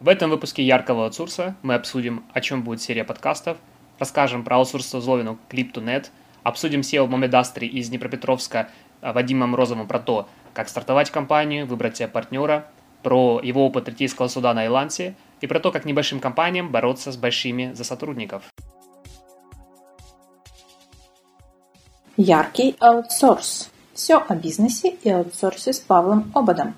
В 0.00 0.06
этом 0.06 0.30
выпуске 0.30 0.62
яркого 0.62 1.06
аутсорса 1.06 1.56
мы 1.62 1.74
обсудим, 1.74 2.22
о 2.32 2.40
чем 2.40 2.62
будет 2.62 2.80
серия 2.80 3.02
подкастов, 3.02 3.56
расскажем 3.98 4.44
про 4.44 4.58
аутсорс 4.58 4.92
Зловину 4.92 5.38
Clip2Net, 5.50 6.10
обсудим 6.44 6.80
SEO 6.80 7.08
Момедастри 7.08 7.66
из 7.66 7.88
Днепропетровска 7.88 8.68
Вадимом 9.02 9.56
Розовым 9.56 9.88
про 9.88 9.98
то, 9.98 10.28
как 10.54 10.68
стартовать 10.68 11.10
компанию, 11.10 11.66
выбрать 11.66 11.96
себе 11.96 12.06
партнера, 12.06 12.68
про 13.02 13.40
его 13.42 13.66
опыт 13.66 13.86
третейского 13.86 14.28
суда 14.28 14.54
на 14.54 14.66
Илансе 14.66 15.16
и 15.40 15.48
про 15.48 15.58
то, 15.58 15.72
как 15.72 15.84
небольшим 15.84 16.20
компаниям 16.20 16.70
бороться 16.70 17.10
с 17.10 17.16
большими 17.16 17.72
за 17.72 17.82
сотрудников. 17.82 18.44
Яркий 22.16 22.76
аутсорс. 22.78 23.70
Все 23.94 24.18
о 24.18 24.36
бизнесе 24.36 24.90
и 25.02 25.10
аутсорсе 25.10 25.72
с 25.72 25.80
Павлом 25.80 26.30
Ободом. 26.36 26.74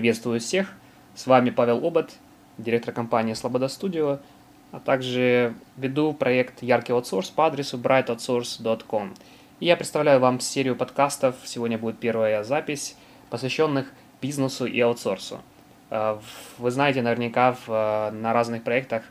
Приветствую 0.00 0.40
всех. 0.40 0.72
С 1.14 1.26
вами 1.26 1.50
Павел 1.50 1.86
Обод, 1.86 2.12
директор 2.56 2.94
компании 2.94 3.34
Слобода 3.34 3.68
Студио, 3.68 4.18
а 4.72 4.80
также 4.80 5.52
веду 5.76 6.14
проект 6.14 6.62
Яркий 6.62 6.94
аутсорс 6.94 7.28
по 7.28 7.44
адресу 7.44 7.76
brightoutsource.com. 7.76 9.12
И 9.60 9.66
я 9.66 9.76
представляю 9.76 10.18
вам 10.18 10.40
серию 10.40 10.74
подкастов. 10.74 11.34
Сегодня 11.44 11.76
будет 11.76 11.98
первая 11.98 12.42
запись, 12.44 12.96
посвященных 13.28 13.92
бизнесу 14.22 14.64
и 14.64 14.80
аутсорсу. 14.80 15.42
Э, 15.90 16.18
вы 16.56 16.70
знаете 16.70 17.02
наверняка 17.02 17.52
в, 17.52 17.68
э, 17.68 18.10
на 18.12 18.32
разных 18.32 18.62
проектах 18.62 19.02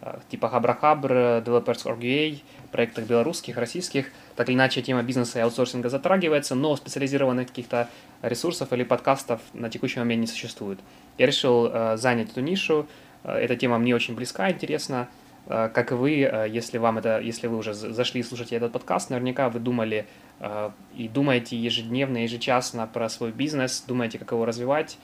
э, 0.00 0.18
типа 0.30 0.48
Хабрахабр, 0.48 1.12
Developers.org.ua, 1.44 2.38
проектах 2.72 3.04
белорусских, 3.04 3.58
российских, 3.58 4.12
так 4.38 4.48
или 4.48 4.56
иначе 4.56 4.80
тема 4.80 5.02
бизнеса 5.02 5.40
и 5.40 5.42
аутсорсинга 5.42 5.90
затрагивается, 5.90 6.54
но 6.54 6.76
специализированных 6.76 7.48
каких-то 7.48 7.90
ресурсов 8.22 8.72
или 8.72 8.84
подкастов 8.84 9.40
на 9.52 9.68
текущий 9.68 9.98
момент 9.98 10.20
не 10.20 10.26
существует. 10.26 10.78
Я 11.18 11.26
решил 11.26 11.70
занять 11.96 12.30
эту 12.30 12.40
нишу, 12.40 12.86
эта 13.24 13.56
тема 13.56 13.78
мне 13.78 13.94
очень 13.94 14.14
близка, 14.14 14.50
интересна, 14.50 15.08
Э, 15.48 15.70
как 15.72 15.92
и 15.92 15.94
вы, 15.94 16.20
э, 16.20 16.46
если 16.48 16.78
вам 16.78 16.98
это, 16.98 17.20
если 17.20 17.46
вы 17.46 17.56
уже 17.56 17.72
зашли 17.72 18.20
и 18.20 18.22
слушаете 18.22 18.56
этот 18.56 18.72
подкаст, 18.72 19.08
наверняка 19.08 19.48
вы 19.48 19.60
думали 19.60 20.06
э, 20.40 20.70
и 20.94 21.08
думаете 21.08 21.56
ежедневно, 21.56 22.18
ежечасно 22.18 22.86
про 22.86 23.08
свой 23.08 23.32
бизнес, 23.32 23.82
думаете, 23.86 24.18
как 24.18 24.32
его 24.32 24.44
развивать, 24.44 24.98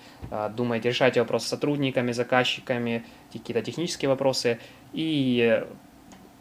думаете, 0.56 0.90
решаете 0.90 1.20
вопросы 1.20 1.46
с 1.46 1.48
сотрудниками, 1.48 2.12
заказчиками, 2.12 3.04
какие-то 3.32 3.62
технические 3.62 4.10
вопросы, 4.10 4.58
и 4.92 5.64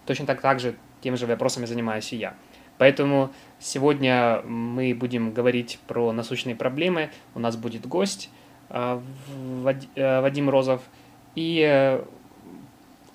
точно 0.05 0.25
так, 0.25 0.41
так 0.41 0.59
же 0.59 0.75
теми 1.01 1.15
же 1.15 1.25
вопросами 1.25 1.65
занимаюсь 1.65 2.11
и 2.13 2.17
я. 2.17 2.35
Поэтому 2.77 3.31
сегодня 3.59 4.41
мы 4.43 4.93
будем 4.93 5.31
говорить 5.31 5.79
про 5.87 6.11
насущные 6.11 6.55
проблемы. 6.55 7.11
У 7.35 7.39
нас 7.39 7.55
будет 7.55 7.87
гость 7.87 8.29
Вадим 8.69 10.49
Розов. 10.49 10.81
И 11.35 12.01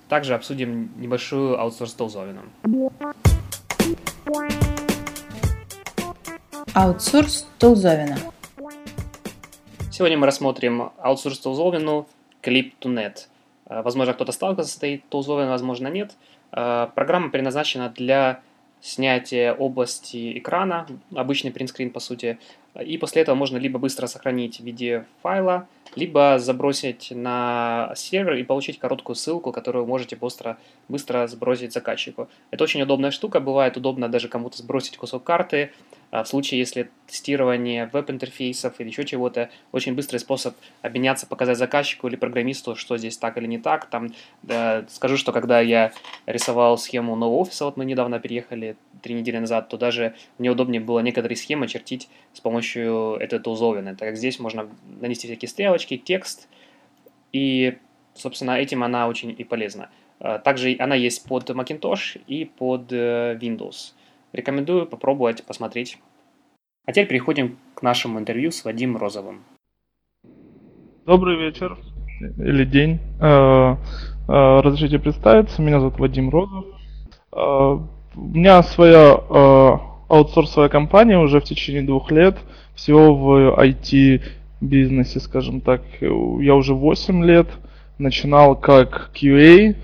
также 0.09 0.33
обсудим 0.33 0.91
небольшую 0.97 1.59
аутсорс 1.59 1.93
Толзовину. 1.93 2.41
Аутсорс 6.73 7.47
Толзовина. 7.59 8.17
Сегодня 9.91 10.17
мы 10.17 10.25
рассмотрим 10.25 10.91
аутсорс 10.97 11.39
Толзовину 11.39 12.07
Clip2Net. 12.41 13.27
Э, 13.65 13.81
возможно, 13.81 14.13
кто-то 14.13 14.31
сталкивался 14.31 14.73
с 14.73 14.77
этой 14.77 15.03
Толзовиной, 15.09 15.49
возможно, 15.49 15.87
нет. 15.89 16.15
Э, 16.51 16.87
программа 16.95 17.29
предназначена 17.29 17.89
для 17.89 18.41
снятия 18.81 19.53
области 19.53 20.37
экрана, 20.37 20.87
обычный 21.13 21.51
принтскрин 21.51 21.91
по 21.91 21.99
сути, 21.99 22.37
и 22.79 22.97
после 22.97 23.23
этого 23.23 23.35
можно 23.35 23.57
либо 23.57 23.79
быстро 23.79 24.07
сохранить 24.07 24.59
в 24.59 24.63
виде 24.63 25.05
файла, 25.21 25.67
либо 25.95 26.37
забросить 26.39 27.11
на 27.11 27.91
сервер 27.95 28.35
и 28.35 28.43
получить 28.43 28.79
короткую 28.79 29.15
ссылку, 29.15 29.51
которую 29.51 29.85
можете 29.85 30.15
быстро, 30.15 30.57
быстро 30.87 31.27
сбросить 31.27 31.73
заказчику. 31.73 32.29
Это 32.51 32.63
очень 32.63 32.81
удобная 32.81 33.11
штука, 33.11 33.39
бывает 33.39 33.75
удобно 33.75 34.07
даже 34.07 34.27
кому-то 34.27 34.57
сбросить 34.57 34.97
кусок 34.97 35.23
карты, 35.23 35.71
в 36.11 36.25
случае, 36.25 36.59
если 36.59 36.89
тестирование 37.07 37.89
веб-интерфейсов 37.91 38.79
или 38.79 38.87
еще 38.87 39.05
чего-то, 39.05 39.49
очень 39.71 39.93
быстрый 39.93 40.17
способ 40.17 40.55
обменяться, 40.81 41.27
показать 41.27 41.57
заказчику 41.57 42.07
или 42.07 42.15
программисту, 42.15 42.75
что 42.75 42.97
здесь 42.97 43.17
так 43.17 43.37
или 43.37 43.45
не 43.45 43.59
так. 43.59 43.85
Там, 43.87 44.13
да, 44.41 44.85
скажу, 44.89 45.17
что 45.17 45.31
когда 45.31 45.59
я 45.59 45.91
рисовал 46.25 46.77
схему 46.77 47.15
нового 47.15 47.41
офиса, 47.41 47.65
вот 47.65 47.77
мы 47.77 47.85
недавно 47.85 48.19
переехали 48.19 48.75
три 49.01 49.13
недели 49.15 49.37
назад, 49.37 49.69
то 49.69 49.77
даже 49.77 50.15
мне 50.37 50.49
удобнее 50.49 50.81
было 50.81 50.99
некоторые 50.99 51.37
схемы 51.37 51.67
чертить 51.67 52.09
с 52.33 52.39
помощью 52.39 53.17
этой 53.19 53.39
тулзовины, 53.39 53.91
так 53.95 54.09
как 54.09 54.17
здесь 54.17 54.39
можно 54.39 54.67
нанести 54.99 55.27
всякие 55.27 55.49
стрелочки, 55.49 55.97
текст, 55.97 56.47
и, 57.31 57.77
собственно, 58.15 58.51
этим 58.51 58.83
она 58.83 59.07
очень 59.07 59.33
и 59.37 59.43
полезна. 59.43 59.89
А, 60.19 60.39
также 60.39 60.75
она 60.79 60.95
есть 60.95 61.23
под 61.25 61.49
Macintosh 61.49 62.21
и 62.27 62.45
под 62.45 62.91
э, 62.91 63.37
Windows. 63.39 63.93
Рекомендую 64.33 64.85
попробовать, 64.85 65.43
посмотреть. 65.43 65.97
А 66.85 66.91
теперь 66.91 67.07
переходим 67.07 67.57
к 67.75 67.81
нашему 67.81 68.19
интервью 68.19 68.51
с 68.51 68.63
Вадимом 68.63 68.97
Розовым. 68.97 69.43
Добрый 71.05 71.37
вечер 71.37 71.77
или 72.37 72.65
день. 72.65 72.99
А, 73.19 73.77
а, 74.27 74.61
разрешите 74.61 74.99
представиться, 74.99 75.61
меня 75.61 75.79
зовут 75.79 75.99
Вадим 75.99 76.29
Розов. 76.29 76.65
У 77.31 78.21
меня 78.21 78.63
своя 78.63 79.13
аутсорсовая 80.09 80.69
компания 80.69 81.17
уже 81.17 81.39
в 81.39 81.43
течение 81.43 81.83
двух 81.83 82.11
лет. 82.11 82.37
Всего 82.75 83.15
в 83.15 83.59
IT-бизнесе, 83.59 85.19
скажем 85.19 85.61
так, 85.61 85.81
я 86.01 86.55
уже 86.55 86.73
8 86.73 87.23
лет. 87.23 87.47
Начинал 87.97 88.55
как 88.55 89.11
QA, 89.13 89.71
э, 89.71 89.75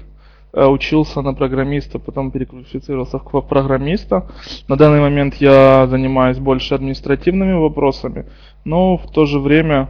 учился 0.55 1.21
на 1.21 1.33
программиста, 1.33 1.99
потом 1.99 2.31
переквалифицировался 2.31 3.19
в 3.19 3.41
программиста. 3.41 4.27
На 4.67 4.77
данный 4.77 5.01
момент 5.01 5.35
я 5.35 5.87
занимаюсь 5.87 6.37
больше 6.37 6.75
административными 6.75 7.53
вопросами, 7.53 8.25
но 8.63 8.97
в 8.97 9.11
то 9.11 9.25
же 9.25 9.39
время 9.39 9.89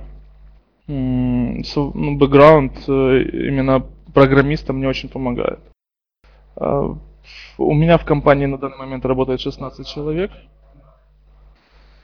ну, 0.88 2.18
бэкграунд 2.18 2.74
э, 2.88 3.22
именно 3.48 3.86
программиста 4.14 4.74
мне 4.74 4.88
очень 4.88 5.10
помогает. 5.10 5.60
А, 6.56 6.96
у 7.58 7.74
меня 7.74 7.98
в 7.98 8.06
компании 8.06 8.46
на 8.46 8.58
данный 8.58 8.78
момент 8.78 9.06
работает 9.06 9.42
16 9.42 9.88
человек. 9.88 10.32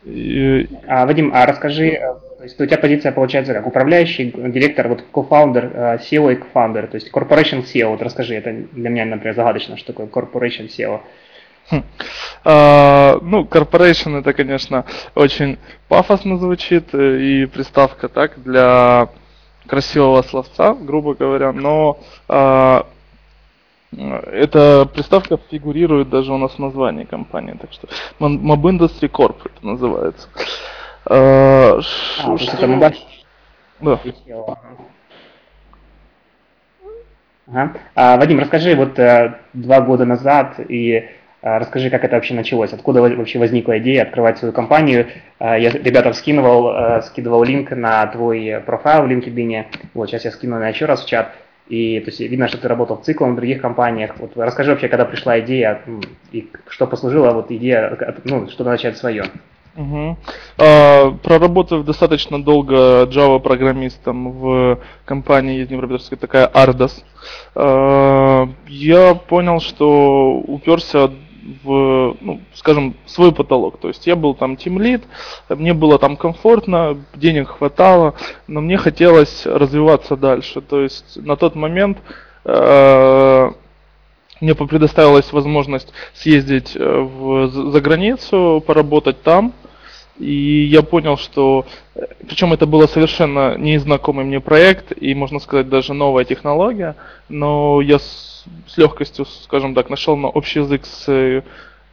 А, 0.03 1.05
Вадим, 1.05 1.31
а 1.33 1.45
расскажи, 1.45 1.89
э, 1.89 1.99
то 1.99 2.43
есть 2.43 2.59
у 2.59 2.65
тебя 2.65 2.77
позиция 2.77 3.11
получается 3.11 3.53
как 3.53 3.67
управляющий, 3.67 4.31
директор, 4.31 4.87
вот 4.87 5.03
кофаундер, 5.11 5.71
э, 5.73 5.97
SEO 5.97 6.33
и 6.33 6.35
кофаундер, 6.35 6.87
то 6.87 6.95
есть 6.95 7.11
corporation 7.11 7.63
SEO, 7.63 7.89
вот 7.89 8.01
расскажи, 8.01 8.33
это 8.35 8.51
для 8.51 8.89
меня, 8.89 9.05
например, 9.05 9.35
загадочно, 9.35 9.77
что 9.77 9.93
такое 9.93 10.07
corporation 10.07 10.67
SEO. 10.67 11.01
Хм. 11.69 11.83
А, 12.43 13.19
ну, 13.21 13.43
corporation 13.43 14.19
это, 14.19 14.33
конечно, 14.33 14.85
очень 15.13 15.59
пафосно 15.87 16.37
звучит, 16.37 16.93
э, 16.93 17.19
и 17.19 17.45
приставка 17.45 18.07
так 18.07 18.41
для 18.41 19.09
красивого 19.67 20.23
словца, 20.23 20.73
грубо 20.73 21.13
говоря, 21.13 21.51
но 21.51 21.99
а, 22.27 22.87
эта 23.97 24.85
приставка 24.85 25.37
фигурирует 25.49 26.09
даже 26.09 26.31
у 26.31 26.37
нас 26.37 26.53
в 26.53 26.59
названии 26.59 27.03
компании, 27.03 27.57
так 27.59 27.73
что 27.73 27.87
Mob 28.19 28.61
Industry 28.61 29.09
Corp 29.09 29.37
это 29.43 29.65
называется. 29.65 30.27
А, 31.05 31.79
а 31.79 31.81
что... 32.37 32.57
это. 32.57 32.93
Да. 33.81 33.99
Ага. 37.47 37.73
А, 37.95 38.17
Вадим, 38.17 38.39
расскажи, 38.39 38.75
вот 38.75 38.97
а, 38.97 39.39
два 39.53 39.81
года 39.81 40.05
назад 40.05 40.55
и 40.69 41.09
а, 41.41 41.59
расскажи, 41.59 41.89
как 41.89 42.05
это 42.05 42.15
вообще 42.15 42.33
началось, 42.33 42.71
откуда 42.71 43.01
вообще 43.01 43.39
возникла 43.39 43.77
идея 43.79 44.03
открывать 44.03 44.37
свою 44.37 44.53
компанию. 44.53 45.07
А, 45.39 45.57
я 45.57 45.69
ребятам 45.71 46.13
скидывал, 46.13 47.01
скидывал 47.01 47.43
линк 47.43 47.71
на 47.71 48.05
твой 48.07 48.61
профайл 48.65 49.03
в 49.03 49.11
LinkedIn. 49.11 49.65
Вот 49.93 50.09
сейчас 50.09 50.23
я 50.23 50.31
скину 50.31 50.61
еще 50.61 50.85
раз 50.85 51.03
в 51.03 51.07
чат. 51.07 51.35
И 51.71 52.01
то 52.01 52.07
есть 52.07 52.19
видно, 52.19 52.49
что 52.49 52.57
ты 52.57 52.67
работал 52.67 52.97
в 52.97 53.03
циклом 53.03 53.31
в 53.31 53.35
других 53.37 53.61
компаниях. 53.61 54.11
Вот 54.19 54.33
расскажи 54.35 54.71
вообще, 54.71 54.89
когда 54.89 55.05
пришла 55.05 55.39
идея 55.39 55.81
и 56.33 56.49
что 56.67 56.85
послужило 56.85 57.31
вот 57.31 57.49
идея, 57.49 57.97
ну, 58.25 58.49
что 58.49 58.65
начать 58.65 58.97
свое. 58.97 59.23
Угу. 59.77 60.17
А, 60.57 61.11
проработав 61.23 61.85
достаточно 61.85 62.43
долго 62.43 63.05
Java 63.05 63.39
программистом 63.39 64.33
в 64.33 64.79
компании 65.05 65.61
из 65.61 65.69
Днепропетровска, 65.69 66.17
такая 66.17 66.45
Ardos, 66.47 66.91
а, 67.55 68.49
я 68.67 69.15
понял, 69.15 69.61
что 69.61 70.43
уперся 70.45 71.11
в, 71.63 72.15
ну, 72.21 72.41
скажем, 72.53 72.95
свой 73.05 73.31
потолок. 73.31 73.79
То 73.79 73.87
есть 73.87 74.07
я 74.07 74.15
был 74.15 74.35
там 74.35 74.57
тимлид, 74.57 75.03
мне 75.49 75.73
было 75.73 75.99
там 75.99 76.17
комфортно, 76.17 76.97
денег 77.15 77.49
хватало, 77.49 78.15
но 78.47 78.61
мне 78.61 78.77
хотелось 78.77 79.45
развиваться 79.45 80.15
дальше. 80.15 80.61
То 80.61 80.81
есть 80.81 81.17
на 81.17 81.35
тот 81.35 81.55
момент 81.55 81.97
э, 82.45 83.51
мне 84.41 84.55
предоставилась 84.55 85.31
возможность 85.31 85.93
съездить 86.13 86.75
э, 86.75 86.99
в, 86.99 87.47
за 87.49 87.81
границу, 87.81 88.63
поработать 88.65 89.21
там. 89.21 89.53
И 90.21 90.67
я 90.71 90.83
понял, 90.83 91.17
что... 91.17 91.65
Э, 91.95 92.05
Причем 92.27 92.53
это 92.53 92.65
было 92.65 92.85
совершенно 92.85 93.57
незнакомый 93.57 94.23
мне 94.23 94.39
проект, 94.39 94.93
и, 94.95 95.15
можно 95.15 95.39
сказать, 95.39 95.67
даже 95.67 95.93
новая 95.93 96.25
технология, 96.25 96.95
но 97.27 97.81
я 97.81 97.97
с, 97.97 98.45
с 98.67 98.77
легкостью, 98.77 99.25
скажем 99.25 99.73
так, 99.73 99.89
нашел 99.89 100.15
на 100.15 100.27
общий 100.29 100.59
язык 100.59 100.85
с, 100.85 101.05
э, 101.07 101.41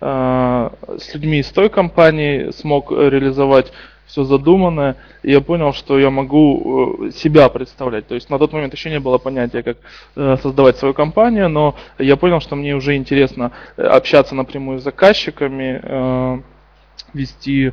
с 0.00 1.14
людьми 1.14 1.38
из 1.38 1.48
той 1.48 1.70
компании, 1.70 2.50
смог 2.50 2.92
реализовать 2.92 3.72
все 4.06 4.24
задуманное, 4.24 4.96
и 5.22 5.30
я 5.30 5.40
понял, 5.40 5.72
что 5.72 5.98
я 5.98 6.10
могу 6.10 7.08
э, 7.08 7.10
себя 7.12 7.48
представлять. 7.48 8.06
То 8.08 8.14
есть 8.14 8.30
на 8.30 8.38
тот 8.38 8.52
момент 8.52 8.74
еще 8.74 8.90
не 8.90 9.00
было 9.00 9.18
понятия, 9.18 9.62
как 9.62 9.78
э, 10.16 10.36
создавать 10.42 10.76
свою 10.76 10.94
компанию, 10.94 11.48
но 11.48 11.76
я 11.98 12.16
понял, 12.16 12.40
что 12.40 12.56
мне 12.56 12.74
уже 12.74 12.96
интересно 12.96 13.52
э, 13.76 13.82
общаться 13.82 14.34
напрямую 14.34 14.80
с 14.80 14.82
заказчиками, 14.82 16.42
вести, 17.14 17.72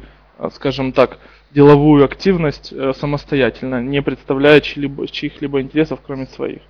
скажем 0.53 0.91
так, 0.91 1.19
деловую 1.51 2.05
активность 2.05 2.73
самостоятельно, 2.97 3.81
не 3.81 4.01
представляя 4.01 4.61
чьих-либо 4.61 5.61
интересов, 5.61 5.99
кроме 6.05 6.25
своих. 6.27 6.61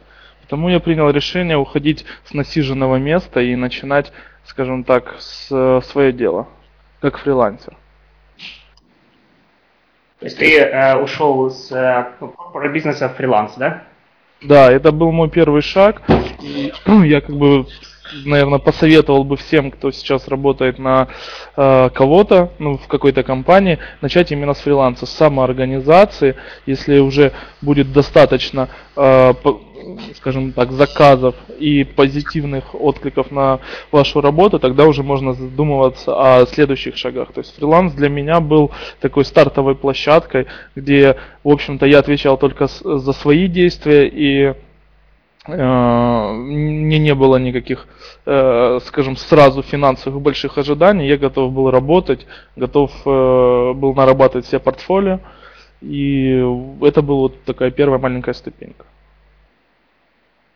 Потому 0.42 0.70
я 0.70 0.80
принял 0.80 1.10
решение 1.10 1.58
уходить 1.58 2.06
с 2.26 2.34
насиженного 2.34 2.98
места 2.98 3.42
и 3.42 3.56
начинать, 3.56 4.12
скажем 4.44 4.84
так, 4.84 5.16
с 5.20 5.82
свое 5.82 6.12
дело, 6.12 6.48
как 7.02 7.18
фрилансер. 7.18 7.76
То 10.20 10.26
есть 10.26 10.38
ты 10.38 10.58
э, 10.58 10.98
ушел 10.98 11.50
с 11.52 11.72
э, 11.72 12.70
бизнеса 12.70 13.10
в 13.10 13.16
фриланс, 13.16 13.56
да? 13.58 13.84
Да, 14.42 14.72
это 14.72 14.92
был 14.92 15.12
мой 15.12 15.30
первый 15.30 15.62
шаг. 15.62 16.02
И 16.42 16.72
я 17.06 17.22
как 17.22 17.36
бы, 17.36 17.66
наверное, 18.25 18.60
посоветовал 18.60 19.24
бы 19.24 19.38
всем, 19.38 19.72
кто 19.72 19.92
сейчас 19.92 20.28
работает 20.28 20.80
на 20.80 21.07
э, 21.56 21.90
кого-то, 21.94 22.52
ну, 22.60 22.78
в 22.78 22.88
какой-то 22.88 23.24
компании, 23.24 23.80
начать 24.02 24.31
именно 24.31 24.54
с 24.54 24.60
фриланса, 24.60 25.06
с 25.06 25.12
самоорганизации. 25.12 26.36
Если 26.66 27.00
уже 27.00 27.31
будет 27.62 27.92
достаточно 27.92 28.69
э, 28.96 29.34
скажем 30.16 30.52
так, 30.52 30.72
заказов 30.72 31.36
и 31.60 31.84
позитивных 31.84 32.74
откликов 32.74 33.31
на 33.31 33.60
вашу 33.92 34.22
работу, 34.22 34.60
тогда 34.60 34.86
уже 34.86 35.04
можно 35.04 35.34
задумываться 35.34 36.40
о 36.42 36.46
следующих 36.46 36.98
шагах. 36.98 37.31
То 37.34 37.42
есть 37.42 37.56
фриланс 37.56 37.94
для 37.94 38.10
меня 38.10 38.40
был 38.40 38.72
такой 39.00 39.25
стартовой 39.25 39.75
площадкой, 39.75 40.48
где, 40.75 41.18
в 41.44 41.50
общем-то, 41.50 41.86
я 41.86 42.00
отвечал 42.00 42.38
только 42.38 42.68
за 42.68 43.13
свои 43.13 43.48
действия 43.48 44.08
и 44.08 44.56
мне 45.48 46.98
не 46.98 47.14
было 47.14 47.38
никаких, 47.38 47.88
э, 48.26 48.80
скажем, 48.86 49.16
сразу 49.16 49.62
финансовых 49.62 50.22
больших 50.22 50.58
ожиданий. 50.58 51.08
Я 51.08 51.18
готов 51.18 51.54
был 51.54 51.70
работать, 51.70 52.26
готов 52.56 52.92
э, 53.06 53.74
был 53.74 53.94
нарабатывать 53.94 54.48
себе 54.48 54.60
портфолио. 54.60 55.20
И 55.82 56.44
это 56.82 57.02
была 57.02 57.20
вот 57.20 57.44
такая 57.44 57.70
первая 57.70 58.00
маленькая 58.00 58.34
ступенька. 58.34 58.86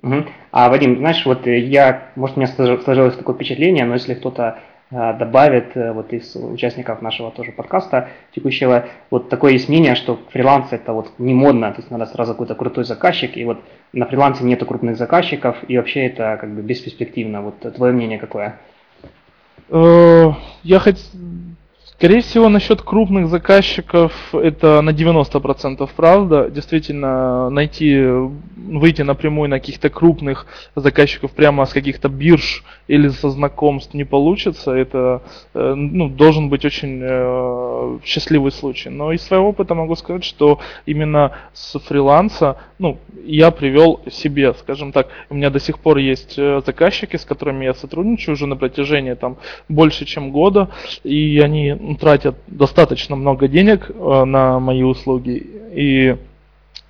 Угу. 0.02 0.26
А, 0.52 0.70
Вадим, 0.70 0.98
знаешь, 0.98 1.26
вот 1.26 1.46
я, 1.46 2.10
может, 2.16 2.38
у 2.38 2.40
меня 2.40 2.78
сложилось 2.84 3.16
такое 3.16 3.36
впечатление, 3.36 3.86
но 3.86 3.96
если 3.96 4.14
кто-то 4.14 4.60
добавит 4.92 5.78
э, 5.78 5.92
вот 5.92 6.14
из 6.14 6.36
участников 6.36 7.02
нашего 7.02 7.30
тоже 7.30 7.52
подкаста 7.52 8.10
текущего, 8.34 8.88
вот 9.12 9.30
такое 9.30 9.54
есть 9.54 9.70
мнение, 9.70 9.94
что 9.94 10.20
фриланс 10.32 10.72
это 10.72 10.94
вот 10.94 11.12
не 11.20 11.34
модно, 11.34 11.72
то 11.72 11.78
есть 11.78 11.92
надо 11.92 12.08
сразу 12.08 12.34
какой-то 12.34 12.56
крутой 12.56 12.86
заказчик, 12.86 13.38
и 13.38 13.46
вот 13.46 13.60
на 13.94 14.08
фрилансе 14.08 14.44
нету 14.44 14.66
крупных 14.66 14.98
заказчиков, 14.98 15.58
и 15.68 15.78
вообще 15.78 16.08
это 16.08 16.38
как 16.42 16.54
бы 16.54 16.62
бесперспективно. 16.62 17.42
Вот 17.42 17.60
твое 17.76 17.94
мнение 17.94 18.18
какое? 18.18 18.60
Э, 19.70 20.32
я 20.64 20.80
хоть 20.80 21.00
Скорее 22.00 22.22
всего, 22.22 22.48
насчет 22.48 22.82
крупных 22.82 23.28
заказчиков 23.28 24.14
это 24.34 24.80
на 24.80 24.92
90% 24.92 25.90
правда. 25.98 26.50
Действительно, 26.50 27.50
найти, 27.50 28.02
выйти 28.56 29.02
напрямую 29.02 29.50
на 29.50 29.60
каких-то 29.60 29.90
крупных 29.90 30.48
заказчиков 30.78 31.32
прямо 31.32 31.66
с 31.66 31.74
каких-то 31.74 32.08
бирж 32.08 32.64
или 32.88 33.10
со 33.10 33.30
знакомств 33.30 33.94
не 33.94 34.06
получится. 34.06 34.72
Это 34.72 35.24
э, 35.54 35.74
ну, 35.76 36.08
должен 36.08 36.48
быть 36.48 36.64
очень 36.64 37.02
э, 37.04 38.00
счастливый 38.06 38.54
случай. 38.54 38.88
Но 38.88 39.12
из 39.12 39.22
своего 39.24 39.50
опыта 39.50 39.76
могу 39.76 39.96
сказать, 39.98 40.24
что 40.24 40.62
именно 40.86 41.34
с 41.52 41.78
фриланса 41.80 42.56
ну, 42.78 42.98
я 43.26 43.52
привел 43.52 44.00
себе, 44.10 44.54
скажем 44.54 44.94
так, 44.94 45.10
у 45.30 45.36
меня 45.36 45.50
до 45.50 45.60
сих 45.60 45.80
пор 45.80 45.98
есть 45.98 46.36
э, 46.38 46.62
заказчики, 46.66 47.18
с 47.18 47.26
которыми 47.26 47.66
я 47.66 47.74
сотрудничаю 47.74 48.36
уже 48.36 48.48
на 48.48 48.56
протяжении 48.56 49.16
там 49.16 49.36
больше 49.68 50.06
чем 50.06 50.32
года, 50.32 50.70
и 51.04 51.42
они 51.44 51.89
тратят 51.96 52.36
достаточно 52.48 53.16
много 53.16 53.48
денег 53.48 53.90
э, 53.90 54.24
на 54.24 54.60
мои 54.60 54.84
услуги 54.84 55.46
и 55.74 56.18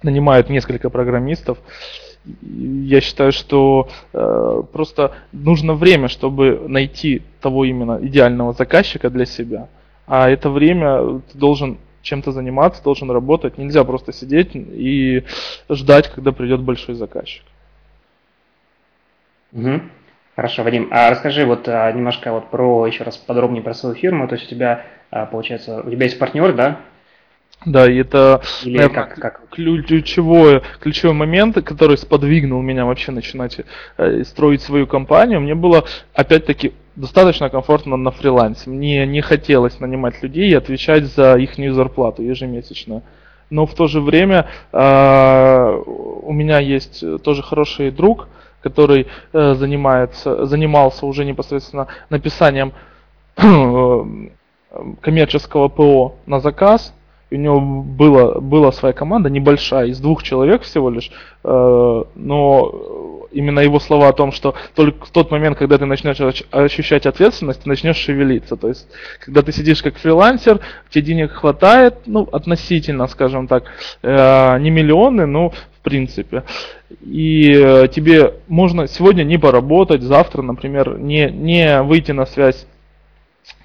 нанимают 0.03 0.49
несколько 0.49 0.89
программистов. 0.89 1.57
Я 2.43 3.01
считаю, 3.01 3.31
что 3.31 3.89
э, 4.13 4.63
просто 4.71 5.15
нужно 5.31 5.73
время, 5.73 6.09
чтобы 6.09 6.65
найти 6.67 7.21
того 7.41 7.65
именно 7.65 7.99
идеального 8.01 8.53
заказчика 8.53 9.09
для 9.09 9.25
себя. 9.25 9.69
А 10.05 10.29
это 10.29 10.49
время 10.49 11.21
ты 11.31 11.37
должен 11.37 11.77
чем-то 12.01 12.31
заниматься, 12.31 12.83
должен 12.83 13.09
работать. 13.11 13.57
Нельзя 13.57 13.83
просто 13.83 14.11
сидеть 14.11 14.51
и 14.53 15.23
ждать, 15.69 16.09
когда 16.09 16.31
придет 16.31 16.61
большой 16.61 16.95
заказчик. 16.95 17.43
Угу. 19.53 19.81
Хорошо, 20.39 20.63
Вадим, 20.63 20.87
а 20.89 21.09
расскажи 21.09 21.45
вот 21.45 21.67
а, 21.67 21.91
немножко 21.91 22.31
вот 22.31 22.49
про 22.49 22.87
еще 22.87 23.03
раз 23.03 23.17
подробнее 23.17 23.61
про 23.61 23.73
свою 23.73 23.93
фирму. 23.93 24.25
То 24.25 24.35
есть 24.35 24.47
у 24.47 24.49
тебя 24.49 24.85
а, 25.11 25.25
получается, 25.25 25.81
у 25.81 25.91
тебя 25.91 26.05
есть 26.05 26.17
партнер, 26.17 26.53
да? 26.53 26.77
Да, 27.65 27.91
и 27.91 27.97
это 27.97 28.41
Или 28.63 28.77
наверное, 28.77 29.03
как, 29.03 29.15
как? 29.15 29.41
Ключевой, 29.49 30.61
ключевой 30.79 31.13
момент, 31.13 31.61
который 31.65 31.97
сподвигнул 31.97 32.61
меня 32.61 32.85
вообще 32.85 33.11
начинать 33.11 33.59
э, 33.97 34.23
строить 34.23 34.61
свою 34.61 34.87
компанию. 34.87 35.41
Мне 35.41 35.55
было, 35.55 35.83
опять-таки, 36.13 36.71
достаточно 36.95 37.49
комфортно 37.49 37.97
на 37.97 38.11
фрилансе. 38.11 38.69
Мне 38.69 39.05
не 39.05 39.19
хотелось 39.19 39.81
нанимать 39.81 40.23
людей 40.23 40.51
и 40.51 40.55
отвечать 40.55 41.03
за 41.03 41.35
их 41.35 41.57
зарплату 41.73 42.21
ежемесячно. 42.23 43.03
Но 43.49 43.65
в 43.65 43.75
то 43.75 43.87
же 43.87 43.99
время 43.99 44.47
э, 44.71 45.81
у 45.85 46.31
меня 46.31 46.59
есть 46.59 47.03
тоже 47.23 47.43
хороший 47.43 47.91
друг, 47.91 48.29
который 48.61 49.07
э, 49.33 49.53
занимается, 49.55 50.45
занимался 50.45 51.05
уже 51.05 51.25
непосредственно 51.25 51.87
написанием 52.09 52.73
э, 53.37 54.05
коммерческого 55.01 55.67
ПО 55.67 56.15
на 56.25 56.39
заказ. 56.39 56.93
у 57.31 57.35
него 57.35 57.59
была, 57.59 58.39
была 58.39 58.71
своя 58.71 58.93
команда, 58.93 59.29
небольшая, 59.29 59.87
из 59.87 59.99
двух 59.99 60.23
человек 60.23 60.63
всего 60.63 60.89
лишь. 60.89 61.11
Э, 61.43 62.03
но 62.15 63.25
именно 63.31 63.59
его 63.59 63.79
слова 63.79 64.09
о 64.09 64.13
том, 64.13 64.31
что 64.31 64.55
только 64.75 65.05
в 65.05 65.11
тот 65.11 65.31
момент, 65.31 65.57
когда 65.57 65.77
ты 65.77 65.85
начнешь 65.85 66.19
ощущать 66.51 67.05
ответственность, 67.05 67.63
ты 67.63 67.69
начнешь 67.69 67.97
шевелиться. 67.97 68.57
То 68.57 68.67
есть, 68.67 68.87
когда 69.23 69.41
ты 69.41 69.51
сидишь 69.51 69.83
как 69.83 69.97
фрилансер, 69.97 70.59
тебе 70.89 71.03
денег 71.03 71.31
хватает, 71.31 71.95
ну, 72.07 72.27
относительно, 72.31 73.07
скажем 73.07 73.47
так, 73.47 73.65
не 74.01 74.69
миллионы, 74.71 75.27
но 75.27 75.53
в 75.79 75.83
принципе. 75.83 76.43
И 77.01 77.51
э, 77.51 77.87
тебе 77.87 78.35
можно 78.47 78.87
сегодня 78.87 79.23
не 79.23 79.37
поработать, 79.37 80.01
завтра, 80.01 80.41
например, 80.41 80.97
не, 80.97 81.29
не 81.31 81.81
выйти 81.81 82.11
на 82.11 82.25
связь 82.25 82.67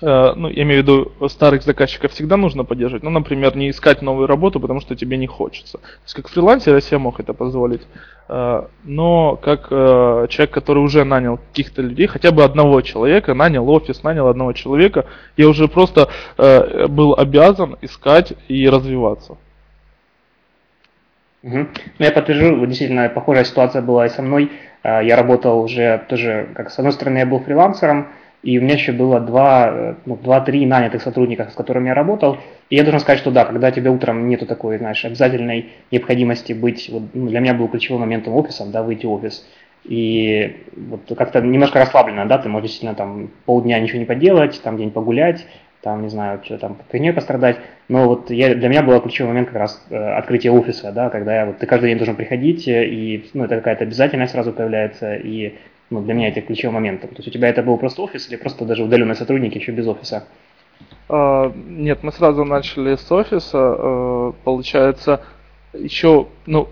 э, 0.00 0.32
ну, 0.36 0.48
я 0.48 0.62
имею 0.62 0.82
в 0.82 0.86
виду, 0.86 1.28
старых 1.28 1.62
заказчиков 1.62 2.12
всегда 2.12 2.36
нужно 2.36 2.64
поддерживать, 2.64 3.02
ну, 3.02 3.10
например, 3.10 3.56
не 3.56 3.70
искать 3.70 4.02
новую 4.02 4.26
работу, 4.26 4.60
потому 4.60 4.80
что 4.80 4.94
тебе 4.94 5.16
не 5.16 5.26
хочется. 5.26 5.78
То 5.78 5.88
есть, 6.04 6.14
как 6.14 6.28
фрилансер 6.28 6.74
я 6.74 6.80
себе 6.80 6.98
мог 6.98 7.18
это 7.18 7.34
позволить, 7.34 7.82
э, 8.28 8.66
но 8.84 9.36
как 9.36 9.68
человек, 9.70 10.50
который 10.50 10.78
уже 10.78 11.04
нанял 11.04 11.38
каких-то 11.38 11.82
людей, 11.82 12.06
хотя 12.06 12.30
бы 12.30 12.44
одного 12.44 12.80
человека, 12.82 13.34
нанял 13.34 13.68
офис, 13.68 14.04
нанял 14.04 14.28
одного 14.28 14.52
человека, 14.52 15.06
я 15.36 15.48
уже 15.48 15.66
просто 15.66 16.08
был 16.36 17.14
обязан 17.14 17.76
искать 17.82 18.34
и 18.46 18.68
развиваться. 18.68 19.36
Угу. 21.44 21.58
Ну, 21.58 21.66
я 21.98 22.10
подтвержу, 22.10 22.64
действительно, 22.64 23.10
похожая 23.10 23.44
ситуация 23.44 23.82
была 23.82 24.06
и 24.06 24.08
со 24.08 24.22
мной. 24.22 24.50
А, 24.82 25.02
я 25.02 25.14
работал 25.14 25.60
уже 25.60 26.02
тоже, 26.08 26.48
как 26.54 26.70
с 26.70 26.78
одной 26.78 26.92
стороны, 26.92 27.18
я 27.18 27.26
был 27.26 27.38
фрилансером, 27.38 28.08
и 28.42 28.58
у 28.58 28.62
меня 28.62 28.74
еще 28.74 28.92
было 28.92 29.20
два, 29.20 29.70
э, 29.70 29.94
ну, 30.06 30.18
нанятых 30.24 31.02
сотрудника, 31.02 31.48
с 31.50 31.54
которыми 31.54 31.88
я 31.88 31.94
работал. 31.94 32.38
И 32.70 32.76
я 32.76 32.82
должен 32.82 33.00
сказать, 33.00 33.18
что 33.18 33.30
да, 33.30 33.44
когда 33.44 33.70
тебе 33.70 33.90
утром 33.90 34.26
нету 34.26 34.46
такой, 34.46 34.78
знаешь, 34.78 35.04
обязательной 35.04 35.70
необходимости 35.90 36.54
быть, 36.54 36.88
вот, 36.90 37.02
ну, 37.12 37.28
для 37.28 37.40
меня 37.40 37.52
был 37.52 37.68
ключевым 37.68 38.00
моментом 38.00 38.34
офисом, 38.34 38.70
да, 38.70 38.82
выйти 38.82 39.04
в 39.04 39.12
офис. 39.12 39.46
И 39.84 40.64
вот 40.74 41.12
как-то 41.16 41.42
немножко 41.42 41.78
расслабленно, 41.78 42.24
да, 42.24 42.38
ты 42.38 42.48
можешь 42.48 42.68
действительно 42.68 42.94
там 42.94 43.30
полдня 43.44 43.78
ничего 43.80 43.98
не 43.98 44.06
поделать, 44.06 44.62
там 44.62 44.78
день 44.78 44.90
погулять, 44.90 45.46
там, 45.84 46.02
не 46.02 46.08
знаю, 46.08 46.40
что 46.42 46.56
там, 46.56 46.78
фигней 46.90 47.12
пострадать. 47.12 47.58
Но 47.88 48.08
вот 48.08 48.30
я, 48.30 48.54
для 48.54 48.68
меня 48.68 48.82
был 48.82 48.98
ключевой 49.02 49.32
момент 49.32 49.48
как 49.48 49.58
раз 49.58 49.86
э, 49.90 49.96
открытие 49.96 50.50
офиса, 50.50 50.92
да, 50.92 51.10
когда 51.10 51.36
я, 51.36 51.46
вот, 51.46 51.58
ты 51.58 51.66
каждый 51.66 51.90
день 51.90 51.98
должен 51.98 52.16
приходить, 52.16 52.66
э, 52.66 52.86
и 52.86 53.28
ну, 53.34 53.44
это 53.44 53.56
какая-то 53.56 53.84
обязательность 53.84 54.32
сразу 54.32 54.52
появляется, 54.52 55.14
и 55.14 55.58
ну, 55.90 56.00
для 56.00 56.14
меня 56.14 56.28
это 56.28 56.40
ключевой 56.40 56.72
момент. 56.72 57.02
То 57.02 57.08
есть 57.14 57.28
у 57.28 57.30
тебя 57.30 57.50
это 57.50 57.62
был 57.62 57.76
просто 57.76 58.00
офис 58.00 58.28
или 58.30 58.36
просто 58.36 58.64
даже 58.64 58.82
удаленные 58.82 59.14
сотрудники 59.14 59.58
еще 59.58 59.72
без 59.72 59.86
офиса? 59.86 60.24
А, 61.10 61.52
нет, 61.54 62.02
мы 62.02 62.12
сразу 62.12 62.44
начали 62.46 62.96
с 62.96 63.12
офиса. 63.12 63.58
А, 63.58 64.32
получается, 64.42 65.20
еще, 65.74 66.28
ну, 66.46 66.68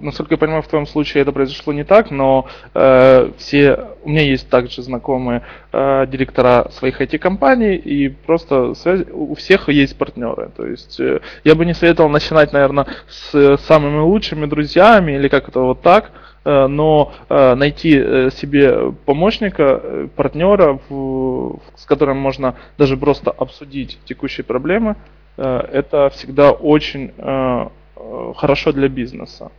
насколько 0.00 0.34
я 0.34 0.38
понимаю, 0.38 0.62
в 0.62 0.68
твоем 0.68 0.86
случае 0.86 1.22
это 1.22 1.32
произошло 1.32 1.72
не 1.72 1.84
так, 1.84 2.10
но 2.10 2.46
э, 2.74 3.30
все 3.38 3.88
у 4.02 4.08
меня 4.08 4.22
есть 4.22 4.48
также 4.48 4.82
знакомые 4.82 5.42
э, 5.72 6.06
директора 6.06 6.68
своих 6.70 7.00
IT-компаний, 7.00 7.76
и 7.76 8.08
просто 8.08 8.74
связь, 8.74 9.06
у 9.12 9.34
всех 9.34 9.68
есть 9.68 9.96
партнеры. 9.96 10.50
То 10.56 10.66
есть 10.66 10.98
э, 11.00 11.20
я 11.44 11.54
бы 11.54 11.64
не 11.66 11.74
советовал 11.74 12.10
начинать, 12.10 12.52
наверное, 12.52 12.86
с 13.08 13.56
самыми 13.58 14.00
лучшими 14.00 14.46
друзьями 14.46 15.12
или 15.12 15.28
как 15.28 15.48
это 15.48 15.60
вот 15.60 15.82
так, 15.82 16.10
э, 16.44 16.66
но 16.66 17.12
э, 17.28 17.54
найти 17.54 17.96
э, 17.96 18.30
себе 18.30 18.92
помощника, 19.04 19.80
э, 19.82 20.08
партнера, 20.14 20.80
в, 20.88 21.60
с 21.76 21.84
которым 21.86 22.18
можно 22.18 22.56
даже 22.78 22.96
просто 22.96 23.30
обсудить 23.30 23.98
текущие 24.04 24.44
проблемы, 24.44 24.96
э, 25.36 25.68
это 25.72 26.10
всегда 26.10 26.52
очень 26.52 27.12
э, 27.16 27.42
Э, 27.52 27.68
хорошо 28.36 28.72
для 28.72 28.88
бизнеса. 28.88 29.50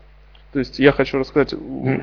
То 0.52 0.60
есть 0.60 0.80
я 0.80 0.92
хочу 0.92 1.18
рассказать... 1.18 1.54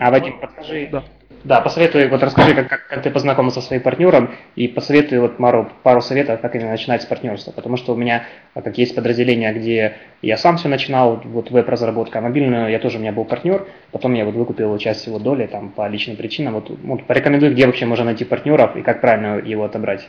А, 0.00 0.10
Вадим, 0.10 0.38
подскажи... 0.40 0.88
Да. 0.90 1.04
Да, 1.42 1.62
посоветуй, 1.62 2.06
вот 2.08 2.22
расскажи, 2.22 2.54
как, 2.54 2.68
как, 2.68 2.86
как 2.86 3.02
ты 3.02 3.10
познакомился 3.10 3.62
со 3.62 3.68
своим 3.68 3.80
партнером, 3.80 4.30
и 4.56 4.68
посоветуй 4.68 5.18
вот 5.20 5.38
пару, 5.38 5.70
пару 5.82 6.02
советов, 6.02 6.38
как 6.42 6.54
именно 6.54 6.70
начинать 6.70 7.02
с 7.02 7.06
партнерства. 7.06 7.50
Потому 7.50 7.78
что 7.78 7.94
у 7.94 7.96
меня, 7.96 8.26
как 8.52 8.76
есть 8.76 8.94
подразделения, 8.94 9.50
где 9.54 9.96
я 10.20 10.36
сам 10.36 10.58
все 10.58 10.68
начинал, 10.68 11.22
вот 11.24 11.50
веб-разработка, 11.50 12.18
а 12.18 12.22
мобильную 12.22 12.70
я 12.70 12.78
тоже, 12.78 12.98
у 12.98 13.00
меня 13.00 13.12
был 13.12 13.24
партнер, 13.24 13.66
потом 13.90 14.12
я 14.12 14.26
вот 14.26 14.34
выкупил 14.34 14.76
часть 14.76 15.06
его 15.06 15.18
доли 15.18 15.46
там 15.46 15.70
по 15.70 15.88
личным 15.88 16.16
причинам. 16.16 16.54
Вот, 16.54 16.70
вот 16.82 17.04
порекомендуй, 17.04 17.52
где 17.54 17.64
вообще 17.64 17.86
можно 17.86 18.04
найти 18.04 18.26
партнеров 18.26 18.76
и 18.76 18.82
как 18.82 19.00
правильно 19.00 19.38
его 19.38 19.64
отобрать. 19.64 20.06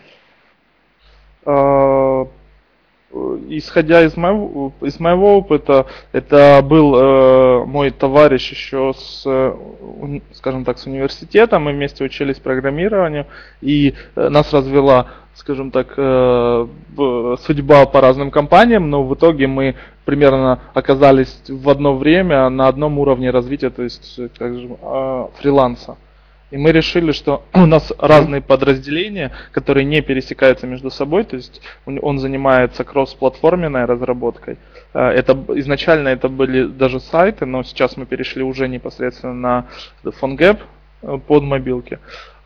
А, 3.14 3.40
исходя 3.50 4.04
из 4.04 4.16
моего, 4.18 4.74
из 4.82 5.00
моего 5.00 5.38
опыта, 5.38 5.86
это 6.12 6.62
был 6.64 6.96
э, 6.96 7.66
мой 7.66 7.92
товарищ 7.92 8.52
еще 8.52 8.94
с, 8.98 9.24
э, 9.26 9.54
скажем 10.34 10.66
так, 10.66 10.78
с 10.78 10.86
университета, 10.86 11.60
мы 11.60 11.74
вместе 11.74 12.04
учились 12.04 12.40
программированию, 12.40 13.26
и 13.62 13.94
э, 14.16 14.30
нас 14.30 14.54
развела, 14.54 15.08
скажем 15.36 15.72
так, 15.72 15.94
э, 15.98 16.68
судьба 17.46 17.86
по 17.86 18.02
разным 18.02 18.32
компаниям, 18.32 18.90
но 18.90 19.04
в 19.04 19.14
итоге 19.16 19.48
мы 19.48 19.76
примерно 20.06 20.60
оказались 20.74 21.42
в 21.48 21.70
одно 21.70 21.96
время 21.96 22.50
на 22.50 22.68
одном 22.68 23.00
уровне 23.00 23.30
развития, 23.32 23.70
то 23.70 23.84
есть, 23.84 24.20
как 24.38 24.58
же, 24.58 24.70
э, 24.82 25.28
фриланса. 25.40 25.98
И 26.52 26.58
мы 26.58 26.72
решили, 26.72 27.14
что 27.14 27.44
у 27.54 27.66
нас 27.66 27.92
разные 27.98 28.42
подразделения, 28.42 29.32
которые 29.52 29.86
не 29.86 30.02
пересекаются 30.02 30.68
между 30.68 30.90
собой, 30.90 31.24
то 31.24 31.38
есть 31.38 31.62
он 31.86 32.20
занимается 32.20 32.84
кросс-платформенной 32.84 33.86
разработкой. 33.86 34.58
Э, 34.94 35.10
это 35.10 35.38
изначально 35.56 36.10
это 36.10 36.30
были 36.30 36.66
даже 36.66 37.00
сайты, 37.00 37.46
но 37.46 37.64
сейчас 37.64 37.98
мы 37.98 38.06
перешли 38.06 38.44
уже 38.44 38.68
непосредственно 38.68 39.34
на 39.34 39.66
PhoneGap 40.04 40.60
э, 41.02 41.20
под 41.26 41.44
мобилки. 41.44 42.00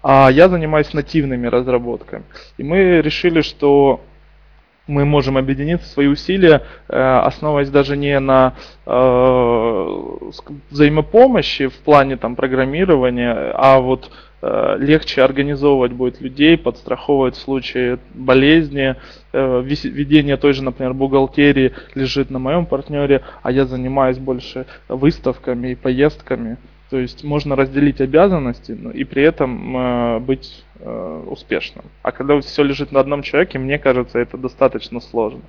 А 0.03 0.29
я 0.29 0.49
занимаюсь 0.49 0.93
нативными 0.93 1.47
разработками. 1.47 2.23
И 2.57 2.63
мы 2.63 3.01
решили, 3.01 3.41
что 3.41 4.01
мы 4.87 5.05
можем 5.05 5.37
объединить 5.37 5.81
свои 5.83 6.07
усилия, 6.07 6.61
э, 6.87 6.97
основываясь 6.97 7.69
даже 7.69 7.97
не 7.97 8.19
на 8.19 8.53
э, 8.85 9.87
взаимопомощи 10.69 11.67
в 11.67 11.77
плане 11.79 12.17
там, 12.17 12.35
программирования, 12.35 13.51
а 13.55 13.79
вот 13.79 14.11
э, 14.41 14.75
легче 14.79 15.23
организовывать 15.23 15.93
будет 15.93 16.21
людей, 16.21 16.57
подстраховывать 16.57 17.35
в 17.35 17.41
случае 17.41 17.99
болезни, 18.13 18.95
ведение 19.33 20.37
той 20.37 20.53
же, 20.53 20.63
например, 20.63 20.93
бухгалтерии 20.93 21.73
лежит 21.93 22.29
на 22.29 22.39
моем 22.39 22.65
партнере, 22.65 23.21
а 23.43 23.51
я 23.51 23.65
занимаюсь 23.65 24.17
больше 24.17 24.65
выставками 24.87 25.71
и 25.71 25.75
поездками. 25.75 26.57
То 26.89 26.99
есть 26.99 27.23
можно 27.23 27.55
разделить 27.55 27.99
обязанности 27.99 28.71
но 28.71 28.91
и 28.91 29.03
при 29.03 29.23
этом 29.23 30.23
быть 30.23 30.64
э, 30.79 31.23
успешным. 31.27 31.85
А 32.01 32.11
когда 32.11 32.39
все 32.41 32.63
лежит 32.63 32.91
на 32.91 32.99
одном 32.99 33.21
человеке, 33.23 33.59
мне 33.59 33.77
кажется, 33.79 34.19
это 34.19 34.37
достаточно 34.37 34.99
сложно. 34.99 35.41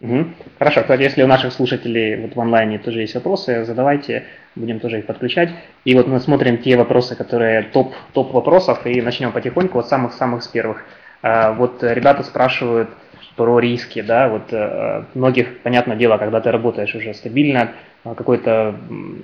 Угу. 0.00 0.26
Хорошо, 0.58 0.82
кстати, 0.82 1.02
если 1.02 1.22
у 1.22 1.26
наших 1.26 1.52
слушателей 1.52 2.20
вот 2.20 2.36
в 2.36 2.40
онлайне 2.40 2.78
тоже 2.78 3.00
есть 3.00 3.14
вопросы, 3.14 3.64
задавайте, 3.64 4.24
будем 4.54 4.78
тоже 4.78 4.98
их 4.98 5.06
подключать. 5.06 5.50
И 5.84 5.94
вот 5.94 6.06
мы 6.06 6.20
смотрим 6.20 6.58
те 6.58 6.76
вопросы, 6.76 7.16
которые 7.16 7.62
топ, 7.62 7.94
топ 8.12 8.32
вопросов, 8.32 8.86
и 8.86 9.00
начнем 9.00 9.32
потихоньку 9.32 9.78
от 9.78 9.88
самых-самых 9.88 10.42
с 10.42 10.48
первых. 10.48 10.84
А, 11.22 11.52
вот 11.52 11.82
ребята 11.82 12.22
спрашивают, 12.24 12.90
про 13.36 13.60
риски, 13.60 14.00
да, 14.00 14.28
вот 14.28 14.50
э, 14.50 15.04
многих, 15.14 15.58
понятное 15.58 15.96
дело, 15.96 16.16
когда 16.16 16.40
ты 16.40 16.50
работаешь 16.50 16.94
уже 16.94 17.12
стабильно, 17.14 17.72
э, 18.04 18.14
какой-то 18.16 18.74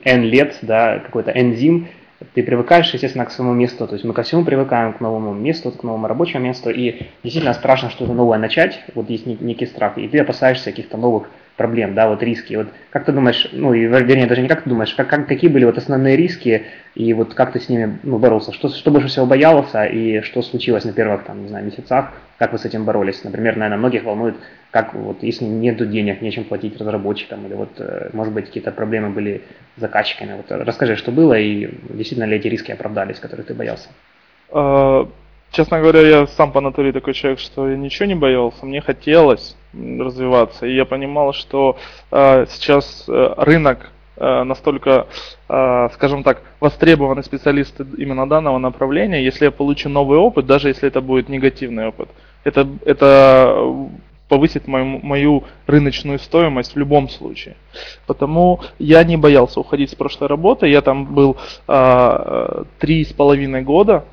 N 0.04 0.22
лет, 0.22 0.58
да, 0.62 0.98
какой-то 0.98 1.30
N 1.30 1.54
зим, 1.54 1.88
ты 2.34 2.42
привыкаешь, 2.42 2.92
естественно, 2.92 3.24
к 3.24 3.30
своему 3.30 3.54
месту, 3.54 3.86
то 3.86 3.94
есть 3.94 4.04
мы 4.04 4.12
ко 4.12 4.22
всему 4.22 4.44
привыкаем, 4.44 4.92
к 4.92 5.00
новому 5.00 5.32
месту, 5.32 5.70
к 5.70 5.82
новому 5.82 6.06
рабочему 6.06 6.44
месту, 6.44 6.70
и 6.70 7.06
действительно 7.22 7.54
страшно 7.54 7.90
что-то 7.90 8.12
новое 8.12 8.38
начать, 8.38 8.80
вот 8.94 9.10
есть 9.10 9.26
некий 9.26 9.66
страх, 9.66 9.98
и 9.98 10.08
ты 10.08 10.18
опасаешься 10.18 10.70
каких-то 10.70 10.96
новых 10.96 11.28
проблем, 11.56 11.94
да, 11.94 12.08
вот 12.08 12.22
риски. 12.22 12.54
Вот 12.54 12.68
как 12.90 13.04
ты 13.04 13.12
думаешь, 13.12 13.48
ну, 13.52 13.74
и, 13.74 13.80
вернее, 13.80 14.26
даже 14.26 14.42
не 14.42 14.48
как 14.48 14.62
ты 14.62 14.70
думаешь, 14.70 14.94
как, 14.94 15.08
как, 15.08 15.26
какие 15.26 15.50
были 15.50 15.64
вот 15.64 15.78
основные 15.78 16.16
риски, 16.16 16.64
и 16.94 17.12
вот 17.14 17.34
как 17.34 17.52
ты 17.52 17.60
с 17.60 17.68
ними 17.68 17.98
ну, 18.02 18.18
боролся? 18.18 18.52
Что, 18.52 18.68
что 18.68 18.90
больше 18.90 19.08
всего 19.08 19.26
боялся, 19.26 19.84
и 19.84 20.20
что 20.20 20.42
случилось 20.42 20.84
на 20.84 20.92
первых, 20.92 21.24
там, 21.24 21.42
не 21.42 21.48
знаю, 21.48 21.64
месяцах, 21.64 22.12
как 22.38 22.52
вы 22.52 22.58
с 22.58 22.64
этим 22.64 22.84
боролись? 22.84 23.22
Например, 23.24 23.56
наверное, 23.56 23.78
многих 23.78 24.04
волнует, 24.04 24.36
как 24.70 24.94
вот, 24.94 25.22
если 25.22 25.44
нет 25.44 25.76
денег, 25.90 26.22
нечем 26.22 26.44
платить 26.44 26.76
разработчикам, 26.78 27.46
или 27.46 27.54
вот, 27.54 27.70
э, 27.78 28.10
может 28.12 28.32
быть, 28.32 28.46
какие-то 28.46 28.72
проблемы 28.72 29.10
были 29.10 29.42
с 29.76 29.80
заказчиками. 29.80 30.34
Вот 30.36 30.46
расскажи, 30.50 30.96
что 30.96 31.12
было, 31.12 31.38
и 31.38 31.70
действительно 31.90 32.24
ли 32.24 32.36
эти 32.36 32.48
риски 32.48 32.72
оправдались, 32.72 33.18
которых 33.18 33.46
ты 33.46 33.54
боялся? 33.54 33.88
А, 35.52 35.54
честно 35.54 35.80
говоря, 35.80 36.00
я 36.00 36.26
сам 36.26 36.52
по 36.52 36.60
натуре 36.60 36.92
такой 36.92 37.14
человек, 37.14 37.38
что 37.38 37.68
я 37.68 37.76
ничего 37.76 38.06
не 38.06 38.14
боялся, 38.14 38.66
мне 38.66 38.80
хотелось 38.80 39.56
развиваться. 39.74 40.66
И 40.66 40.74
я 40.74 40.84
понимал, 40.84 41.32
что 41.32 41.76
э, 42.10 42.46
сейчас 42.48 43.04
э, 43.08 43.34
рынок 43.36 43.90
э, 44.16 44.44
настолько, 44.44 45.06
э, 45.48 45.88
скажем 45.94 46.22
так, 46.22 46.42
востребованы 46.60 47.22
специалисты 47.22 47.86
именно 47.98 48.28
данного 48.28 48.58
направления. 48.58 49.24
Если 49.24 49.44
я 49.44 49.50
получу 49.50 49.88
новый 49.88 50.18
опыт, 50.18 50.46
даже 50.46 50.68
если 50.68 50.88
это 50.88 51.00
будет 51.00 51.28
негативный 51.28 51.88
опыт, 51.88 52.08
это, 52.44 52.66
это 52.84 53.88
повысит 54.28 54.66
мою, 54.66 55.00
мою 55.02 55.44
рыночную 55.66 56.18
стоимость 56.18 56.74
в 56.74 56.78
любом 56.78 57.08
случае. 57.08 57.56
Потому 58.06 58.60
я 58.78 59.04
не 59.04 59.16
боялся 59.16 59.60
уходить 59.60 59.90
с 59.90 59.94
прошлой 59.94 60.28
работы. 60.28 60.66
Я 60.66 60.80
там 60.80 61.14
был 61.14 61.36
три 62.78 63.04
с 63.04 63.12
половиной 63.12 63.62
года 63.62 64.04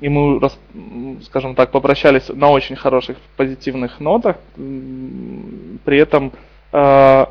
и 0.00 0.08
мы, 0.08 0.40
скажем 1.24 1.54
так, 1.54 1.70
попрощались 1.70 2.28
на 2.28 2.50
очень 2.50 2.76
хороших 2.76 3.16
позитивных 3.36 4.00
нотах. 4.00 4.36
При 4.54 5.98
этом 5.98 6.32
э, 6.72 7.26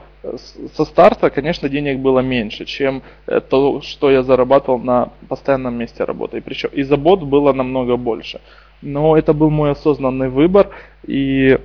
со 0.76 0.86
старта, 0.86 1.30
конечно, 1.30 1.70
денег 1.70 2.00
было 2.00 2.20
меньше, 2.20 2.66
чем 2.66 3.04
то, 3.50 3.82
что 3.82 4.12
я 4.12 4.24
зарабатывал 4.24 4.80
на 4.80 5.10
постоянном 5.30 5.76
месте 5.76 6.04
работы. 6.04 6.38
И 6.38 6.42
причем 6.42 6.70
и 6.74 6.84
забот 6.84 7.24
было 7.24 7.54
намного 7.54 7.96
больше. 7.96 8.42
Но 8.82 9.18
это 9.18 9.34
был 9.34 9.50
мой 9.50 9.72
осознанный 9.72 10.30
выбор, 10.30 10.70
и 11.06 11.58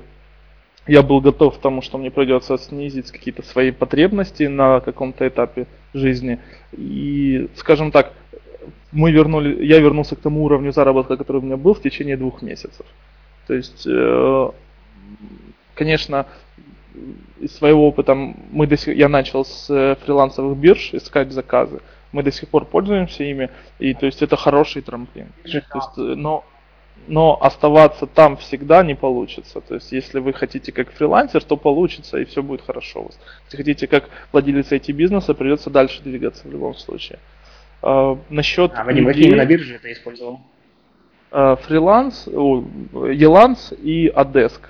я 0.86 1.02
был 1.02 1.20
готов 1.20 1.58
к 1.58 1.60
тому, 1.60 1.82
что 1.82 1.98
мне 1.98 2.10
придется 2.10 2.58
снизить 2.58 3.10
какие-то 3.10 3.42
свои 3.42 3.70
потребности 3.70 4.44
на 4.44 4.80
каком-то 4.80 5.26
этапе 5.26 5.66
жизни. 5.94 6.38
И, 6.72 7.48
скажем 7.56 7.92
так, 7.92 8.12
мы 8.92 9.10
вернули, 9.10 9.64
я 9.64 9.80
вернулся 9.80 10.16
к 10.16 10.20
тому 10.20 10.44
уровню 10.44 10.72
заработка, 10.72 11.16
который 11.16 11.38
у 11.38 11.44
меня 11.44 11.56
был 11.56 11.74
в 11.74 11.82
течение 11.82 12.16
двух 12.16 12.42
месяцев. 12.42 12.86
То 13.46 13.54
есть, 13.54 13.86
э, 13.86 14.50
конечно, 15.74 16.26
из 17.40 17.56
своего 17.56 17.88
опыта 17.88 18.14
мы 18.14 18.66
до 18.66 18.76
сих, 18.76 18.96
я 18.96 19.08
начал 19.08 19.44
с 19.44 19.70
э, 19.70 19.96
фрилансовых 20.04 20.56
бирж 20.56 20.94
искать 20.94 21.32
заказы. 21.32 21.80
Мы 22.12 22.22
до 22.22 22.30
сих 22.30 22.48
пор 22.48 22.66
пользуемся 22.66 23.24
ими, 23.24 23.50
и 23.78 23.94
то 23.94 24.06
есть 24.06 24.22
это 24.22 24.36
хороший 24.36 24.82
трамплин. 24.82 25.28
То 25.42 25.48
есть, 25.48 25.98
э, 25.98 26.00
но, 26.00 26.44
но 27.08 27.38
оставаться 27.40 28.06
там 28.06 28.36
всегда 28.36 28.82
не 28.82 28.94
получится. 28.94 29.60
То 29.60 29.76
есть, 29.76 29.92
если 29.92 30.20
вы 30.20 30.32
хотите 30.34 30.72
как 30.72 30.92
фрилансер, 30.92 31.42
то 31.42 31.56
получится, 31.56 32.18
и 32.18 32.24
все 32.24 32.42
будет 32.42 32.60
хорошо 32.60 33.00
у 33.00 33.04
вас. 33.04 33.18
Если 33.46 33.56
хотите 33.56 33.86
как 33.86 34.10
владелец 34.30 34.70
IT-бизнеса, 34.70 35.34
придется 35.34 35.70
дальше 35.70 36.02
двигаться 36.02 36.46
в 36.46 36.52
любом 36.52 36.74
случае. 36.74 37.18
А, 37.82 38.18
насчет 38.30 38.72
а, 38.74 38.84
Вадим, 38.84 39.08
людей, 39.08 39.34
на 39.34 39.44
бирже 39.44 39.76
это 39.76 39.92
использовал? 39.92 40.40
А, 41.30 41.56
фриланс, 41.56 42.26
Еланс 42.26 43.72
и 43.72 44.08
Адеск. 44.08 44.68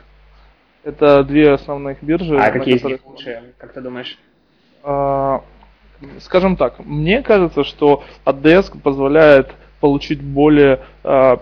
Это 0.84 1.22
две 1.22 1.52
основных 1.52 2.02
биржи. 2.02 2.36
А 2.36 2.50
какие 2.50 2.76
которых... 2.76 3.00
из 3.00 3.04
них 3.04 3.06
лучше, 3.06 3.42
как 3.58 3.72
ты 3.72 3.80
думаешь? 3.80 4.18
А, 4.82 5.44
скажем 6.20 6.56
так, 6.56 6.78
мне 6.84 7.22
кажется, 7.22 7.64
что 7.64 8.02
Адеск 8.24 8.80
позволяет 8.80 9.52
получить 9.80 10.22
более 10.22 10.80
а, 11.04 11.40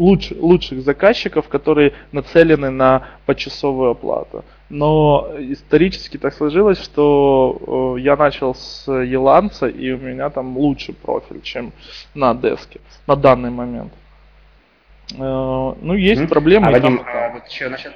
луч, 0.00 0.32
лучших 0.32 0.82
заказчиков, 0.82 1.48
которые 1.48 1.92
нацелены 2.10 2.70
на 2.70 3.06
почасовую 3.26 3.90
оплату. 3.90 4.44
Но 4.70 5.30
исторически 5.38 6.16
так 6.16 6.32
сложилось, 6.34 6.82
что 6.82 7.96
э, 7.96 8.00
я 8.00 8.16
начал 8.16 8.54
с 8.54 8.90
Еланца, 8.90 9.66
и 9.66 9.92
у 9.92 9.98
меня 9.98 10.30
там 10.30 10.56
лучший 10.56 10.94
профиль, 10.94 11.42
чем 11.42 11.72
на 12.14 12.34
деске 12.34 12.80
на 13.06 13.16
данный 13.16 13.50
момент. 13.50 13.92
Э, 15.12 15.16
ну, 15.18 15.94
есть 15.94 16.22
mm-hmm. 16.22 16.28
проблемы. 16.28 16.68
А, 16.68 16.70
Вадим, 16.70 17.02
а, 17.04 17.30
вот 17.34 17.46
еще 17.48 17.68
насчет, 17.68 17.92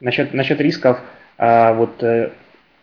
насчет, 0.00 0.32
насчет 0.32 0.60
рисков, 0.60 0.98
а, 1.36 1.74
вот 1.74 2.02
э, 2.02 2.30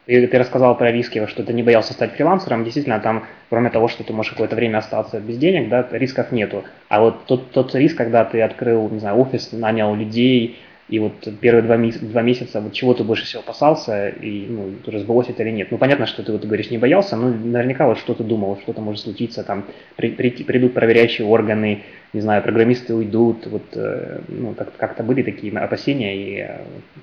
ты, 0.09 0.25
ты 0.25 0.39
рассказал 0.39 0.75
про 0.75 0.91
риски, 0.91 1.23
что 1.27 1.43
ты 1.43 1.53
не 1.53 1.61
боялся 1.61 1.93
стать 1.93 2.13
фрилансером. 2.13 2.63
Действительно, 2.63 2.99
там, 2.99 3.25
кроме 3.49 3.69
того, 3.69 3.87
что 3.87 4.03
ты 4.03 4.11
можешь 4.11 4.31
какое-то 4.31 4.55
время 4.55 4.79
остаться 4.79 5.19
без 5.19 5.37
денег, 5.37 5.69
да, 5.69 5.87
рисков 5.91 6.31
нету. 6.31 6.63
А 6.87 7.01
вот 7.01 7.25
тот, 7.25 7.51
тот 7.51 7.75
риск, 7.75 7.95
когда 7.95 8.25
ты 8.25 8.41
открыл, 8.41 8.89
не 8.89 8.99
знаю, 8.99 9.19
офис, 9.19 9.51
нанял 9.51 9.93
людей, 9.93 10.57
и 10.87 10.97
вот 10.97 11.13
первые 11.39 11.61
два, 11.61 11.77
месяца, 11.77 12.03
два 12.05 12.23
месяца, 12.23 12.59
вот 12.59 12.73
чего 12.73 12.95
ты 12.95 13.03
больше 13.03 13.25
всего 13.25 13.43
опасался, 13.43 14.09
и 14.09 14.47
ну, 14.49 14.71
разбылось 14.87 15.29
это 15.29 15.43
или 15.43 15.51
нет. 15.51 15.67
Ну, 15.69 15.77
понятно, 15.77 16.07
что 16.07 16.23
ты, 16.23 16.31
вот, 16.31 16.43
говоришь, 16.43 16.71
не 16.71 16.79
боялся, 16.79 17.15
но 17.15 17.29
наверняка 17.29 17.85
вот 17.85 17.99
что-то 17.99 18.23
думал, 18.23 18.57
что-то 18.63 18.81
может 18.81 19.03
случиться, 19.03 19.43
там, 19.43 19.65
при, 19.95 20.09
при, 20.09 20.31
придут 20.31 20.73
проверяющие 20.73 21.27
органы, 21.27 21.83
не 22.13 22.21
знаю, 22.21 22.41
программисты 22.41 22.95
уйдут, 22.95 23.45
вот, 23.45 23.65
э, 23.75 24.21
ну, 24.27 24.55
как- 24.55 24.75
как-то 24.75 25.03
были 25.03 25.21
такие 25.21 25.55
опасения, 25.55 26.15
и 26.17 26.37
э, 26.39 26.57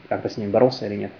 как-то 0.08 0.28
с 0.28 0.36
ними 0.36 0.50
боролся 0.50 0.86
или 0.86 0.96
нет? 0.96 1.12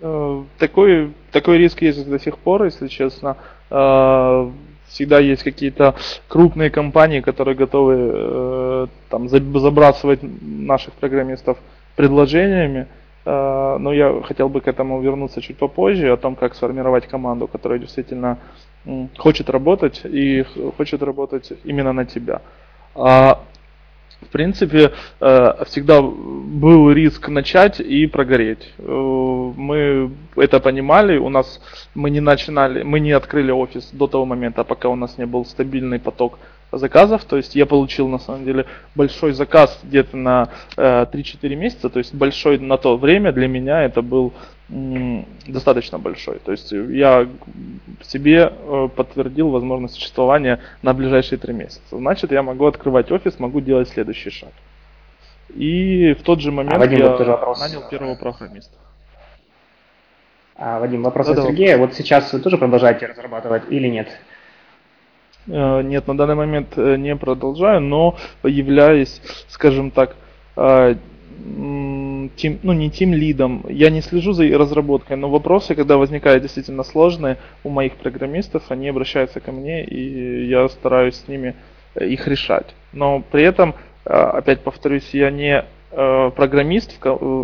Э, 0.00 0.42
такой, 0.58 1.12
такой 1.30 1.58
риск 1.58 1.82
есть 1.82 2.08
до 2.08 2.18
сих 2.18 2.38
пор, 2.38 2.64
если 2.64 2.88
честно. 2.88 3.36
Э, 3.70 4.50
всегда 4.88 5.18
есть 5.18 5.42
какие-то 5.42 5.94
крупные 6.28 6.70
компании, 6.70 7.20
которые 7.20 7.56
готовы 7.56 7.94
э, 7.98 8.86
там 9.08 9.28
забрасывать 9.28 10.20
наших 10.22 10.94
программистов 10.94 11.58
предложениями. 11.96 12.86
Но 13.26 13.90
я 13.94 14.20
хотел 14.22 14.50
бы 14.50 14.60
к 14.60 14.68
этому 14.68 15.00
вернуться 15.00 15.40
чуть 15.40 15.56
попозже, 15.56 16.12
о 16.12 16.18
том, 16.18 16.36
как 16.36 16.54
сформировать 16.54 17.06
команду, 17.06 17.46
которая 17.48 17.78
действительно 17.78 18.36
хочет 19.16 19.48
работать 19.48 20.02
и 20.04 20.44
хочет 20.76 21.02
работать 21.02 21.50
именно 21.64 21.94
на 21.94 22.04
тебя. 22.04 22.42
В 24.24 24.32
принципе, 24.32 24.92
э, 25.20 25.64
всегда 25.66 26.00
был 26.02 26.90
риск 26.90 27.28
начать 27.28 27.80
и 27.80 28.06
прогореть. 28.06 28.72
Э, 28.78 29.52
мы 29.56 30.10
это 30.36 30.60
понимали, 30.60 31.18
у 31.18 31.28
нас 31.28 31.60
мы 31.94 32.10
не 32.10 32.20
начинали, 32.20 32.82
мы 32.82 33.00
не 33.00 33.12
открыли 33.12 33.50
офис 33.50 33.90
до 33.92 34.06
того 34.06 34.24
момента, 34.24 34.64
пока 34.64 34.88
у 34.88 34.96
нас 34.96 35.18
не 35.18 35.26
был 35.26 35.44
стабильный 35.44 35.98
поток 35.98 36.38
заказов. 36.72 37.24
То 37.24 37.36
есть 37.36 37.54
я 37.54 37.66
получил 37.66 38.08
на 38.08 38.18
самом 38.18 38.44
деле 38.44 38.66
большой 38.94 39.32
заказ 39.32 39.78
где-то 39.82 40.16
на 40.16 40.48
3-4 40.76 41.38
э, 41.42 41.54
месяца, 41.54 41.88
то 41.88 41.98
есть 41.98 42.14
большой 42.14 42.58
на 42.58 42.76
то 42.76 42.96
время 42.96 43.32
для 43.32 43.48
меня 43.48 43.82
это 43.82 44.02
был 44.02 44.32
достаточно 44.68 45.98
большой. 45.98 46.38
То 46.38 46.52
есть 46.52 46.72
я 46.72 47.28
себе 48.02 48.50
э, 48.50 48.88
подтвердил 48.94 49.50
возможность 49.50 49.94
существования 49.94 50.60
на 50.82 50.94
ближайшие 50.94 51.38
три 51.38 51.52
месяца. 51.52 51.98
Значит, 51.98 52.32
я 52.32 52.42
могу 52.42 52.66
открывать 52.66 53.12
офис, 53.12 53.38
могу 53.38 53.60
делать 53.60 53.88
следующий 53.88 54.30
шаг. 54.30 54.52
И 55.54 56.14
в 56.18 56.22
тот 56.22 56.40
же 56.40 56.50
момент 56.50 56.74
а, 56.74 56.78
Вадим, 56.78 56.98
я 56.98 57.10
вот 57.10 57.26
вопрос. 57.26 57.60
нанял 57.60 57.88
первого 57.88 58.14
программиста. 58.14 58.76
А, 60.56 60.80
Вадим, 60.80 61.02
вопрос 61.02 61.26
да, 61.26 61.32
от 61.34 61.42
Сергея. 61.46 61.76
Вот 61.76 61.94
сейчас 61.94 62.32
вы 62.32 62.40
тоже 62.40 62.56
продолжаете 62.56 63.06
разрабатывать 63.06 63.64
или 63.68 63.88
нет? 63.88 64.08
Э, 65.46 65.82
нет, 65.82 66.06
на 66.06 66.16
данный 66.16 66.36
момент 66.36 66.72
э, 66.76 66.96
не 66.96 67.14
продолжаю, 67.16 67.82
но 67.82 68.16
являюсь, 68.42 69.20
скажем 69.48 69.90
так, 69.90 70.16
тим, 72.28 72.58
ну 72.62 72.72
не 72.72 72.90
тим 72.90 73.12
лидом, 73.14 73.64
я 73.68 73.90
не 73.90 74.00
слежу 74.00 74.32
за 74.32 74.46
разработкой, 74.56 75.16
но 75.16 75.28
вопросы, 75.28 75.74
когда 75.74 75.96
возникают 75.96 76.42
действительно 76.42 76.82
сложные 76.84 77.38
у 77.62 77.68
моих 77.68 77.94
программистов, 77.94 78.70
они 78.70 78.88
обращаются 78.88 79.40
ко 79.40 79.52
мне, 79.52 79.84
и 79.84 80.46
я 80.46 80.68
стараюсь 80.68 81.16
с 81.16 81.28
ними 81.28 81.54
э, 81.94 82.06
их 82.06 82.26
решать. 82.26 82.74
Но 82.92 83.22
при 83.30 83.44
этом, 83.44 83.74
э, 84.04 84.12
опять 84.12 84.60
повторюсь, 84.60 85.08
я 85.12 85.30
не 85.30 85.64
э, 85.90 86.30
программист 86.34 86.98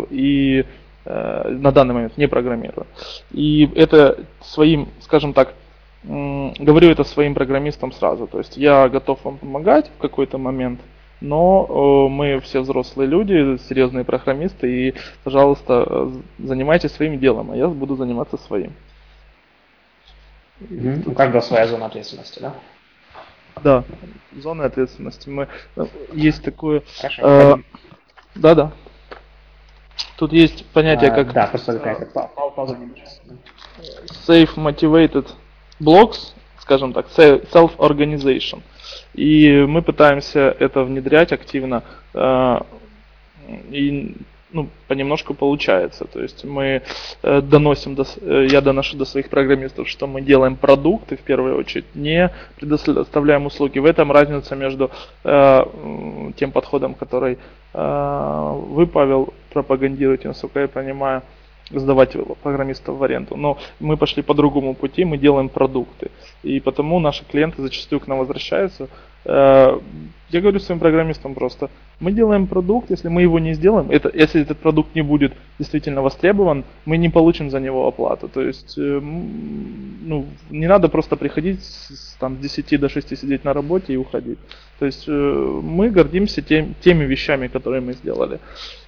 и 0.09 0.65
на 1.03 1.71
данный 1.71 1.95
момент 1.95 2.15
не 2.15 2.27
программирую. 2.27 2.85
И 3.31 3.67
это 3.73 4.19
своим, 4.39 4.89
скажем 4.99 5.33
так, 5.33 5.55
говорю 6.03 6.91
это 6.91 7.03
своим 7.03 7.33
программистам 7.33 7.91
сразу. 7.91 8.27
То 8.27 8.37
есть 8.37 8.55
я 8.55 8.87
готов 8.87 9.17
вам 9.25 9.39
помогать 9.39 9.89
в 9.97 9.99
какой-то 9.99 10.37
момент, 10.37 10.79
но 11.21 12.07
э, 12.07 12.11
мы 12.11 12.39
все 12.41 12.61
взрослые 12.61 13.07
люди, 13.07 13.57
серьезные 13.69 14.03
программисты, 14.03 14.89
и, 14.89 14.95
пожалуйста, 15.23 15.85
э, 15.87 16.11
занимайтесь 16.39 16.91
своим 16.91 17.19
делом, 17.19 17.51
а 17.51 17.55
я 17.55 17.67
буду 17.67 17.95
заниматься 17.95 18.37
своим. 18.37 18.73
У 21.05 21.11
каждого 21.13 21.41
своя 21.41 21.67
зона 21.67 21.85
ответственности, 21.85 22.39
да? 22.39 22.53
Да, 23.63 23.83
зона 24.35 24.65
ответственности. 24.65 25.29
Мы 25.29 25.47
э, 25.75 25.85
есть 26.13 26.43
такое. 26.43 26.83
Хорошо. 26.99 27.21
Э, 27.23 27.55
да, 28.35 28.55
да. 28.55 28.71
Тут 30.17 30.33
есть 30.33 30.65
понятие 30.67 31.11
а, 31.11 31.15
как. 31.15 31.33
Да, 31.33 31.47
просто 31.47 31.73
какая-то 31.73 32.05
пауза. 32.55 32.77
Safe 34.27 34.55
motivated 34.55 35.27
blocks, 35.79 36.33
скажем 36.61 36.93
так, 36.93 37.07
self-organization. 37.17 38.61
И 39.13 39.65
мы 39.67 39.81
пытаемся 39.81 40.55
это 40.59 40.83
внедрять 40.83 41.31
активно. 41.31 41.83
Э, 42.13 42.59
и 43.71 44.15
ну, 44.51 44.69
понемножку 44.87 45.33
получается. 45.33 46.05
То 46.05 46.21
есть 46.21 46.43
мы 46.43 46.81
э, 47.23 47.41
доносим, 47.41 47.95
до, 47.95 48.05
э, 48.21 48.47
я 48.49 48.61
доношу 48.61 48.97
до 48.97 49.05
своих 49.05 49.29
программистов, 49.29 49.87
что 49.89 50.07
мы 50.07 50.21
делаем 50.21 50.55
продукты 50.55 51.17
в 51.17 51.21
первую 51.21 51.57
очередь, 51.57 51.85
не 51.95 52.31
предоставляем 52.57 53.45
услуги. 53.45 53.79
В 53.79 53.85
этом 53.85 54.11
разница 54.11 54.55
между 54.55 54.91
тем 55.23 56.51
подходом, 56.51 56.93
который 56.93 57.37
вы, 57.73 58.87
Павел, 58.87 59.33
пропагандируете, 59.53 60.27
насколько 60.27 60.59
я 60.59 60.67
понимаю, 60.67 61.21
сдавать 61.73 62.15
программистов 62.43 62.97
в 62.97 63.03
аренду. 63.03 63.35
Но 63.35 63.57
мы 63.79 63.97
пошли 63.97 64.23
по 64.23 64.33
другому 64.33 64.73
пути, 64.73 65.05
мы 65.05 65.17
делаем 65.17 65.49
продукты. 65.49 66.11
И 66.43 66.59
потому 66.59 66.99
наши 66.99 67.23
клиенты 67.25 67.61
зачастую 67.61 67.99
к 67.99 68.07
нам 68.07 68.19
возвращаются. 68.19 68.89
Э, 69.25 69.79
я 70.29 70.41
говорю 70.41 70.59
своим 70.59 70.79
программистам 70.79 71.35
просто, 71.35 71.69
мы 71.99 72.11
делаем 72.13 72.47
продукт, 72.47 72.89
если 72.89 73.09
мы 73.09 73.21
его 73.21 73.37
не 73.37 73.53
сделаем, 73.53 73.91
это, 73.91 74.09
если 74.13 74.41
этот 74.41 74.57
продукт 74.57 74.95
не 74.95 75.01
будет 75.01 75.33
действительно 75.59 76.01
востребован, 76.01 76.63
мы 76.85 76.97
не 76.97 77.09
получим 77.09 77.49
за 77.49 77.59
него 77.59 77.87
оплату. 77.87 78.27
То 78.27 78.41
есть, 78.41 78.77
э, 78.77 78.99
ну, 79.01 80.25
не 80.49 80.67
надо 80.67 80.89
просто 80.89 81.15
приходить 81.15 81.63
с 81.63 82.15
там, 82.19 82.39
10 82.39 82.79
до 82.79 82.89
6 82.89 83.17
сидеть 83.17 83.43
на 83.43 83.53
работе 83.53 83.93
и 83.93 83.97
уходить. 83.97 84.39
То 84.79 84.85
есть, 84.85 85.05
э, 85.07 85.11
мы 85.11 85.89
гордимся 85.89 86.41
тем, 86.41 86.73
теми 86.81 87.03
вещами, 87.03 87.47
которые 87.47 87.81
мы 87.81 87.93
сделали. 87.93 88.39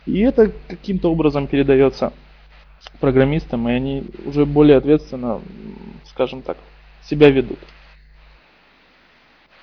И 0.05 0.21
это 0.21 0.51
каким-то 0.67 1.11
образом 1.11 1.47
передается 1.47 2.13
программистам, 2.99 3.67
и 3.69 3.73
они 3.73 4.03
уже 4.25 4.45
более 4.45 4.77
ответственно, 4.77 5.41
скажем 6.05 6.41
так, 6.41 6.57
себя 7.03 7.29
ведут. 7.29 7.59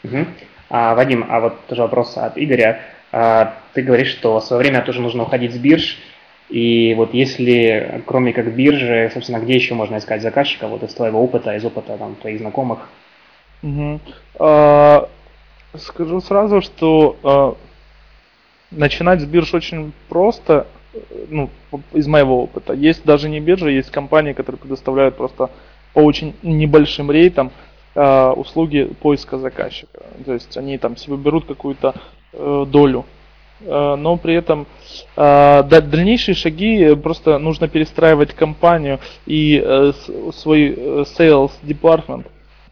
Угу. 0.05 0.27
А, 0.71 0.95
Вадим, 0.95 1.27
а 1.29 1.41
вот 1.41 1.67
тоже 1.67 1.83
вопрос 1.83 2.17
от 2.17 2.37
Игоря. 2.37 2.81
А, 3.13 3.55
ты 3.75 3.83
говоришь, 3.83 4.11
что 4.11 4.39
в 4.41 4.45
свое 4.45 4.61
время 4.61 4.83
тоже 4.83 5.01
нужно 5.01 5.25
уходить 5.25 5.55
с 5.55 5.59
бирж, 5.59 5.99
и 6.49 6.95
вот 6.97 7.15
если, 7.15 8.03
кроме 8.07 8.33
как 8.33 8.53
биржи, 8.55 9.11
собственно, 9.13 9.39
где 9.39 9.55
еще 9.55 9.75
можно 9.75 9.99
искать 9.99 10.21
заказчика, 10.21 10.67
вот 10.67 10.83
из 10.83 10.93
твоего 10.95 11.23
опыта, 11.23 11.55
из 11.55 11.65
опыта 11.65 11.97
там, 11.97 12.17
твоих 12.17 12.41
знакомых? 12.41 12.89
Угу. 13.63 14.01
А, 14.39 15.09
скажу 15.77 16.21
сразу, 16.21 16.61
что 16.61 17.17
а, 17.23 17.57
начинать 18.71 19.21
с 19.21 19.25
бирж 19.25 19.55
очень 19.55 19.93
просто, 20.09 20.67
ну, 21.29 21.51
из 21.93 22.07
моего 22.07 22.43
опыта. 22.43 22.73
Есть 22.73 23.05
даже 23.05 23.29
не 23.29 23.41
биржа, 23.41 23.69
есть 23.69 23.91
компании, 23.91 24.33
которые 24.33 24.59
предоставляют 24.59 25.17
просто 25.17 25.51
по 25.93 26.01
очень 26.01 26.35
небольшим 26.43 27.11
рейтам 27.11 27.51
э, 27.95 28.31
услуги 28.31 28.91
поиска 29.01 29.39
заказчика. 29.39 30.03
То 30.25 30.33
есть 30.33 30.57
они 30.57 30.79
там 30.79 30.97
себе 30.97 31.17
берут 31.17 31.47
какую-то 31.47 31.95
э, 32.33 32.67
долю. 32.69 33.05
Э, 33.61 33.97
но 33.97 34.17
при 34.17 34.35
этом 34.35 34.67
э, 35.17 35.63
дальнейшие 35.65 36.35
шаги 36.35 36.95
просто 36.95 37.39
нужно 37.39 37.69
перестраивать 37.69 38.35
компанию 38.35 38.99
и 39.27 39.63
э, 39.65 39.93
свой 40.35 40.75
э, 40.77 41.05
sales 41.19 41.53
department 41.63 42.27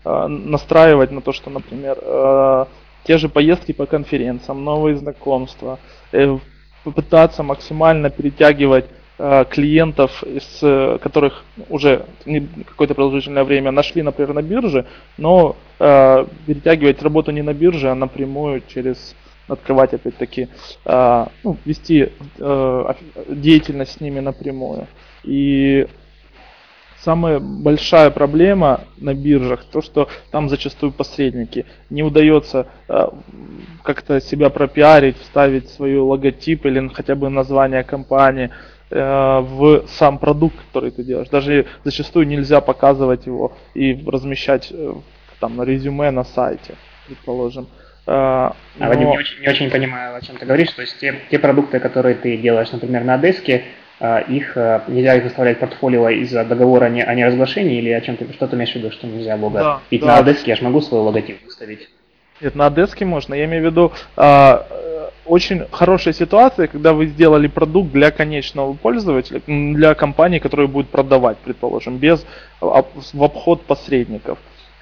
э, 0.04 0.26
настраивать 0.26 1.11
на 1.11 1.20
то, 1.20 1.33
что, 1.33 1.50
например, 1.50 1.98
э, 2.00 2.64
те 3.04 3.18
же 3.18 3.28
поездки 3.28 3.72
по 3.72 3.87
конференциям, 3.87 4.64
новые 4.64 4.96
знакомства, 4.96 5.78
э, 6.12 6.38
попытаться 6.88 7.42
максимально 7.42 8.11
перетягивать 8.11 8.87
э, 9.18 9.44
клиентов, 9.51 10.22
из 10.22 10.59
э, 10.62 10.98
которых 11.03 11.44
уже 11.68 12.05
какое-то 12.66 12.94
продолжительное 12.94 13.44
время 13.44 13.70
нашли, 13.70 14.03
например, 14.03 14.33
на 14.33 14.42
бирже, 14.42 14.87
но 15.18 15.57
э, 15.79 16.27
перетягивать 16.46 17.03
работу 17.03 17.31
не 17.31 17.42
на 17.42 17.53
бирже, 17.53 17.90
а 17.90 17.94
напрямую 17.94 18.62
через 18.66 19.14
открывать 19.48 19.94
опять-таки, 19.94 20.48
э, 20.85 21.27
ну, 21.44 21.57
вести 21.64 22.12
э, 22.38 22.94
деятельность 23.29 23.92
с 23.92 24.01
ними 24.01 24.20
напрямую. 24.20 24.87
И 25.24 25.87
самая 27.09 27.38
большая 27.38 28.11
проблема 28.11 28.83
на 28.99 29.14
биржах, 29.14 29.64
то 29.64 29.81
что 29.81 30.11
там 30.31 30.51
зачастую 30.51 30.92
посредники. 30.92 31.64
Не 31.88 32.03
удается 32.03 32.66
э, 32.87 33.09
как-то 33.83 34.21
себя 34.21 34.51
пропиарить, 34.51 35.16
вставить 35.16 35.71
свой 35.71 35.97
логотип 35.97 36.66
или 36.66 36.87
хотя 36.88 37.14
бы 37.14 37.31
название 37.31 37.83
компании 37.83 38.51
э, 38.90 39.38
в 39.40 39.87
сам 39.88 40.18
продукт, 40.18 40.57
который 40.66 40.90
ты 40.90 41.03
делаешь. 41.03 41.31
Даже 41.31 41.64
зачастую 41.83 42.27
нельзя 42.27 42.61
показывать 42.61 43.25
его 43.25 43.57
и 43.73 43.99
размещать 44.07 44.68
э, 44.71 44.92
там 45.40 45.57
на 45.57 45.62
резюме 45.62 46.11
на 46.11 46.25
сайте, 46.25 46.75
предположим. 47.07 47.68
Э, 48.07 48.11
а, 48.11 48.57
но... 48.77 48.88
Вадим, 48.88 49.09
не 49.09 49.16
очень, 49.16 49.40
не 49.40 49.49
очень 49.49 49.71
понимаю, 49.71 50.14
о 50.14 50.21
чем 50.21 50.37
ты 50.37 50.44
говоришь. 50.44 50.73
То 50.73 50.83
есть 50.83 50.99
те, 51.01 51.14
те 51.31 51.38
продукты, 51.38 51.81
которые 51.81 52.16
ты 52.16 52.37
делаешь, 52.37 52.71
например, 52.71 53.05
на 53.05 53.16
деске, 53.16 53.64
их 54.00 54.56
э, 54.56 54.82
нельзя 54.88 55.16
их 55.16 55.24
выставлять 55.24 55.56
в 55.56 55.61
портфолио 55.61 56.08
из-за 56.11 56.44
договора 56.44 56.87
о 56.87 57.14
неразглашении 57.14 57.78
или 57.78 57.90
о 57.90 58.00
чем 58.00 58.16
ты 58.16 58.32
что 58.32 58.46
ты 58.46 58.54
имеешь 58.54 58.72
в 58.72 58.76
виду, 58.76 58.90
что 58.92 59.06
нельзя 59.06 59.37
было? 59.37 59.50
Да, 59.50 59.80
Ведь 59.90 60.02
да. 60.02 60.06
на 60.06 60.18
Одеске 60.18 60.50
я 60.52 60.56
же 60.56 60.62
могу 60.62 60.80
свой 60.80 61.00
логотип 61.00 61.44
выставить. 61.44 61.88
Нет, 62.40 62.54
на 62.54 62.66
Одеске 62.66 63.04
можно. 63.04 63.34
Я 63.34 63.46
имею 63.46 63.62
в 63.62 63.66
виду 63.66 63.92
а, 64.16 64.66
э, 64.70 65.08
очень 65.24 65.64
хорошая 65.72 66.14
ситуация, 66.14 66.68
когда 66.68 66.92
вы 66.92 67.06
сделали 67.06 67.48
продукт 67.48 67.90
для 67.90 68.12
конечного 68.12 68.72
пользователя, 68.74 69.42
для 69.46 69.94
компании, 69.94 70.38
которая 70.38 70.68
будет 70.68 70.88
продавать, 70.88 71.38
предположим, 71.38 71.98
без 71.98 72.24
в 72.61 73.22
обход 73.22 73.62
посредников. 73.62 74.38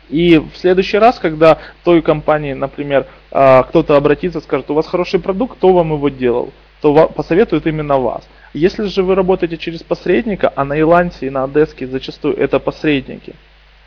И 0.08 0.38
в 0.38 0.56
следующий 0.56 0.98
раз, 0.98 1.18
когда 1.18 1.58
той 1.84 2.02
компании, 2.02 2.52
например, 2.52 3.06
а, 3.32 3.62
кто-то 3.64 3.96
обратится, 3.96 4.40
скажет, 4.40 4.70
у 4.70 4.74
вас 4.74 4.86
хороший 4.86 5.20
продукт, 5.20 5.56
кто 5.56 5.72
вам 5.72 5.92
его 5.92 6.08
делал, 6.10 6.52
то 6.80 7.08
посоветует 7.08 7.66
именно 7.66 7.98
вас. 7.98 8.22
Если 8.52 8.84
же 8.84 9.02
вы 9.02 9.14
работаете 9.14 9.56
через 9.56 9.82
посредника, 9.82 10.52
а 10.54 10.64
на 10.64 10.80
Илансе 10.80 11.26
и 11.26 11.30
на 11.30 11.44
Одеске 11.44 11.86
зачастую 11.86 12.36
это 12.36 12.58
посредники, 12.58 13.34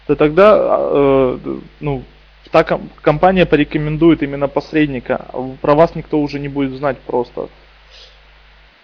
то 0.07 0.15
тогда 0.15 0.57
э, 0.57 1.37
ну, 1.79 2.03
та 2.51 2.63
компания 2.63 3.45
порекомендует 3.45 4.23
именно 4.23 4.47
посредника. 4.47 5.25
Про 5.61 5.75
вас 5.75 5.95
никто 5.95 6.19
уже 6.19 6.39
не 6.39 6.47
будет 6.47 6.71
знать 6.73 6.97
просто. 6.99 7.49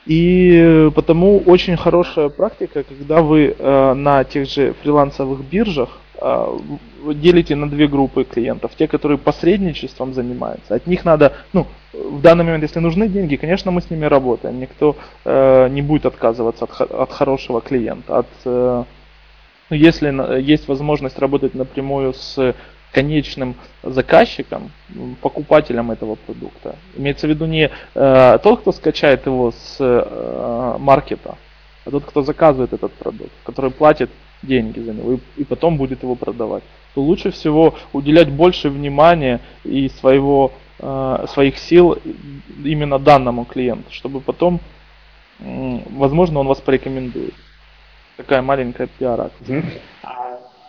И 0.05 0.91
потому 0.93 1.39
очень 1.39 1.77
хорошая 1.77 2.29
практика, 2.29 2.83
когда 2.83 3.21
вы 3.21 3.55
э, 3.57 3.93
на 3.93 4.23
тех 4.23 4.47
же 4.47 4.75
фрилансовых 4.83 5.43
биржах 5.43 5.89
э, 6.21 6.57
делите 7.15 7.55
на 7.55 7.67
две 7.67 7.87
группы 7.87 8.23
клиентов. 8.23 8.71
Те, 8.77 8.87
которые 8.87 9.17
посредничеством 9.17 10.13
занимаются. 10.13 10.75
От 10.75 10.85
них 10.85 11.05
надо, 11.05 11.33
ну, 11.53 11.65
в 11.91 12.21
данный 12.21 12.43
момент, 12.43 12.63
если 12.63 12.79
нужны 12.79 13.07
деньги, 13.07 13.35
конечно, 13.35 13.71
мы 13.71 13.81
с 13.81 13.89
ними 13.89 14.05
работаем. 14.05 14.59
Никто 14.59 14.95
э, 15.23 15.69
не 15.69 15.81
будет 15.81 16.05
отказываться 16.05 16.65
от, 16.65 16.91
от 16.91 17.11
хорошего 17.11 17.59
клиента. 17.59 18.19
От, 18.19 18.27
э, 18.45 18.83
ну, 19.71 19.75
если 19.75 20.39
есть 20.39 20.67
возможность 20.67 21.17
работать 21.17 21.55
напрямую 21.55 22.13
с 22.13 22.53
конечным 22.95 23.55
заказчиком, 23.83 24.71
покупателем 25.21 25.91
этого 25.91 26.15
продукта. 26.15 26.77
Имеется 26.95 27.27
в 27.27 27.29
виду 27.29 27.45
не 27.45 27.69
э, 27.93 28.39
тот, 28.41 28.61
кто 28.61 28.71
скачает 28.71 29.25
его 29.25 29.51
с 29.51 29.75
э, 29.79 30.77
маркета, 30.79 31.37
а 31.83 31.91
тот, 31.91 32.05
кто 32.05 32.21
заказывает 32.21 32.71
этот 32.71 32.93
продукт, 32.93 33.33
который 33.43 33.71
платит 33.71 34.09
деньги 34.43 34.79
за 34.79 34.93
него 34.93 35.13
и, 35.13 35.19
и 35.35 35.43
потом 35.43 35.75
будет 35.75 36.03
его 36.03 36.15
продавать, 36.15 36.63
то 36.93 37.01
лучше 37.01 37.31
всего 37.31 37.75
уделять 37.91 38.29
больше 38.29 38.69
внимания 38.69 39.41
и 39.65 39.89
своего, 39.89 40.53
э, 40.79 41.25
своих 41.33 41.57
сил 41.57 41.97
именно 42.63 42.97
данному 42.97 43.43
клиенту, 43.43 43.91
чтобы 43.91 44.21
потом, 44.21 44.61
э, 45.39 45.79
возможно, 45.89 46.39
он 46.39 46.47
вас 46.47 46.61
порекомендует. 46.61 47.33
Такая 48.15 48.41
маленькая 48.41 48.87
пиар-акция. 48.87 49.63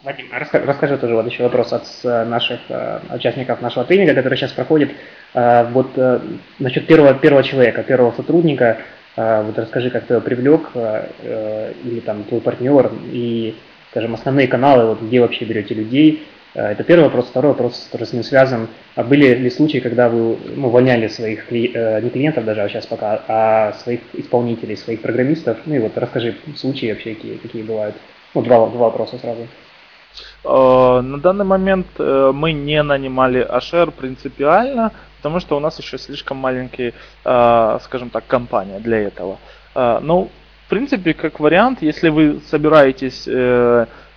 Вадим, 0.06 0.26
а 0.30 0.38
расскажи, 0.38 0.64
расскажи 0.64 0.98
тоже 0.98 1.16
вот 1.16 1.26
еще 1.26 1.42
вопрос 1.42 1.72
от 1.72 1.84
наших 2.04 2.60
э, 2.68 3.00
участников 3.12 3.60
нашего 3.60 3.84
тренинга, 3.84 4.14
который 4.14 4.38
сейчас 4.38 4.52
проходит. 4.52 4.92
Э, 5.34 5.66
вот 5.72 5.90
э, 5.96 6.20
насчет 6.60 6.86
первого, 6.86 7.12
первого 7.14 7.42
человека, 7.42 7.82
первого 7.82 8.12
сотрудника, 8.12 8.78
э, 9.16 9.42
вот 9.42 9.58
расскажи, 9.58 9.90
как 9.90 10.04
ты 10.04 10.14
его 10.14 10.20
привлек, 10.20 10.70
э, 10.74 11.08
э, 11.22 11.72
или 11.82 11.98
там 11.98 12.22
твой 12.22 12.40
партнер, 12.40 12.88
и, 13.10 13.56
скажем, 13.90 14.14
основные 14.14 14.46
каналы, 14.46 14.86
вот 14.86 15.02
где 15.02 15.20
вообще 15.20 15.44
берете 15.44 15.74
людей. 15.74 16.24
Э, 16.54 16.68
это 16.68 16.84
первый 16.84 17.06
вопрос. 17.06 17.26
Второй 17.26 17.50
вопрос, 17.50 17.88
который 17.90 18.06
с 18.06 18.12
ним 18.12 18.22
связан. 18.22 18.68
А 18.94 19.02
были 19.02 19.34
ли 19.34 19.50
случаи, 19.50 19.78
когда 19.78 20.08
вы 20.08 20.36
ну, 20.54 20.68
увольняли 20.68 21.08
своих, 21.08 21.52
э, 21.52 22.00
не 22.00 22.10
клиентов 22.10 22.44
даже, 22.44 22.62
а 22.62 22.68
сейчас 22.68 22.86
пока, 22.86 23.24
а 23.26 23.72
своих 23.82 24.02
исполнителей, 24.12 24.76
своих 24.76 25.02
программистов? 25.02 25.58
Ну 25.66 25.74
и 25.74 25.78
вот 25.80 25.98
расскажи 25.98 26.36
случаи 26.54 26.92
вообще, 26.92 27.16
какие, 27.16 27.38
какие 27.38 27.62
бывают. 27.62 27.96
Ну, 28.34 28.42
два, 28.42 28.68
два 28.68 28.90
вопроса 28.90 29.18
сразу. 29.18 29.42
Э, 29.42 29.65
на 30.44 31.18
данный 31.18 31.44
момент 31.44 31.86
э, 31.98 32.30
мы 32.34 32.52
не 32.52 32.82
нанимали 32.82 33.40
Ашер 33.40 33.90
принципиально, 33.90 34.92
потому 35.16 35.40
что 35.40 35.56
у 35.56 35.60
нас 35.60 35.78
еще 35.78 35.98
слишком 35.98 36.36
маленький, 36.36 36.94
э, 37.24 37.78
скажем 37.82 38.10
так, 38.10 38.26
компания 38.26 38.78
для 38.78 38.98
этого. 38.98 39.38
Но, 39.74 40.28
в 40.66 40.70
принципе, 40.70 41.12
как 41.12 41.38
вариант, 41.38 41.82
если 41.82 42.08
вы 42.08 42.40
собираетесь 42.48 43.28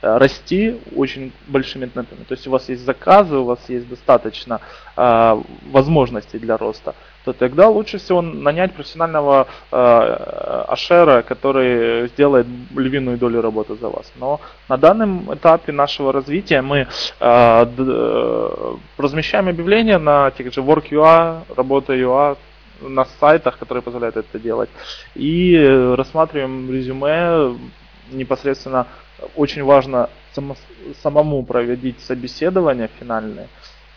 расти 0.02 0.80
очень 0.96 1.32
большими 1.48 1.86
темпами, 1.86 2.24
то 2.24 2.34
есть 2.34 2.48
у 2.48 2.52
вас 2.52 2.70
есть 2.70 2.84
заказы, 2.86 3.38
у 3.38 3.44
вас 3.44 3.60
есть 3.68 3.88
достаточно 3.90 4.62
возможностей 4.96 6.40
для 6.40 6.58
роста, 6.58 6.94
то 7.26 7.34
тогда 7.34 7.70
лучше 7.70 7.98
всего 7.98 8.22
нанять 8.22 8.74
профессионального 8.74 9.48
э, 9.72 9.76
ашера, 9.76 11.22
который 11.22 12.08
сделает 12.10 12.48
львиную 12.76 13.18
долю 13.18 13.42
работы 13.42 13.76
за 13.76 13.90
вас. 13.90 14.12
Но 14.20 14.40
на 14.68 14.78
данном 14.78 15.34
этапе 15.34 15.72
нашего 15.72 16.14
развития 16.14 16.62
мы 16.62 16.80
э, 16.80 16.88
э, 17.20 18.76
размещаем 18.98 19.48
объявления 19.48 19.98
на 19.98 20.32
тех 20.32 20.54
же 20.54 20.62
Work.ua, 20.62 21.44
Работа.ua, 21.56 22.38
на 22.82 23.06
сайтах, 23.20 23.58
которые 23.60 23.84
позволяют 23.84 24.16
это 24.18 24.40
делать. 24.40 24.70
И 25.14 25.94
рассматриваем 25.98 26.72
резюме 26.72 27.56
непосредственно 28.12 28.88
очень 29.36 29.64
важно 29.64 30.10
само, 30.34 30.56
самому 31.02 31.44
проводить 31.44 32.00
собеседование 32.02 32.90
финальное, 33.00 33.48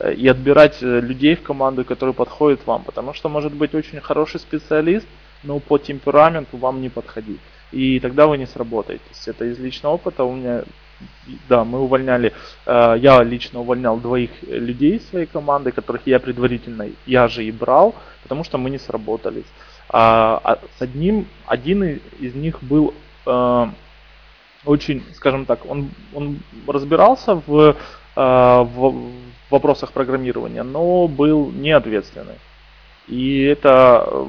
Э, 0.03 0.13
и 0.13 0.29
отбирать 0.29 0.83
э, 0.83 1.01
людей 1.01 1.37
в 1.37 1.43
команду, 1.43 1.85
которые 1.85 2.15
подходят 2.15 2.67
вам. 2.67 2.83
Потому 2.83 3.15
что 3.15 3.29
может 3.29 3.53
быть 3.53 3.75
очень 3.75 4.01
хороший 4.01 4.41
специалист, 4.41 5.07
но 5.45 5.61
по 5.61 5.79
темпераменту 5.79 6.57
вам 6.57 6.81
не 6.81 6.89
подходить. 6.89 7.41
И 7.71 8.01
тогда 8.01 8.27
вы 8.27 8.39
не 8.39 8.47
сработаетесь. 8.47 9.29
Это 9.29 9.45
из 9.45 9.59
личного 9.59 9.95
опыта 9.95 10.25
у 10.25 10.35
меня 10.35 10.63
да, 11.49 11.65
мы 11.65 11.81
увольняли, 11.81 12.33
э, 12.67 12.95
я 12.99 13.23
лично 13.25 13.61
увольнял 13.61 13.97
двоих 13.97 14.31
людей 14.43 14.97
из 14.97 15.09
своей 15.09 15.27
команды, 15.27 15.73
которых 15.73 16.07
я 16.07 16.21
предварительно, 16.21 16.87
я 17.07 17.27
же 17.27 17.45
и 17.45 17.51
брал, 17.51 17.95
потому 18.23 18.45
что 18.45 18.57
мы 18.57 18.71
не 18.71 18.79
сработались. 18.79 19.47
А, 19.89 20.41
а 20.45 20.59
с 20.79 20.83
одним, 20.83 21.27
один 21.47 22.01
из 22.21 22.35
них 22.35 22.63
был 22.63 22.95
очень, 24.64 25.03
скажем 25.14 25.44
так, 25.44 25.66
он, 25.68 25.90
он 26.14 26.38
разбирался 26.66 27.35
в, 27.35 27.70
э, 27.70 27.75
в, 28.16 29.12
вопросах 29.51 29.92
программирования, 29.92 30.62
но 30.62 31.09
был 31.09 31.51
неответственный. 31.51 32.38
И 33.09 33.42
это, 33.42 34.05
э, 34.07 34.27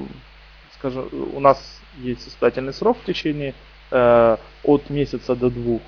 скажем, 0.78 1.08
у 1.34 1.40
нас 1.40 1.82
есть 1.98 2.28
испытательный 2.28 2.74
срок 2.74 2.98
в 3.02 3.06
течение 3.06 3.54
э, 3.92 4.38
от 4.64 4.90
месяца 4.90 5.36
до 5.36 5.50
двух, 5.50 5.82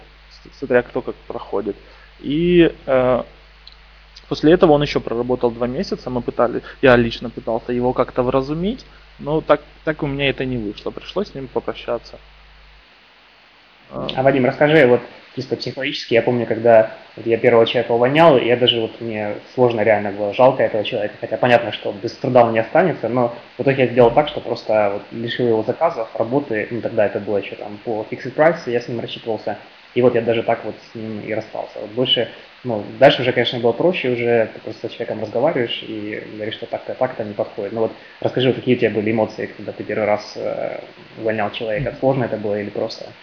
смотря 0.59 0.83
кто 0.83 1.01
как 1.01 1.15
проходит. 1.27 1.75
И 2.19 2.71
после 4.29 4.53
этого 4.53 4.71
он 4.71 4.81
еще 4.81 5.01
проработал 5.01 5.51
два 5.51 5.67
месяца. 5.67 6.09
Мы 6.09 6.21
пытались, 6.21 6.61
я 6.81 6.95
лично 6.95 7.29
пытался 7.29 7.73
его 7.73 7.91
как-то 7.91 8.23
вразумить, 8.23 8.85
но 9.19 9.41
так, 9.41 9.61
так 9.83 10.01
у 10.01 10.07
меня 10.07 10.29
это 10.29 10.45
не 10.45 10.57
вышло. 10.57 10.91
Пришлось 10.91 11.31
с 11.31 11.35
ним 11.35 11.47
попрощаться. 11.47 12.19
А, 13.89 14.23
Вадим, 14.23 14.45
расскажи, 14.45 14.85
вот 14.87 15.01
чисто 15.35 15.55
психологически, 15.55 16.13
я 16.13 16.21
помню, 16.21 16.45
когда 16.45 16.91
вот 17.15 17.25
я 17.25 17.37
первого 17.37 17.65
человека 17.65 17.91
увольнял, 17.91 18.37
я 18.37 18.55
даже 18.57 18.79
вот 18.79 18.99
мне 19.01 19.35
сложно 19.53 19.81
реально 19.81 20.11
было 20.11 20.33
жалко 20.33 20.63
этого 20.63 20.83
человека, 20.83 21.15
хотя 21.19 21.37
понятно, 21.37 21.71
что 21.71 21.91
без 21.91 22.13
труда 22.13 22.45
он 22.45 22.53
не 22.53 22.59
останется, 22.59 23.09
но 23.09 23.35
в 23.57 23.61
итоге 23.61 23.83
я 23.83 23.91
сделал 23.91 24.11
так, 24.11 24.27
что 24.29 24.41
просто 24.41 24.91
вот 24.93 25.03
лишил 25.11 25.47
его 25.47 25.63
заказов, 25.63 26.09
работы, 26.15 26.67
ну 26.71 26.81
тогда 26.81 27.05
это 27.05 27.19
было 27.19 27.37
еще 27.37 27.55
там 27.55 27.77
по 27.83 28.05
fixed 28.09 28.35
price, 28.35 28.69
я 28.69 28.79
с 28.79 28.87
ним 28.87 28.99
рассчитывался, 28.99 29.57
и 29.93 30.01
вот 30.01 30.15
я 30.15 30.21
даже 30.21 30.43
так 30.43 30.65
вот 30.65 30.75
с 30.91 30.95
ним 30.95 31.21
и 31.21 31.33
расстался. 31.33 31.79
Вот 31.79 31.91
больше, 31.91 32.29
ну, 32.63 32.85
дальше 32.99 33.21
уже, 33.21 33.31
конечно, 33.31 33.59
было 33.59 33.71
проще, 33.71 34.09
уже 34.09 34.51
ты 34.53 34.59
просто 34.59 34.89
с 34.89 34.91
человеком 34.91 35.21
разговариваешь 35.21 35.83
и 35.87 36.21
говоришь, 36.33 36.55
что 36.55 36.65
так-то, 36.65 36.95
так-то 36.95 37.23
не 37.23 37.33
подходит. 37.33 37.71
Ну 37.71 37.81
вот 37.81 37.91
расскажи, 38.19 38.47
вот 38.49 38.57
какие 38.57 38.75
у 38.75 38.79
тебя 38.79 38.89
были 38.89 39.11
эмоции, 39.11 39.47
когда 39.47 39.71
ты 39.71 39.83
первый 39.85 40.05
раз 40.05 40.33
э, 40.35 40.81
увольнял 41.17 41.49
человека, 41.51 41.95
сложно 41.99 42.25
это 42.25 42.35
было 42.35 42.59
или 42.59 42.69
просто? 42.69 43.13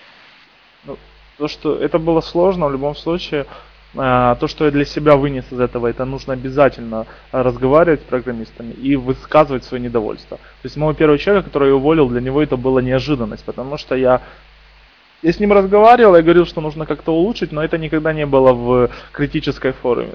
Ну, 0.84 0.98
то, 1.38 1.48
что 1.48 1.76
это 1.76 1.98
было 1.98 2.20
сложно 2.20 2.66
в 2.66 2.72
любом 2.72 2.94
случае. 2.94 3.46
а, 3.94 4.36
то, 4.36 4.48
что 4.48 4.64
я 4.64 4.70
для 4.70 4.84
себя 4.86 5.16
вынес 5.16 5.44
из 5.50 5.60
этого, 5.60 5.86
это 5.86 6.04
нужно 6.06 6.32
обязательно 6.32 7.06
разговаривать 7.30 8.00
с 8.00 8.04
программистами 8.04 8.72
и 8.72 8.96
высказывать 8.96 9.64
свое 9.64 9.82
недовольство. 9.82 10.38
То 10.38 10.64
есть 10.64 10.76
моего 10.76 10.94
первого 10.94 11.18
человека, 11.18 11.48
который 11.48 11.68
я 11.68 11.74
уволил, 11.74 12.08
для 12.08 12.22
него 12.22 12.42
это 12.42 12.56
была 12.56 12.80
неожиданность, 12.80 13.44
потому 13.44 13.76
что 13.76 13.94
я 13.94 14.22
я 15.22 15.32
с 15.32 15.38
ним 15.38 15.52
разговаривал, 15.52 16.16
я 16.16 16.22
говорил, 16.22 16.46
что 16.46 16.60
нужно 16.60 16.84
как-то 16.84 17.14
улучшить, 17.14 17.52
но 17.52 17.62
это 17.62 17.78
никогда 17.78 18.12
не 18.12 18.26
было 18.26 18.52
в 18.52 18.90
критической 19.12 19.72
форме. 19.72 20.08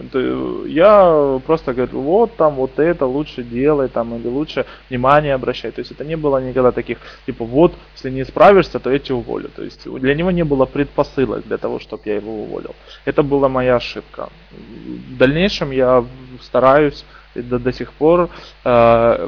Я 0.67 1.39
просто 1.45 1.73
говорю, 1.73 2.01
вот 2.01 2.35
там 2.35 2.55
вот 2.55 2.77
это 2.77 3.05
лучше 3.05 3.43
делай, 3.43 3.87
там, 3.87 4.15
или 4.15 4.27
лучше 4.27 4.65
внимание 4.89 5.33
обращай. 5.33 5.71
То 5.71 5.79
есть 5.79 5.91
это 5.91 6.03
не 6.03 6.17
было 6.17 6.41
никогда 6.43 6.71
таких, 6.71 6.97
типа, 7.25 7.45
вот, 7.45 7.73
если 7.95 8.09
не 8.09 8.25
справишься, 8.25 8.79
то 8.79 8.91
я 8.91 8.99
тебя 8.99 9.15
уволю. 9.15 9.49
То 9.55 9.63
есть 9.63 9.89
для 9.89 10.13
него 10.13 10.31
не 10.31 10.43
было 10.43 10.65
предпосылок 10.65 11.47
для 11.47 11.57
того, 11.57 11.79
чтобы 11.79 12.03
я 12.05 12.15
его 12.15 12.43
уволил. 12.43 12.75
Это 13.05 13.23
была 13.23 13.47
моя 13.47 13.77
ошибка. 13.77 14.29
В 14.51 15.17
дальнейшем 15.17 15.71
я 15.71 16.03
стараюсь 16.41 17.05
до, 17.33 17.59
до 17.59 17.71
сих 17.71 17.93
пор 17.93 18.29
э, 18.65 19.27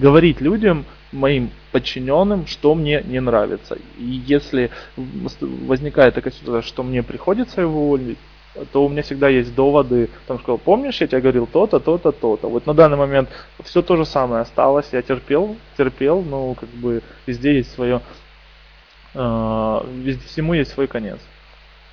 говорить 0.00 0.40
людям, 0.40 0.84
моим 1.12 1.50
подчиненным, 1.72 2.46
что 2.46 2.74
мне 2.74 3.02
не 3.02 3.20
нравится. 3.20 3.76
И 3.98 4.04
если 4.04 4.70
возникает 4.96 6.14
такая 6.14 6.32
ситуация, 6.32 6.66
что 6.66 6.82
мне 6.82 7.02
приходится 7.02 7.60
его 7.60 7.84
уволить, 7.84 8.18
то 8.72 8.84
у 8.84 8.88
меня 8.88 9.02
всегда 9.02 9.28
есть 9.28 9.54
доводы, 9.54 10.10
там 10.26 10.38
сказал, 10.38 10.58
помнишь, 10.58 11.00
я 11.00 11.06
тебе 11.06 11.20
говорил 11.20 11.46
то-то, 11.46 11.78
то-то, 11.78 12.10
то-то. 12.12 12.48
Вот 12.48 12.66
на 12.66 12.74
данный 12.74 12.96
момент 12.96 13.28
все 13.64 13.82
то 13.82 13.96
же 13.96 14.04
самое 14.04 14.42
осталось, 14.42 14.88
я 14.92 15.02
терпел, 15.02 15.56
терпел, 15.76 16.22
но 16.22 16.54
как 16.54 16.68
бы 16.70 17.02
везде 17.26 17.56
есть 17.56 17.72
свое, 17.72 18.00
э, 19.14 19.80
везде 20.02 20.26
всему 20.26 20.54
есть 20.54 20.72
свой 20.72 20.88
конец. 20.88 21.20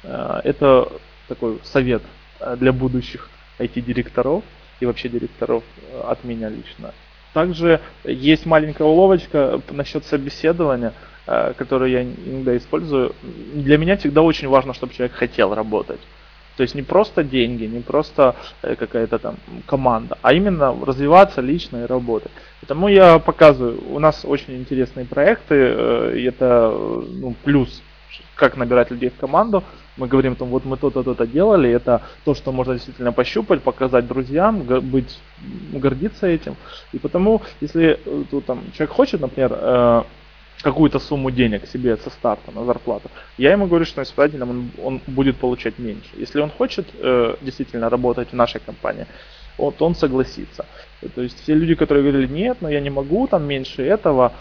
Э, 0.03 0.41
это 0.43 0.91
такой 1.27 1.59
совет 1.63 2.01
э, 2.39 2.55
для 2.57 2.71
будущих 2.71 3.29
IT-директоров 3.59 4.43
и 4.79 4.85
вообще 4.85 5.09
директоров 5.09 5.63
э, 5.91 6.01
от 6.07 6.23
меня 6.23 6.49
лично. 6.49 6.93
Также 7.37 7.81
есть 8.03 8.47
маленькая 8.47 8.85
уловочка 8.85 9.61
насчет 9.69 10.03
собеседования, 10.05 10.93
э, 11.27 11.53
которую 11.55 11.91
я 11.91 12.01
иногда 12.01 12.57
использую. 12.57 13.13
Для 13.53 13.77
меня 13.77 13.95
всегда 13.95 14.23
очень 14.23 14.47
важно, 14.47 14.73
чтобы 14.73 14.95
человек 14.95 15.15
хотел 15.15 15.53
работать. 15.53 15.99
То 16.55 16.63
есть 16.63 16.73
не 16.73 16.81
просто 16.81 17.23
деньги, 17.23 17.65
не 17.65 17.81
просто 17.81 18.35
э, 18.63 18.73
какая-то 18.73 19.19
там 19.19 19.35
команда, 19.67 20.17
а 20.23 20.33
именно 20.33 20.75
развиваться 20.83 21.41
лично 21.41 21.83
и 21.83 21.85
работать. 21.85 22.31
Поэтому 22.61 22.87
я 22.87 23.19
показываю, 23.19 23.83
у 23.91 23.99
нас 23.99 24.25
очень 24.25 24.55
интересные 24.55 25.05
проекты, 25.05 25.53
э, 25.53 26.13
и 26.17 26.23
это 26.23 26.71
ну, 26.71 27.35
плюс 27.43 27.83
как 28.35 28.57
набирать 28.57 28.91
людей 28.91 29.09
в 29.09 29.19
команду. 29.19 29.63
Мы 29.97 30.07
говорим, 30.07 30.35
там, 30.35 30.49
вот 30.49 30.65
мы 30.65 30.77
то-то, 30.77 31.03
то-то 31.03 31.25
делали, 31.25 31.69
это 31.69 32.01
то, 32.23 32.35
что 32.35 32.51
можно 32.51 32.73
действительно 32.73 33.11
пощупать, 33.11 33.63
показать 33.63 34.07
друзьям, 34.07 34.61
быть, 34.61 35.19
гордиться 35.71 36.27
этим. 36.27 36.55
И 36.93 36.99
потому, 36.99 37.41
если 37.61 37.99
э, 38.05 38.23
тут, 38.29 38.45
там, 38.45 38.61
человек 38.73 38.95
хочет, 38.95 39.21
например, 39.21 39.51
э, 39.53 40.03
какую-то 40.61 40.99
сумму 40.99 41.31
денег 41.31 41.67
себе 41.67 41.97
со 41.97 42.09
старта 42.09 42.51
на 42.51 42.65
зарплату, 42.65 43.09
я 43.37 43.51
ему 43.51 43.67
говорю, 43.67 43.85
что 43.85 44.03
на 44.03 44.43
он, 44.45 44.71
он 44.83 45.01
будет 45.07 45.37
получать 45.37 45.79
меньше. 45.79 46.09
Если 46.15 46.39
он 46.39 46.49
хочет 46.49 46.87
э, 46.93 47.35
действительно 47.41 47.89
работать 47.89 48.29
в 48.31 48.35
нашей 48.35 48.61
компании, 48.61 49.07
вот 49.57 49.81
он 49.81 49.95
согласится. 49.95 50.65
То 51.15 51.21
есть 51.21 51.41
все 51.41 51.55
люди, 51.55 51.75
которые 51.75 52.09
говорили, 52.09 52.31
нет, 52.31 52.57
но 52.61 52.69
я 52.69 52.79
не 52.79 52.89
могу, 52.89 53.27
там 53.27 53.47
меньше 53.47 53.83
этого, 53.83 54.33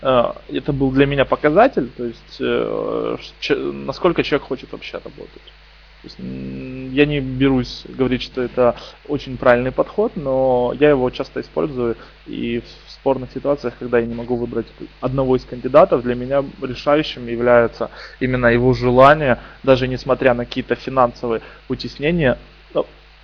это 0.00 0.72
был 0.72 0.90
для 0.90 1.06
меня 1.06 1.24
показатель, 1.24 1.88
то 1.96 2.04
есть 2.04 2.36
э, 2.40 3.16
насколько 3.72 4.22
человек 4.22 4.48
хочет 4.48 4.72
вообще 4.72 4.98
работать. 4.98 5.42
То 6.02 6.06
есть, 6.06 6.18
я 6.18 7.04
не 7.04 7.20
берусь 7.20 7.84
говорить, 7.86 8.22
что 8.22 8.40
это 8.40 8.74
очень 9.06 9.36
правильный 9.36 9.70
подход, 9.70 10.12
но 10.16 10.74
я 10.80 10.88
его 10.90 11.10
часто 11.10 11.42
использую 11.42 11.98
и 12.26 12.60
в 12.60 12.90
спорных 12.90 13.30
ситуациях, 13.32 13.74
когда 13.78 13.98
я 13.98 14.06
не 14.06 14.14
могу 14.14 14.36
выбрать 14.36 14.66
одного 15.02 15.36
из 15.36 15.44
кандидатов, 15.44 16.02
для 16.02 16.14
меня 16.14 16.42
решающим 16.62 17.26
является 17.26 17.90
именно 18.18 18.46
его 18.46 18.72
желание, 18.72 19.40
даже 19.62 19.88
несмотря 19.88 20.32
на 20.32 20.46
какие-то 20.46 20.74
финансовые 20.74 21.42
утеснения, 21.68 22.38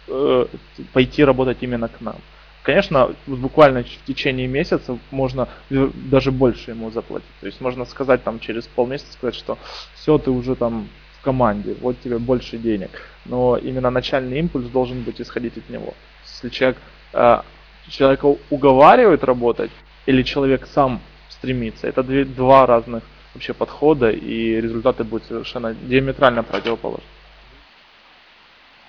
э, 0.08 0.46
пойти 0.92 1.24
работать 1.24 1.58
именно 1.62 1.88
к 1.88 2.02
нам. 2.02 2.16
Конечно, 2.66 3.14
буквально 3.28 3.84
в 3.84 4.04
течение 4.08 4.48
месяца 4.48 4.98
можно 5.12 5.48
даже 5.70 6.32
больше 6.32 6.72
ему 6.72 6.90
заплатить. 6.90 7.30
То 7.40 7.46
есть 7.46 7.60
можно 7.60 7.84
сказать 7.84 8.24
там 8.24 8.40
через 8.40 8.66
полмесяца 8.66 9.12
сказать, 9.12 9.36
что 9.36 9.56
все, 9.94 10.18
ты 10.18 10.32
уже 10.32 10.56
там 10.56 10.88
в 11.16 11.22
команде, 11.24 11.76
вот 11.80 12.00
тебе 12.00 12.18
больше 12.18 12.58
денег. 12.58 12.90
Но 13.24 13.56
именно 13.56 13.90
начальный 13.90 14.40
импульс 14.40 14.66
должен 14.66 15.02
быть 15.02 15.20
исходить 15.20 15.56
от 15.56 15.70
него. 15.70 15.94
Если 16.24 16.48
человек, 16.48 16.78
э, 17.12 17.42
человека 17.88 18.36
уговаривает 18.50 19.22
работать, 19.22 19.70
или 20.06 20.24
человек 20.24 20.66
сам 20.66 21.00
стремится, 21.28 21.86
это 21.86 22.02
две, 22.02 22.24
два 22.24 22.66
разных 22.66 23.04
вообще 23.34 23.54
подхода, 23.54 24.10
и 24.10 24.60
результаты 24.60 25.04
будут 25.04 25.28
совершенно 25.28 25.72
диаметрально 25.72 26.42
противоположны. 26.42 27.04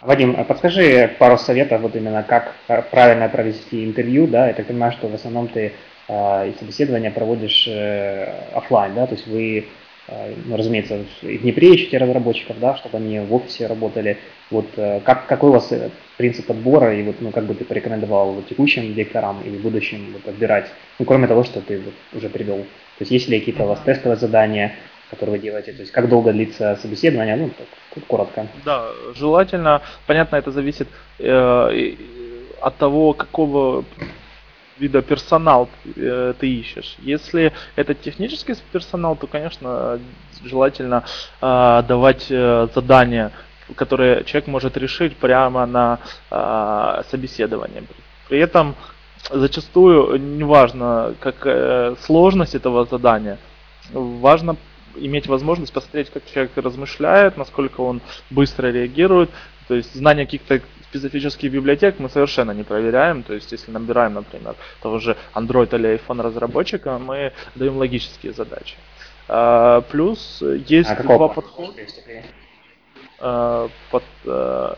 Вадим, 0.08 0.36
а 0.38 0.46
подскажи 0.46 1.12
пару 1.20 1.38
советов, 1.38 1.82
вот 1.82 1.94
именно 1.98 2.24
как 2.24 2.56
правильно 2.92 3.28
провести 3.28 3.84
интервью, 3.84 4.26
да, 4.26 4.48
я 4.48 4.54
так 4.54 4.66
понимаю, 4.66 4.94
что 4.94 5.10
в 5.10 5.14
основном 5.14 5.50
ты 5.50 5.74
э, 6.08 6.54
собеседование 6.58 7.12
проводишь 7.12 7.68
э, 7.68 8.34
офлайн, 8.54 8.96
да, 8.96 9.06
то 9.06 9.16
есть 9.16 9.28
вы, 9.28 9.66
э, 10.08 10.34
ну, 10.46 10.56
разумеется, 10.56 11.00
в 11.22 11.42
Днепре 11.42 11.74
ищете 11.74 11.98
разработчиков, 11.98 12.58
да, 12.58 12.78
чтобы 12.78 13.00
они 13.00 13.20
в 13.20 13.36
офисе 13.36 13.68
работали. 13.68 14.18
Вот 14.50 14.68
э, 14.78 15.02
как, 15.04 15.28
какой 15.28 15.50
у 15.50 15.54
вас 15.54 15.74
принцип 16.16 16.50
отбора 16.50 16.96
и 16.96 17.04
вот, 17.04 17.18
ну, 17.20 17.32
как 17.32 17.44
бы 17.44 17.54
ты 17.54 17.66
порекомендовал 17.66 18.42
текущим 18.44 18.84
директорам 18.84 19.42
или 19.42 19.58
будущим 19.58 20.14
вот, 20.14 20.26
отбирать, 20.26 20.68
ну, 21.00 21.06
кроме 21.06 21.28
того, 21.28 21.44
что 21.44 21.60
ты 21.60 21.82
вот, 21.82 21.94
уже 22.14 22.30
привел. 22.30 22.60
То 22.60 23.02
есть 23.02 23.12
есть 23.12 23.28
ли 23.28 23.40
какие-то 23.40 23.66
у 23.66 23.68
вас 23.68 23.82
тестовые 23.82 24.16
задания, 24.16 24.74
который 25.10 25.32
вы 25.32 25.40
делаете? 25.40 25.72
То 25.74 25.82
есть 25.82 25.92
как 25.92 26.10
долго 26.10 26.32
длится 26.32 26.78
собеседование? 26.82 27.36
Ну, 27.36 27.50
так, 27.58 28.06
коротко. 28.08 28.48
Да, 28.66 28.90
желательно, 29.16 29.82
понятно, 30.06 30.36
это 30.36 30.52
зависит 30.52 30.88
э, 31.20 31.96
от 32.62 32.78
того, 32.78 33.14
какого 33.14 33.86
вида 34.80 35.02
персонал 35.02 35.70
э, 35.96 36.34
ты 36.40 36.48
ищешь. 36.48 36.96
Если 37.00 37.52
это 37.76 37.94
технический 37.94 38.56
персонал, 38.72 39.16
то, 39.16 39.28
конечно, 39.28 40.00
желательно 40.44 41.04
э, 41.42 41.84
давать 41.88 42.28
э, 42.30 42.68
задания, 42.74 43.32
которые 43.76 44.24
человек 44.24 44.48
может 44.48 44.78
решить 44.78 45.16
прямо 45.18 45.66
на 45.66 46.00
э, 46.32 47.04
собеседовании. 47.10 47.84
При 48.30 48.40
этом 48.40 48.76
зачастую 49.32 50.20
неважно, 50.20 51.16
как 51.20 51.46
э, 51.46 51.96
сложность 52.02 52.56
этого 52.56 52.86
задания, 52.86 53.38
важно 53.92 54.56
иметь 55.00 55.28
возможность 55.28 55.74
посмотреть, 55.74 56.10
как 56.10 56.24
человек 56.26 56.52
размышляет, 56.56 57.38
насколько 57.38 57.82
он 57.82 58.02
быстро 58.30 58.68
реагирует. 58.68 59.30
То 59.68 59.76
есть 59.76 59.94
знание 59.96 60.26
каких-то 60.26 60.62
специфических 60.84 61.52
библиотек 61.52 62.00
мы 62.00 62.10
совершенно 62.10 62.52
не 62.52 62.64
проверяем. 62.64 63.24
То 63.24 63.34
есть 63.34 63.52
если 63.52 63.72
набираем, 63.72 64.14
например, 64.14 64.56
того 64.82 65.00
же 65.00 65.18
Android 65.34 65.76
или 65.76 66.00
iPhone 66.00 66.22
разработчика, 66.22 66.98
мы 66.98 67.34
даем 67.56 67.78
логические 67.78 68.34
задачи. 68.34 68.76
А, 69.28 69.82
плюс 69.82 70.42
есть 70.42 70.90
а 70.90 71.04
два 71.04 71.28
подхода. 71.28 71.74
А, 73.20 73.70
под, 73.92 74.04
а, 74.26 74.78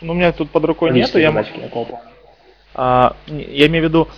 ну, 0.00 0.12
у 0.12 0.16
меня 0.16 0.32
тут 0.32 0.50
под 0.50 0.64
рукой 0.64 0.92
нету. 0.92 1.18
Я, 1.18 1.34
а, 2.74 3.16
я 3.26 3.66
имею 3.66 3.86
в 3.86 3.88
виду 3.88 4.08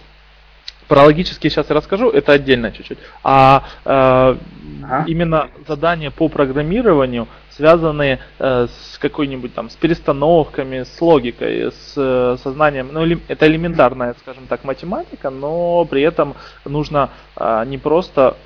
про 0.92 1.04
логические 1.04 1.50
сейчас 1.50 1.70
я 1.70 1.74
расскажу, 1.74 2.10
это 2.10 2.32
отдельно 2.32 2.70
чуть-чуть. 2.70 2.98
А 3.24 3.64
э, 3.82 3.88
ага. 3.88 5.04
именно 5.06 5.48
задания 5.66 6.10
по 6.10 6.28
программированию, 6.28 7.28
связанные 7.48 8.18
э, 8.38 8.66
с 8.68 8.98
какой-нибудь 8.98 9.54
там, 9.54 9.70
с 9.70 9.74
перестановками, 9.76 10.82
с 10.82 11.00
логикой, 11.00 11.72
с 11.72 11.94
э, 11.96 12.36
сознанием, 12.42 12.90
ну, 12.92 13.06
это 13.26 13.46
элементарная, 13.46 14.14
скажем 14.20 14.46
так, 14.46 14.64
математика, 14.64 15.30
но 15.30 15.86
при 15.86 16.02
этом 16.02 16.34
нужно 16.66 17.08
э, 17.36 17.64
не 17.68 17.78
просто 17.78 18.36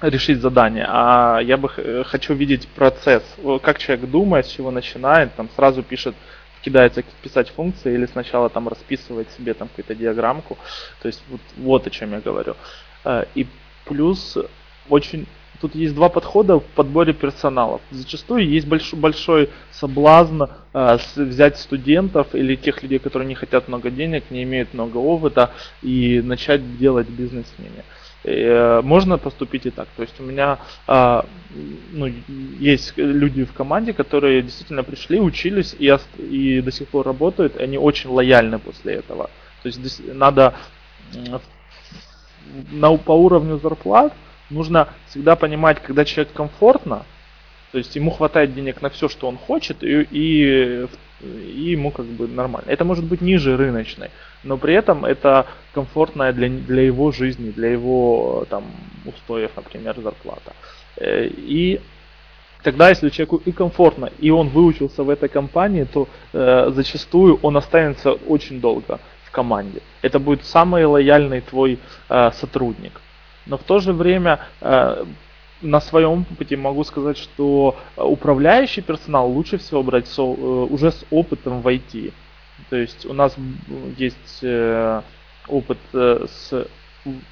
решить 0.00 0.40
задание, 0.40 0.86
а 0.88 1.40
я 1.40 1.56
бы 1.56 1.68
хочу 2.04 2.32
видеть 2.32 2.68
процесс, 2.68 3.24
как 3.60 3.78
человек 3.80 4.08
думает, 4.08 4.46
с 4.46 4.50
чего 4.50 4.70
начинает, 4.70 5.34
там 5.34 5.48
сразу 5.56 5.82
пишет 5.82 6.14
кидается 6.62 7.02
писать 7.22 7.50
функции 7.50 7.94
или 7.94 8.06
сначала 8.06 8.48
там 8.48 8.68
расписывать 8.68 9.30
себе 9.32 9.54
там 9.54 9.68
какую-то 9.68 9.94
диаграммку. 9.94 10.58
То 11.02 11.08
есть 11.08 11.22
вот, 11.28 11.40
вот 11.56 11.86
о 11.86 11.90
чем 11.90 12.12
я 12.12 12.20
говорю. 12.20 12.56
Э, 13.04 13.24
и 13.34 13.46
плюс 13.84 14.36
очень 14.88 15.26
тут 15.60 15.74
есть 15.74 15.94
два 15.94 16.08
подхода 16.08 16.58
в 16.58 16.64
подборе 16.64 17.12
персоналов. 17.12 17.80
Зачастую 17.90 18.48
есть 18.48 18.66
большой, 18.66 18.98
большой 18.98 19.50
соблазн 19.72 20.44
э, 20.72 20.98
взять 21.16 21.58
студентов 21.58 22.34
или 22.34 22.56
тех 22.56 22.82
людей, 22.82 22.98
которые 22.98 23.28
не 23.28 23.34
хотят 23.34 23.68
много 23.68 23.90
денег, 23.90 24.24
не 24.30 24.42
имеют 24.42 24.74
много 24.74 24.96
опыта, 24.96 25.50
и 25.82 26.22
начать 26.22 26.78
делать 26.78 27.08
бизнес 27.08 27.46
с 27.56 27.58
ними. 27.58 27.78
э, 27.78 27.99
можно 28.24 29.18
поступить 29.18 29.66
и 29.66 29.70
так. 29.70 29.88
То 29.96 30.02
есть 30.02 30.20
у 30.20 30.22
меня 30.22 30.58
э, 30.86 31.22
ну, 31.92 32.12
есть 32.58 32.92
люди 32.96 33.44
в 33.44 33.52
команде, 33.52 33.92
которые 33.92 34.42
действительно 34.42 34.82
пришли, 34.82 35.20
учились 35.20 35.74
и, 35.78 35.94
и 36.18 36.60
до 36.60 36.70
сих 36.70 36.88
пор 36.88 37.06
работают, 37.06 37.56
они 37.56 37.78
очень 37.78 38.10
лояльны 38.10 38.58
после 38.58 38.94
этого. 38.94 39.30
То 39.62 39.66
есть 39.66 40.02
надо 40.14 40.54
на, 42.70 42.96
по 42.96 43.12
уровню 43.12 43.58
зарплат 43.58 44.12
нужно 44.50 44.88
всегда 45.08 45.36
понимать, 45.36 45.82
когда 45.82 46.04
человек 46.04 46.32
комфортно, 46.32 47.04
то 47.72 47.78
есть 47.78 47.94
ему 47.96 48.10
хватает 48.10 48.54
денег 48.54 48.82
на 48.82 48.90
все, 48.90 49.08
что 49.08 49.28
он 49.28 49.36
хочет, 49.38 49.82
и, 49.82 50.06
и, 50.10 50.86
и 51.22 51.70
ему 51.70 51.90
как 51.92 52.06
бы 52.06 52.26
нормально. 52.26 52.68
Это 52.68 52.84
может 52.84 53.04
быть 53.04 53.20
ниже 53.20 53.56
рыночной, 53.56 54.10
но 54.42 54.56
при 54.56 54.74
этом 54.74 55.04
это 55.04 55.46
комфортная 55.72 56.32
для, 56.32 56.48
для 56.48 56.82
его 56.82 57.12
жизни, 57.12 57.50
для 57.50 57.70
его 57.70 58.44
там 58.50 58.64
устоев, 59.04 59.52
например, 59.56 60.00
зарплата. 60.00 60.52
Э, 60.96 61.26
и 61.28 61.80
тогда, 62.64 62.88
если 62.88 63.08
человеку 63.08 63.36
и 63.36 63.52
комфортно, 63.52 64.10
и 64.18 64.30
он 64.30 64.48
выучился 64.48 65.04
в 65.04 65.10
этой 65.10 65.28
компании, 65.28 65.84
то 65.84 66.08
э, 66.32 66.70
зачастую 66.74 67.38
он 67.42 67.56
останется 67.56 68.12
очень 68.12 68.60
долго 68.60 68.98
в 69.24 69.30
команде. 69.30 69.80
Это 70.02 70.18
будет 70.18 70.44
самый 70.44 70.84
лояльный 70.86 71.40
твой 71.40 71.78
э, 72.08 72.30
сотрудник. 72.32 73.00
Но 73.46 73.58
в 73.58 73.62
то 73.62 73.78
же 73.78 73.92
время 73.92 74.40
э, 74.60 75.04
на 75.62 75.80
своем 75.80 76.26
опыте 76.30 76.56
могу 76.56 76.84
сказать, 76.84 77.18
что 77.18 77.76
управляющий 77.96 78.80
персонал 78.80 79.30
лучше 79.30 79.58
всего 79.58 79.82
брать 79.82 80.08
со, 80.08 80.22
э, 80.22 80.24
уже 80.24 80.92
с 80.92 81.04
опытом 81.10 81.60
в 81.60 81.68
IT. 81.68 82.12
То 82.68 82.76
есть 82.76 83.06
у 83.06 83.12
нас 83.12 83.34
есть 83.96 84.40
э, 84.42 85.02
опыт 85.48 85.78
э, 85.92 86.26
с 86.28 86.66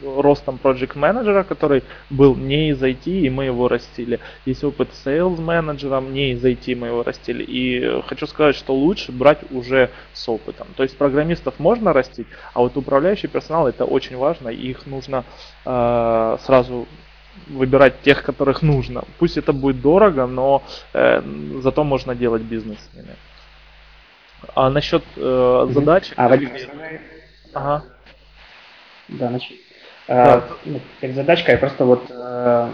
ростом 0.03 0.59
project 0.63 0.97
менеджера, 0.99 1.43
который 1.43 1.83
был 2.11 2.35
не 2.35 2.71
из 2.71 2.83
IT, 2.83 3.07
и 3.07 3.29
мы 3.31 3.45
его 3.45 3.69
растили. 3.69 4.21
Есть 4.47 4.65
опыт 4.65 4.89
sales 5.05 5.41
менеджером, 5.41 6.13
не 6.13 6.33
из 6.33 6.45
IT 6.45 6.75
мы 6.77 6.89
его 6.89 7.03
растили. 7.03 7.45
И 7.45 8.03
хочу 8.07 8.27
сказать, 8.27 8.57
что 8.57 8.75
лучше 8.75 9.13
брать 9.13 9.41
уже 9.51 9.91
с 10.13 10.29
опытом. 10.29 10.69
То 10.77 10.83
есть 10.83 10.97
программистов 10.97 11.59
можно 11.59 11.93
растить, 11.93 12.27
а 12.55 12.61
вот 12.61 12.77
управляющий 12.77 13.29
персонал 13.29 13.69
это 13.69 13.85
очень 13.85 14.17
важно, 14.17 14.49
и 14.49 14.71
их 14.71 14.87
нужно 14.87 15.25
э, 15.65 16.37
сразу 16.45 16.87
выбирать 17.47 18.01
тех, 18.03 18.23
которых 18.23 18.63
нужно. 18.63 19.05
Пусть 19.19 19.37
это 19.37 19.53
будет 19.53 19.81
дорого, 19.81 20.27
но 20.27 20.63
э, 20.93 21.23
зато 21.63 21.85
можно 21.85 22.15
делать 22.15 22.43
бизнес 22.43 22.79
с 22.79 22.97
ними. 22.97 23.15
А 24.55 24.71
насчет 24.71 25.05
э, 25.17 25.67
задач... 25.71 26.13
А, 26.17 26.29
Вадим, 26.29 26.51
ага. 27.55 27.85
Да, 29.09 29.29
значит, 29.29 29.57
да. 30.07 30.39
Э, 30.39 30.41
ну, 30.65 30.81
как 31.01 31.13
задачка, 31.13 31.53
я 31.53 31.59
просто 31.59 31.85
вот 31.85 32.07
э, 32.11 32.69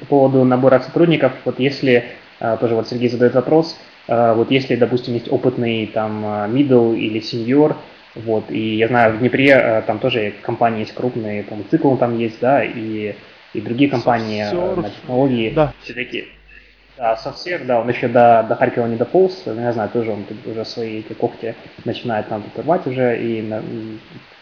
по 0.00 0.06
поводу 0.06 0.44
набора 0.44 0.80
сотрудников, 0.80 1.32
вот 1.44 1.58
если, 1.60 2.04
э, 2.40 2.56
тоже 2.60 2.74
вот 2.74 2.88
Сергей 2.88 3.08
задает 3.08 3.34
вопрос, 3.34 3.78
э, 4.08 4.34
вот 4.34 4.50
если, 4.50 4.76
допустим, 4.76 5.14
есть 5.14 5.30
опытный 5.30 5.86
там 5.86 6.24
э, 6.24 6.48
middle 6.48 6.96
или 6.96 7.20
senior, 7.20 7.76
вот, 8.14 8.50
и 8.50 8.76
я 8.76 8.88
знаю, 8.88 9.14
в 9.14 9.18
Днепре 9.20 9.50
э, 9.50 9.82
там 9.82 10.00
тоже 10.00 10.34
компании 10.42 10.80
есть 10.80 10.94
крупные, 10.94 11.44
там 11.44 11.64
цикл 11.70 11.94
там 11.96 12.18
есть, 12.18 12.40
да, 12.40 12.64
и, 12.64 13.14
и 13.54 13.60
другие 13.60 13.90
компании 13.90 14.42
э, 14.42 14.74
на 14.76 14.90
технологии 14.90 15.50
да. 15.50 15.72
все-таки. 15.82 16.28
Да, 16.96 17.16
со 17.16 17.32
всех, 17.32 17.64
да, 17.64 17.80
он 17.80 17.88
еще 17.88 18.08
до, 18.08 18.44
до 18.48 18.56
Харькова 18.56 18.86
не 18.86 18.96
дополз, 18.96 19.44
ну, 19.46 19.60
я 19.60 19.72
знаю, 19.72 19.88
тоже 19.88 20.10
он 20.10 20.24
уже 20.46 20.64
свои 20.64 20.98
эти 20.98 21.12
когти 21.12 21.54
начинает 21.84 22.28
там 22.28 22.42
рвать 22.56 22.88
уже, 22.88 23.16
и 23.22 23.48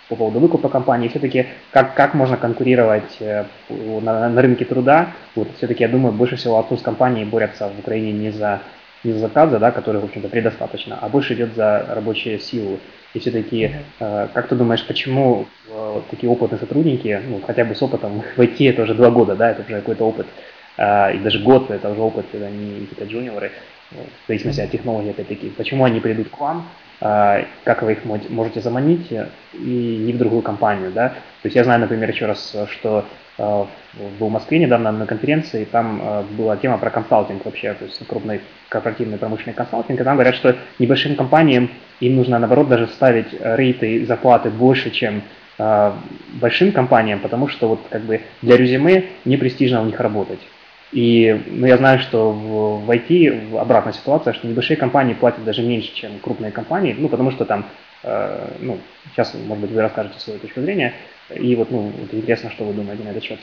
по 0.09 0.17
поводу 0.17 0.41
выкупа 0.41 0.71
компании, 0.71 1.09
все-таки 1.09 1.47
как, 1.71 1.95
как 1.95 2.15
можно 2.15 2.39
конкурировать 2.39 3.17
э, 3.21 3.45
на, 3.69 4.29
на 4.29 4.43
рынке 4.43 4.65
труда, 4.65 5.09
вот 5.35 5.49
все-таки, 5.59 5.83
я 5.83 5.89
думаю, 5.89 6.13
больше 6.15 6.37
всего 6.37 6.57
аутсорс 6.57 6.81
компании 6.81 7.25
борются 7.25 7.69
в 7.69 7.79
Украине 7.79 8.13
не 8.13 8.31
за, 8.31 8.61
не 9.07 9.13
за 9.13 9.21
заказы, 9.21 9.59
да, 9.59 9.71
которые, 9.71 10.03
в 10.03 10.05
общем-то, 10.05 10.29
предостаточно, 10.29 10.99
а 11.01 11.09
больше 11.09 11.35
идет 11.35 11.55
за 11.55 11.87
рабочую 11.89 12.39
силу. 12.39 12.79
И 13.15 13.19
все-таки, 13.19 13.73
э, 14.01 14.29
как 14.35 14.49
ты 14.49 14.55
думаешь, 14.55 14.87
почему 14.87 15.47
э, 15.69 16.01
такие 16.11 16.31
опытные 16.31 16.59
сотрудники, 16.59 17.21
ну, 17.27 17.41
хотя 17.47 17.65
бы 17.65 17.75
с 17.75 17.83
опытом 17.83 18.23
в 18.37 18.41
IT 18.41 18.69
это 18.69 18.83
уже 18.83 18.95
два 18.95 19.11
года, 19.11 19.37
да, 19.37 19.51
это 19.51 19.63
уже 19.63 19.77
какой-то 19.77 20.05
опыт, 20.05 20.27
э, 20.77 21.17
и 21.17 21.19
даже 21.19 21.39
год 21.39 21.71
это 21.71 21.91
уже 21.91 22.01
опыт, 22.01 22.27
это 22.33 22.51
не 22.51 22.87
какие-то 22.87 23.05
джуниоры, 23.05 23.53
в 23.91 24.27
зависимости 24.27 24.61
от 24.61 24.71
технологии, 24.71 25.11
опять-таки, 25.11 25.49
почему 25.51 25.85
они 25.85 26.01
придут 26.01 26.29
к 26.29 26.41
вам, 26.41 26.69
а, 27.01 27.45
как 27.65 27.83
вы 27.83 27.93
их 27.93 28.05
можете 28.05 28.61
заманить 28.61 29.13
и 29.53 30.03
не 30.05 30.13
в 30.13 30.19
другую 30.19 30.43
компанию, 30.43 30.91
да. 30.91 31.11
То 31.11 31.47
есть 31.47 31.55
я 31.55 31.63
знаю, 31.63 31.81
например, 31.81 32.11
еще 32.11 32.27
раз, 32.27 32.57
что 32.69 33.05
был 33.39 34.29
в 34.29 34.31
Москве 34.31 34.59
недавно 34.59 34.93
на 34.93 35.07
конференции, 35.07 35.65
там 35.65 36.01
а, 36.03 36.23
была 36.23 36.57
тема 36.57 36.79
про 36.79 36.91
консалтинг 36.91 37.45
вообще, 37.45 37.75
то 37.75 37.85
есть 37.85 38.07
крупный 38.07 38.41
корпоративный 38.69 39.19
промышленный 39.19 39.55
консалтинг, 39.55 40.01
и 40.01 40.05
там 40.05 40.17
говорят, 40.17 40.35
что 40.35 40.57
небольшим 40.79 41.17
компаниям 41.17 41.71
им 42.01 42.17
нужно, 42.17 42.39
наоборот, 42.39 42.69
даже 42.69 42.87
ставить 42.89 43.29
рейты 43.41 43.97
и 43.97 44.05
зарплаты 44.07 44.51
больше, 44.51 44.91
чем 44.91 45.23
большим 45.59 46.73
компаниям, 46.73 47.21
потому 47.21 47.49
что 47.49 47.69
вот 47.69 47.81
как 47.89 48.03
бы 48.03 48.21
для 48.43 48.57
резюме 48.59 49.05
не 49.25 49.39
престижно 49.39 49.81
у 49.81 49.87
них 49.87 49.99
работать. 50.01 50.41
И 50.93 51.43
ну, 51.47 51.67
я 51.67 51.77
знаю, 51.79 51.99
что 51.99 52.31
в, 52.31 52.85
в 52.85 52.91
IT 52.91 53.59
обратная 53.59 53.93
ситуация, 53.93 54.35
что 54.35 54.47
небольшие 54.47 54.77
компании 54.77 55.15
платят 55.15 55.45
даже 55.45 55.63
меньше, 55.63 55.93
чем 55.95 56.19
крупные 56.21 56.53
компании, 56.53 56.95
ну, 56.97 57.09
потому 57.09 57.33
что 57.33 57.45
там, 57.45 57.67
э, 58.05 58.49
ну, 58.61 58.79
сейчас, 59.13 59.35
может 59.35 59.63
быть, 59.63 59.73
вы 59.73 59.83
расскажете 59.83 60.21
свою 60.21 60.39
точку 60.39 60.61
зрения, 60.61 60.95
и 61.35 61.57
вот, 61.57 61.71
ну, 61.71 61.93
вот 61.97 62.15
интересно, 62.15 62.51
что 62.51 62.65
вы 62.65 62.73
думаете 62.73 63.03
на 63.03 63.09
этот 63.09 63.25
счет. 63.25 63.41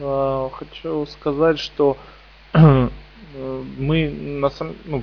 А, 0.00 0.48
хочу 0.50 1.06
сказать, 1.06 1.58
что 1.58 1.96
э, 2.52 2.88
мы 3.78 4.08
на 4.08 4.50
самом, 4.50 4.76
ну, 4.84 5.02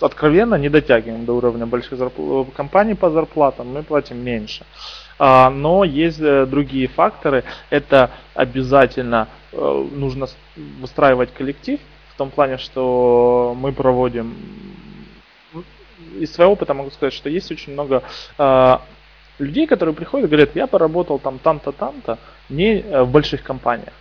откровенно 0.00 0.54
не 0.54 0.68
дотягиваем 0.68 1.24
до 1.24 1.34
уровня 1.34 1.66
больших 1.66 1.98
зарплат. 1.98 2.48
компаний 2.54 2.94
по 2.94 3.10
зарплатам, 3.10 3.72
мы 3.72 3.82
платим 3.82 4.18
меньше. 4.18 4.64
А, 5.18 5.50
но 5.50 5.84
есть 5.84 6.20
э, 6.20 6.46
другие 6.46 6.88
факторы. 6.88 7.44
Это 7.70 8.10
обязательно 8.34 9.28
э, 9.52 9.88
нужно 9.92 10.28
выстраивать 10.80 11.32
коллектив 11.34 11.80
в 12.14 12.16
том 12.16 12.30
плане, 12.30 12.58
что 12.58 13.54
мы 13.58 13.72
проводим 13.72 14.34
из 16.18 16.32
своего 16.32 16.52
опыта 16.52 16.74
могу 16.74 16.90
сказать, 16.90 17.12
что 17.12 17.28
есть 17.28 17.50
очень 17.50 17.72
много 17.72 18.02
а, 18.38 18.82
людей, 19.38 19.66
которые 19.66 19.94
приходят 19.94 20.26
и 20.26 20.30
говорят, 20.30 20.56
я 20.56 20.66
поработал 20.66 21.18
там 21.18 21.38
там-то, 21.38 21.72
там-то, 21.72 22.18
не 22.48 22.80
э, 22.80 23.02
в 23.02 23.10
больших 23.10 23.42
компаниях. 23.42 23.92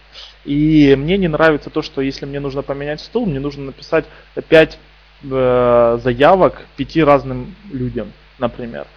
И 0.45 0.95
мне 0.97 1.17
не 1.17 1.27
нравится 1.27 1.69
то, 1.69 1.81
что 1.81 2.01
если 2.01 2.25
мне 2.25 2.39
нужно 2.39 2.61
поменять 2.61 3.01
стул, 3.01 3.25
мне 3.25 3.39
нужно 3.39 3.65
написать 3.65 4.05
5 4.35 4.79
э, 5.23 5.99
заявок 6.01 6.65
пяти 6.75 7.03
разным 7.03 7.55
людям, 7.71 8.11
например. 8.39 8.87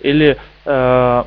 Или 0.00 0.38
э, 0.64 1.24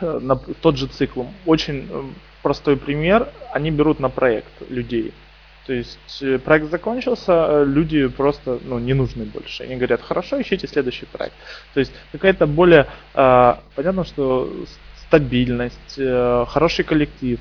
Э, 0.00 0.18
на 0.20 0.36
тот 0.36 0.76
же 0.76 0.86
цикл. 0.86 1.24
Очень 1.46 1.86
э, 1.90 2.02
простой 2.42 2.76
пример. 2.76 3.28
Они 3.52 3.70
берут 3.70 4.00
на 4.00 4.08
проект 4.08 4.52
людей. 4.68 5.12
То 5.66 5.72
есть 5.72 6.22
э, 6.22 6.38
проект 6.38 6.70
закончился, 6.70 7.62
люди 7.64 8.08
просто 8.08 8.58
ну, 8.64 8.78
не 8.78 8.94
нужны 8.94 9.24
больше. 9.24 9.64
Они 9.64 9.76
говорят, 9.76 10.00
хорошо, 10.00 10.40
ищите 10.40 10.66
следующий 10.66 11.06
проект. 11.06 11.34
То 11.74 11.80
есть 11.80 11.92
какая-то 12.12 12.46
более, 12.46 12.86
э, 13.14 13.54
понятно, 13.74 14.04
что 14.04 14.50
стабильность, 15.10 15.98
э, 15.98 16.44
хороший 16.48 16.84
коллектив. 16.84 17.40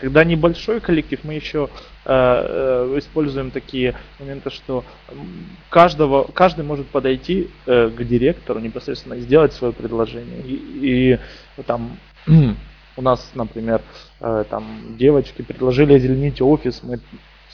Когда 0.00 0.22
небольшой 0.22 0.80
коллектив, 0.80 1.18
мы 1.24 1.34
еще 1.34 1.68
э, 2.04 2.10
э, 2.10 2.98
используем 2.98 3.50
такие 3.50 3.96
моменты, 4.20 4.50
что 4.50 4.84
каждого, 5.68 6.30
каждый 6.32 6.64
может 6.64 6.86
подойти 6.86 7.50
э, 7.66 7.90
к 7.90 8.04
директору 8.04 8.60
непосредственно 8.60 9.14
и 9.14 9.20
сделать 9.20 9.52
свое 9.52 9.72
предложение. 9.72 10.40
И, 10.42 11.18
и 11.56 11.62
там 11.66 11.98
у 12.96 13.02
нас, 13.02 13.30
например, 13.34 13.82
э, 14.20 14.44
там 14.48 14.96
девочки 14.96 15.42
предложили 15.42 15.94
озеленить 15.94 16.40
офис, 16.40 16.82
мы 16.84 17.00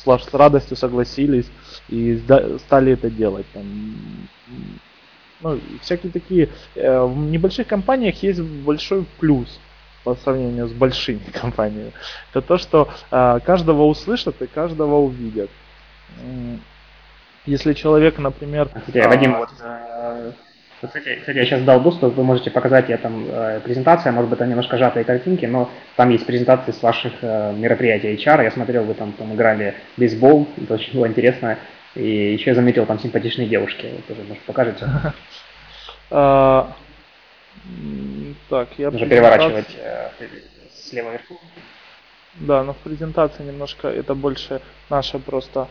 с, 0.05 0.35
радостью 0.35 0.77
согласились 0.77 1.47
и 1.89 2.23
стали 2.67 2.93
это 2.93 3.11
делать. 3.11 3.47
Там, 3.53 4.29
ну, 5.41 5.61
всякие 5.83 6.13
такие. 6.13 6.49
Э, 6.75 7.05
в 7.05 7.17
небольших 7.17 7.67
компаниях 7.67 8.23
есть 8.23 8.41
большой 8.41 9.05
плюс 9.19 9.61
по 10.05 10.15
сравнению 10.17 10.69
с 10.69 10.73
большими 10.73 11.19
компаниями. 11.41 11.93
Это 12.31 12.43
то, 12.43 12.59
что 12.59 12.89
э, 13.11 13.41
каждого 13.45 13.85
услышат 13.85 14.41
и 14.43 14.47
каждого 14.47 14.97
увидят. 14.97 15.51
Если 17.47 17.75
человек, 17.75 18.19
например... 18.19 18.71
Вадим, 18.95 19.37
вот 19.37 19.51
кстати, 20.87 21.17
кстати, 21.21 21.37
я 21.37 21.45
сейчас 21.45 21.63
дал 21.63 21.81
доступ, 21.81 22.15
вы 22.15 22.25
можете 22.25 22.51
показать, 22.51 22.89
я 22.89 22.97
там 22.97 23.27
э, 23.29 23.61
презентация, 23.61 24.13
может 24.13 24.31
быть, 24.31 24.39
там 24.39 24.49
немножко 24.49 24.77
сжатые 24.77 25.05
картинки, 25.05 25.47
но 25.47 25.71
там 25.97 26.11
есть 26.11 26.27
презентации 26.27 26.73
с 26.73 26.83
ваших 26.83 27.13
э, 27.23 27.53
мероприятий 27.57 28.15
HR. 28.15 28.43
Я 28.43 28.51
смотрел, 28.51 28.85
вы 28.85 28.95
там, 28.95 29.13
там 29.13 29.35
играли 29.35 29.75
бейсбол, 29.97 30.49
это 30.63 30.75
очень 30.75 30.95
было 30.95 31.07
интересно. 31.07 31.59
И 31.95 32.33
еще 32.33 32.51
я 32.51 32.55
заметил 32.55 32.87
там 32.87 32.99
симпатичные 32.99 33.49
девушки. 33.49 33.87
Вы 33.87 34.03
тоже, 34.15 34.27
может, 34.29 34.43
покажете? 34.45 34.87
А, 36.11 36.71
так, 38.51 38.69
я 38.77 38.91
Нужно 38.91 39.09
переворачивать 39.09 39.75
э, 39.79 40.11
слева 40.71 41.11
вверху. 41.11 41.41
Да, 42.35 42.63
но 42.63 42.75
в 42.75 42.77
презентации 42.79 43.43
немножко 43.43 43.89
это 43.89 44.15
больше 44.15 44.61
наша 44.91 45.19
просто 45.19 45.67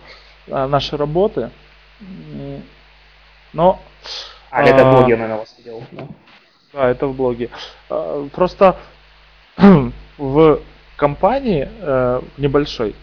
а, 0.50 0.68
наши 0.68 0.98
работы. 0.98 1.52
Но 3.54 3.80
а, 4.54 4.64
это 4.64 4.86
в 4.86 4.92
блоге 4.92 5.12
я, 5.12 5.18
наверное, 5.18 5.40
вас 5.40 5.56
видел. 5.58 5.84
Да, 5.92 6.08
да 6.74 6.90
это 6.90 7.08
в 7.08 7.16
блоге. 7.16 7.50
А, 7.90 8.28
просто 8.34 8.78
в 10.18 10.60
компании 10.96 11.68
э, 11.82 12.22
небольшой 12.38 12.96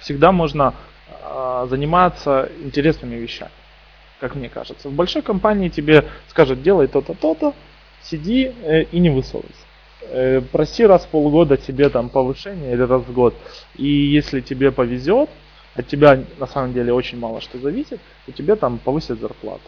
всегда 0.00 0.32
можно 0.32 0.74
э, 1.08 1.66
заниматься 1.68 2.50
интересными 2.62 3.16
вещами, 3.16 3.52
как 4.18 4.34
мне 4.34 4.48
кажется. 4.48 4.88
В 4.88 4.92
большой 4.92 5.22
компании 5.22 5.68
тебе 5.68 6.06
скажут, 6.28 6.62
делай 6.62 6.88
то-то, 6.88 7.14
то-то, 7.14 7.54
сиди 8.02 8.52
э, 8.62 8.82
и 8.82 8.98
не 8.98 9.10
высовывайся. 9.10 9.56
Э, 10.02 10.40
проси 10.40 10.84
раз 10.84 11.04
в 11.04 11.08
полгода 11.08 11.56
тебе 11.56 11.88
там 11.88 12.08
повышение 12.08 12.72
или 12.72 12.82
раз 12.82 13.02
в 13.02 13.12
год. 13.12 13.34
И 13.76 13.86
если 13.86 14.40
тебе 14.40 14.72
повезет, 14.72 15.30
от 15.74 15.86
тебя 15.86 16.20
на 16.38 16.46
самом 16.46 16.72
деле 16.72 16.92
очень 16.92 17.18
мало 17.18 17.40
что 17.40 17.58
зависит, 17.58 18.00
то 18.26 18.32
тебе 18.32 18.56
там 18.56 18.78
повысят 18.78 19.20
зарплату. 19.20 19.62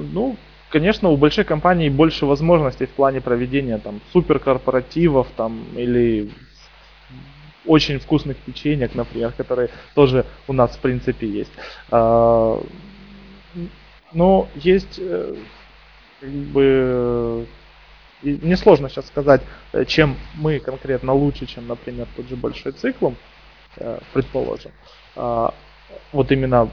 Ну, 0.00 0.36
конечно, 0.70 1.08
у 1.08 1.16
большой 1.16 1.44
компании 1.44 1.88
больше 1.88 2.26
возможностей 2.26 2.86
в 2.86 2.90
плане 2.90 3.20
проведения 3.20 3.78
там 3.78 4.00
суперкорпоративов 4.12 5.28
там 5.36 5.64
или 5.76 6.30
очень 7.64 7.98
вкусных 7.98 8.36
печенек, 8.36 8.94
например, 8.94 9.32
которые 9.32 9.70
тоже 9.94 10.24
у 10.46 10.52
нас 10.52 10.76
в 10.76 10.80
принципе 10.80 11.26
есть. 11.26 11.52
А, 11.90 12.62
но 14.12 14.48
есть 14.54 14.98
э, 14.98 15.34
как 16.20 16.30
бы 16.30 17.46
мне 18.22 18.56
сложно 18.56 18.88
сейчас 18.88 19.06
сказать, 19.06 19.42
э, 19.72 19.84
чем 19.84 20.16
мы 20.34 20.58
конкретно 20.58 21.12
лучше, 21.12 21.46
чем, 21.46 21.66
например, 21.66 22.06
тот 22.16 22.28
же 22.28 22.36
большой 22.36 22.72
циклом, 22.72 23.16
э, 23.76 23.98
предположим. 24.12 24.72
А, 25.14 25.54
вот 26.12 26.32
именно 26.32 26.70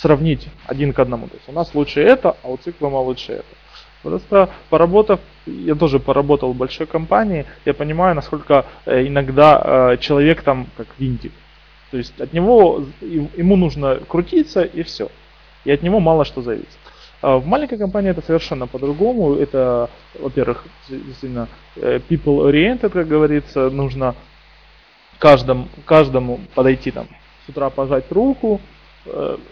сравнить 0.00 0.48
один 0.66 0.92
к 0.92 0.98
одному. 0.98 1.28
То 1.28 1.34
есть 1.36 1.48
у 1.48 1.52
нас 1.52 1.74
лучше 1.74 2.00
это, 2.00 2.36
а 2.42 2.48
у 2.48 2.56
циклома 2.56 2.98
лучше 2.98 3.32
это. 3.32 3.44
Просто 4.02 4.50
поработав, 4.70 5.20
я 5.46 5.74
тоже 5.74 5.98
поработал 5.98 6.52
в 6.52 6.56
большой 6.56 6.86
компании, 6.86 7.46
я 7.64 7.74
понимаю, 7.74 8.14
насколько 8.14 8.64
э, 8.86 9.06
иногда 9.06 9.96
человек 10.00 10.42
там 10.42 10.68
как 10.76 10.86
винтик. 10.98 11.32
То 11.90 11.96
есть 11.96 12.20
от 12.20 12.32
него, 12.32 12.84
ему 13.00 13.56
нужно 13.56 13.96
крутиться 13.96 14.62
и 14.62 14.82
все. 14.82 15.08
И 15.64 15.70
от 15.70 15.82
него 15.82 16.00
мало 16.00 16.24
что 16.24 16.42
зависит. 16.42 16.68
А 17.20 17.38
в 17.38 17.46
маленькой 17.46 17.78
компании 17.78 18.10
это 18.10 18.22
совершенно 18.22 18.66
по-другому. 18.66 19.34
Это, 19.34 19.90
во-первых, 20.18 20.64
действительно 20.88 21.48
э, 21.76 22.00
people-oriented, 22.08 22.90
как 22.90 23.08
говорится, 23.08 23.70
нужно 23.70 24.14
каждому, 25.18 25.68
каждому 25.84 26.40
подойти 26.54 26.90
там 26.90 27.08
с 27.44 27.48
утра 27.48 27.70
пожать 27.70 28.04
руку, 28.10 28.60
э, 28.60 28.77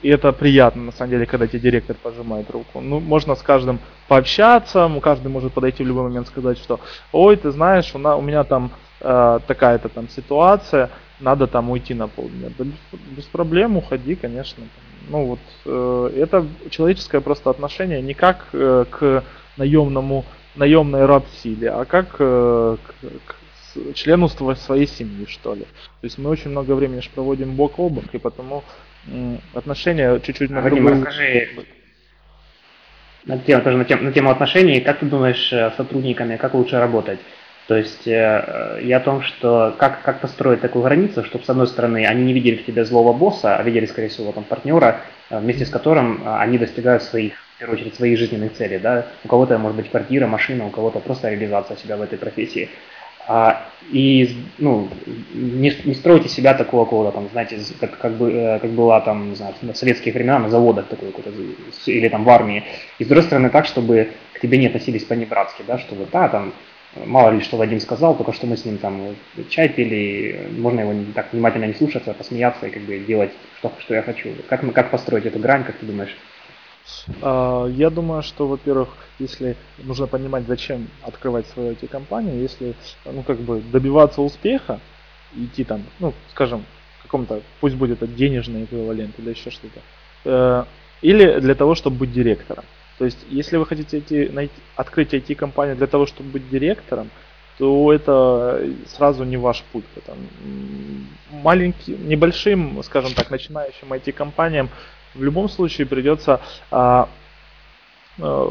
и 0.02 0.08
это 0.08 0.32
приятно, 0.32 0.82
на 0.84 0.92
самом 0.92 1.10
деле, 1.10 1.26
когда 1.26 1.46
тебе 1.46 1.60
директор 1.60 1.96
пожимает 1.96 2.50
руку. 2.50 2.80
Ну, 2.80 3.00
можно 3.00 3.34
с 3.34 3.42
каждым 3.42 3.78
пообщаться, 4.08 4.90
каждый 5.02 5.28
может 5.28 5.52
подойти 5.52 5.82
в 5.82 5.86
любой 5.86 6.04
момент 6.04 6.28
сказать, 6.28 6.58
что 6.58 6.80
ой, 7.12 7.36
ты 7.36 7.50
знаешь, 7.50 7.94
у, 7.94 7.98
на, 7.98 8.16
у 8.16 8.22
меня 8.22 8.44
там 8.44 8.70
э, 9.00 9.40
такая-то 9.46 9.88
там 9.88 10.08
ситуация, 10.08 10.90
надо 11.20 11.46
там 11.46 11.70
уйти 11.70 11.94
на 11.94 12.08
полдня. 12.08 12.50
Да 12.58 12.64
без, 12.64 13.00
без 13.16 13.24
проблем 13.24 13.76
уходи, 13.76 14.14
конечно. 14.14 14.64
Ну 15.08 15.24
вот, 15.24 15.38
э, 15.64 16.12
это 16.16 16.46
человеческое 16.70 17.20
просто 17.20 17.50
отношение 17.50 18.02
не 18.02 18.14
как 18.14 18.48
э, 18.52 18.84
к 18.90 19.24
наемному, 19.56 20.24
наемной 20.56 21.06
раб-силе, 21.06 21.70
а 21.70 21.84
как 21.84 22.16
э, 22.18 22.76
к, 22.86 23.04
к 23.26 23.36
члену 23.94 24.28
своей 24.28 24.86
семьи, 24.86 25.26
что 25.28 25.54
ли. 25.54 25.62
То 25.62 26.04
есть 26.04 26.18
мы 26.18 26.30
очень 26.30 26.50
много 26.50 26.72
времени 26.72 27.02
проводим 27.14 27.54
бок 27.54 27.78
о 27.78 27.88
бок, 27.88 28.04
и 28.12 28.18
потому 28.18 28.58
э, 28.58 28.85
отношения 29.54 30.18
чуть-чуть 30.20 30.50
на 30.50 30.60
Вадим, 30.60 30.84
другую... 30.84 31.04
расскажи 31.04 31.48
на 33.24 33.38
тему, 33.38 33.62
тоже 33.62 33.76
на 33.76 33.84
тему, 33.84 34.02
на 34.02 34.12
тему 34.12 34.30
отношений, 34.30 34.80
как 34.80 35.00
ты 35.00 35.06
думаешь 35.06 35.52
э, 35.52 35.70
с 35.70 35.76
сотрудниками, 35.76 36.36
как 36.36 36.54
лучше 36.54 36.78
работать? 36.78 37.18
То 37.66 37.74
есть 37.74 38.06
э, 38.06 38.80
я 38.82 38.98
о 38.98 39.00
том, 39.00 39.22
что 39.22 39.74
как, 39.78 40.02
как 40.02 40.20
построить 40.20 40.60
такую 40.60 40.84
границу, 40.84 41.24
чтобы, 41.24 41.44
с 41.44 41.50
одной 41.50 41.66
стороны, 41.66 42.06
они 42.06 42.24
не 42.24 42.32
видели 42.32 42.56
в 42.56 42.64
тебе 42.64 42.84
злого 42.84 43.12
босса, 43.12 43.56
а 43.56 43.62
видели, 43.64 43.86
скорее 43.86 44.08
всего, 44.08 44.30
там, 44.30 44.44
партнера, 44.44 45.00
э, 45.30 45.40
вместе 45.40 45.66
с 45.66 45.70
которым 45.70 46.22
э, 46.24 46.36
они 46.38 46.58
достигают 46.58 47.02
своих, 47.02 47.34
в 47.56 47.58
первую 47.58 47.78
очередь, 47.78 47.96
своих 47.96 48.18
жизненных 48.18 48.52
целей. 48.54 48.78
Да? 48.78 49.06
У 49.24 49.28
кого-то, 49.28 49.58
может 49.58 49.76
быть, 49.76 49.90
квартира, 49.90 50.28
машина, 50.28 50.66
у 50.66 50.70
кого-то 50.70 51.00
просто 51.00 51.28
реализация 51.28 51.76
себя 51.76 51.96
в 51.96 52.02
этой 52.02 52.18
профессии. 52.18 52.68
А, 53.28 53.66
и 53.90 54.36
ну, 54.58 54.88
не, 55.34 55.72
не 55.84 55.94
стройте 55.94 56.28
себя 56.28 56.54
такого 56.54 56.84
какого-то 56.84 57.12
там, 57.12 57.28
знаете, 57.30 57.58
как, 57.80 57.98
как, 57.98 58.12
бы, 58.12 58.32
э, 58.32 58.58
как 58.60 58.70
была 58.70 59.00
там, 59.00 59.30
не 59.30 59.36
знаю, 59.36 59.54
в 59.60 59.74
советские 59.74 60.14
времена 60.14 60.38
на 60.38 60.48
заводах 60.48 60.86
такой 60.86 61.10
какой-то, 61.10 61.32
или 61.86 62.08
там 62.08 62.24
в 62.24 62.30
армии. 62.30 62.64
И 62.98 63.04
с 63.04 63.06
другой 63.06 63.24
стороны 63.24 63.50
так, 63.50 63.66
чтобы 63.66 64.10
к 64.32 64.40
тебе 64.40 64.58
не 64.58 64.66
относились 64.66 65.04
по-небратски, 65.04 65.64
да, 65.66 65.78
чтобы, 65.78 66.06
да, 66.12 66.28
там, 66.28 66.52
мало 67.04 67.30
ли 67.30 67.40
что 67.40 67.56
Вадим 67.56 67.80
сказал, 67.80 68.16
только 68.16 68.32
что 68.32 68.46
мы 68.46 68.56
с 68.56 68.64
ним 68.64 68.78
там 68.78 69.16
чай 69.50 69.68
пили, 69.68 70.48
можно 70.58 70.80
его 70.80 70.94
так 71.14 71.32
внимательно 71.32 71.66
не 71.66 71.74
слушаться, 71.74 72.14
посмеяться 72.14 72.66
и 72.66 72.70
как 72.70 72.82
бы 72.82 72.98
делать 72.98 73.30
что, 73.58 73.72
что 73.80 73.94
я 73.94 74.02
хочу. 74.02 74.30
Как, 74.48 74.72
как 74.72 74.90
построить 74.90 75.26
эту 75.26 75.38
грань, 75.38 75.64
как 75.64 75.76
ты 75.76 75.86
думаешь? 75.86 76.16
А, 77.22 77.66
я 77.66 77.90
думаю, 77.90 78.22
что, 78.22 78.46
во-первых, 78.46 78.90
если 79.18 79.56
нужно 79.78 80.06
понимать, 80.06 80.46
зачем 80.46 80.88
открывать 81.02 81.46
свою 81.48 81.72
IT-компанию, 81.72 82.40
если, 82.40 82.74
ну, 83.04 83.22
как 83.22 83.38
бы 83.38 83.60
добиваться 83.60 84.22
успеха, 84.22 84.80
идти 85.34 85.64
там, 85.64 85.82
ну, 85.98 86.14
скажем, 86.30 86.64
каком-то, 87.02 87.42
пусть 87.60 87.76
будет 87.76 88.02
это 88.02 88.06
денежный 88.06 88.64
эквивалент 88.64 89.18
или 89.18 89.30
еще 89.30 89.50
что-то, 89.50 89.80
э, 90.24 90.64
или 91.02 91.40
для 91.40 91.54
того, 91.54 91.74
чтобы 91.74 91.98
быть 91.98 92.12
директором. 92.12 92.64
То 92.98 93.04
есть, 93.04 93.18
если 93.28 93.56
вы 93.56 93.66
хотите 93.66 93.98
идти, 93.98 94.28
найти, 94.28 94.54
открыть 94.74 95.14
IT-компанию 95.14 95.76
для 95.76 95.86
того, 95.86 96.06
чтобы 96.06 96.30
быть 96.30 96.48
директором, 96.48 97.10
то 97.58 97.92
это 97.92 98.62
сразу 98.86 99.24
не 99.24 99.36
ваш 99.36 99.62
путь. 99.72 99.84
Там, 100.04 100.16
маленьким, 101.30 102.08
небольшим, 102.08 102.82
скажем 102.82 103.12
так, 103.14 103.30
начинающим 103.30 103.92
IT-компаниям 103.92 104.68
в 105.16 105.22
любом 105.22 105.48
случае 105.48 105.86
придется 105.86 106.40
а, 106.70 107.08
а, 108.18 108.50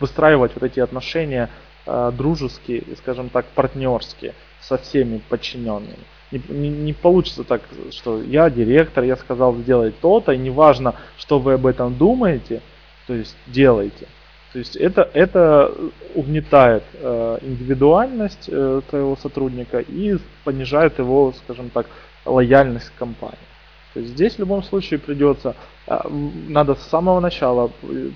выстраивать 0.00 0.52
вот 0.54 0.62
эти 0.62 0.80
отношения 0.80 1.50
а, 1.86 2.10
дружеские, 2.10 2.84
скажем 2.98 3.28
так, 3.28 3.46
партнерские 3.46 4.34
со 4.60 4.78
всеми 4.78 5.18
подчиненными. 5.28 5.98
Не, 6.30 6.40
не, 6.48 6.68
не 6.68 6.92
получится 6.92 7.44
так, 7.44 7.62
что 7.90 8.22
я 8.22 8.48
директор, 8.48 9.04
я 9.04 9.16
сказал 9.16 9.54
сделать 9.56 9.98
то-то, 10.00 10.32
и 10.32 10.38
неважно, 10.38 10.94
что 11.18 11.38
вы 11.38 11.54
об 11.54 11.66
этом 11.66 11.94
думаете, 11.94 12.62
то 13.06 13.14
есть 13.14 13.36
делайте. 13.46 14.06
То 14.52 14.58
есть 14.58 14.76
это, 14.76 15.08
это 15.14 15.74
угнетает 16.14 16.84
э, 16.94 17.38
индивидуальность 17.42 18.48
э, 18.48 18.80
твоего 18.88 19.16
сотрудника 19.16 19.80
и 19.80 20.18
понижает 20.44 20.98
его, 20.98 21.32
скажем 21.44 21.70
так, 21.70 21.86
лояльность 22.24 22.90
к 22.90 22.98
компании. 22.98 23.38
То 23.94 24.00
есть 24.00 24.12
здесь 24.12 24.34
в 24.36 24.38
любом 24.38 24.62
случае 24.62 24.98
придется, 24.98 25.54
э, 25.86 25.98
надо 26.48 26.74
с 26.74 26.82
самого 26.88 27.20
начала 27.20 27.70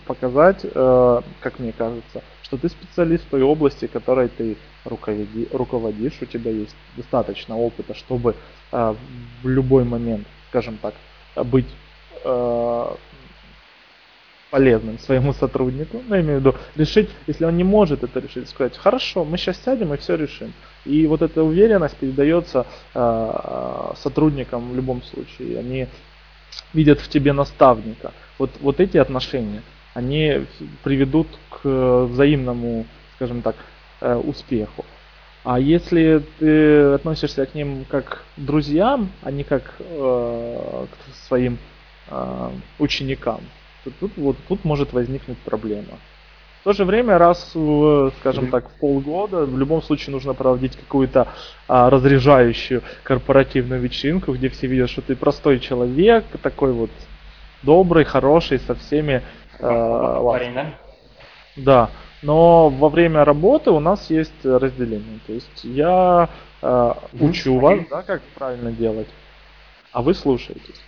показать, 0.07 0.61
э, 0.65 1.21
как 1.41 1.59
мне 1.59 1.73
кажется, 1.73 2.23
что 2.43 2.57
ты 2.57 2.69
специалист 2.69 3.25
в 3.25 3.31
той 3.31 3.43
области, 3.43 3.87
которой 3.87 4.29
ты 4.29 4.57
руководи, 4.85 5.49
руководишь, 5.53 6.19
у 6.23 6.27
тебя 6.27 6.51
есть 6.51 6.75
достаточно 6.97 7.59
опыта, 7.59 7.95
чтобы 7.95 8.35
э, 8.73 8.95
в 9.43 9.49
любой 9.49 9.85
момент, 9.85 10.27
скажем 10.49 10.79
так, 10.79 10.95
быть 11.45 11.67
полезным 14.57 14.99
своему 14.99 15.35
сотруднику, 15.35 16.03
ну, 16.09 16.15
я 16.15 16.23
имею 16.23 16.39
в 16.39 16.41
виду, 16.41 16.55
решить, 16.77 17.11
если 17.27 17.45
он 17.45 17.59
не 17.59 17.65
может 17.65 18.03
это 18.03 18.21
решить, 18.21 18.49
сказать, 18.49 18.75
хорошо, 18.79 19.23
мы 19.23 19.37
сейчас 19.37 19.63
сядем 19.63 19.93
и 19.93 19.99
все 19.99 20.17
решим. 20.17 20.55
И 20.87 21.07
вот 21.07 21.21
эта 21.21 21.43
уверенность 21.43 21.95
передается 21.99 22.65
э, 22.95 23.93
сотрудникам 23.97 24.73
в 24.73 24.75
любом 24.75 25.03
случае. 25.03 25.59
Они 25.59 25.89
видят 26.73 27.01
в 27.01 27.09
тебе 27.11 27.35
наставника. 27.35 28.13
Вот, 28.39 28.51
вот 28.63 28.81
эти 28.81 28.97
отношения, 28.97 29.61
они 29.93 30.47
приведут 30.83 31.27
к 31.51 32.07
взаимному, 32.07 32.87
скажем 33.17 33.43
так, 33.43 33.57
э, 34.01 34.15
успеху. 34.15 34.87
А 35.45 35.61
если 35.61 36.23
ты 36.39 36.95
относишься 36.95 37.45
к 37.45 37.55
ним 37.55 37.85
как 37.91 38.23
к 38.37 38.41
друзьям, 38.41 39.11
а 39.23 39.31
не 39.31 39.45
как 39.45 39.75
э, 39.81 40.87
к 40.91 41.15
своим 41.27 41.59
э, 42.09 42.51
ученикам, 42.79 43.43
то 43.87 43.93
тут, 44.01 44.13
вот, 44.17 44.37
тут 44.49 44.65
может 44.65 44.93
возникнуть 44.93 45.39
проблема. 45.39 45.99
В 46.61 46.65
то 46.65 46.73
же 46.73 46.85
время, 46.85 47.17
раз, 47.17 47.53
в, 47.55 48.13
скажем 48.19 48.51
так, 48.51 48.69
в 48.69 48.73
полгода, 48.81 49.47
в 49.47 49.57
любом 49.57 49.81
случае 49.83 50.13
нужно 50.13 50.35
проводить 50.35 50.77
какую-то 50.77 51.29
а, 51.69 51.89
разряжающую 51.91 52.83
корпоративную 53.05 53.81
вечеринку, 53.81 54.33
где 54.33 54.49
все 54.49 54.67
видят, 54.67 54.91
что 54.91 55.03
ты 55.03 55.15
простой 55.15 55.61
человек, 55.61 56.25
такой 56.43 56.73
вот 56.73 56.91
добрый, 57.63 58.05
хороший, 58.05 58.59
со 58.59 58.75
всеми. 58.75 59.23
А, 59.61 60.21
Парень, 60.25 60.55
да? 60.55 60.75
Да. 61.57 61.91
но 62.23 62.69
во 62.69 62.89
время 62.89 63.25
работы 63.25 63.71
у 63.71 63.79
нас 63.79 64.11
есть 64.11 64.45
разделение. 64.45 65.21
То 65.27 65.33
есть 65.33 65.63
я 65.63 66.29
э, 66.61 66.95
учу 67.21 67.61
вас, 67.61 67.79
да, 67.89 68.03
как 68.03 68.23
правильно 68.35 68.73
делать, 68.73 69.09
а 69.93 70.03
вы 70.03 70.15
слушаетесь. 70.15 70.81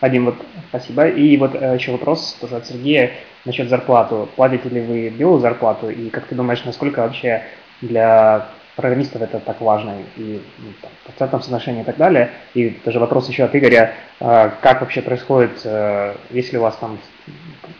Вадим, 0.00 0.26
вот 0.26 0.36
спасибо. 0.68 1.08
И 1.08 1.36
вот 1.36 1.54
э, 1.54 1.74
еще 1.78 1.92
вопрос 1.92 2.36
тоже 2.40 2.56
от 2.56 2.66
Сергея 2.66 3.12
насчет 3.44 3.68
зарплаты. 3.68 4.26
Платите 4.36 4.68
ли 4.68 4.80
вы 4.80 5.08
белую 5.10 5.40
зарплату? 5.40 5.90
И 5.90 6.08
как 6.08 6.26
ты 6.26 6.34
думаешь, 6.34 6.64
насколько 6.64 7.00
вообще 7.00 7.42
для 7.82 8.48
программистов 8.76 9.22
это 9.22 9.38
так 9.38 9.60
важно, 9.60 9.94
и 10.16 10.42
ну, 10.58 10.72
там, 10.80 10.90
процентном 11.04 11.42
соотношении 11.42 11.82
и 11.82 11.84
так 11.84 11.96
далее. 11.96 12.30
И 12.54 12.70
тоже 12.70 12.98
вопрос 12.98 13.28
еще 13.28 13.44
от 13.44 13.54
Игоря, 13.54 13.94
э, 14.20 14.50
как 14.60 14.80
вообще 14.80 15.02
происходит, 15.02 15.60
э, 15.64 16.14
если 16.30 16.56
у 16.56 16.62
вас 16.62 16.76
там, 16.76 16.98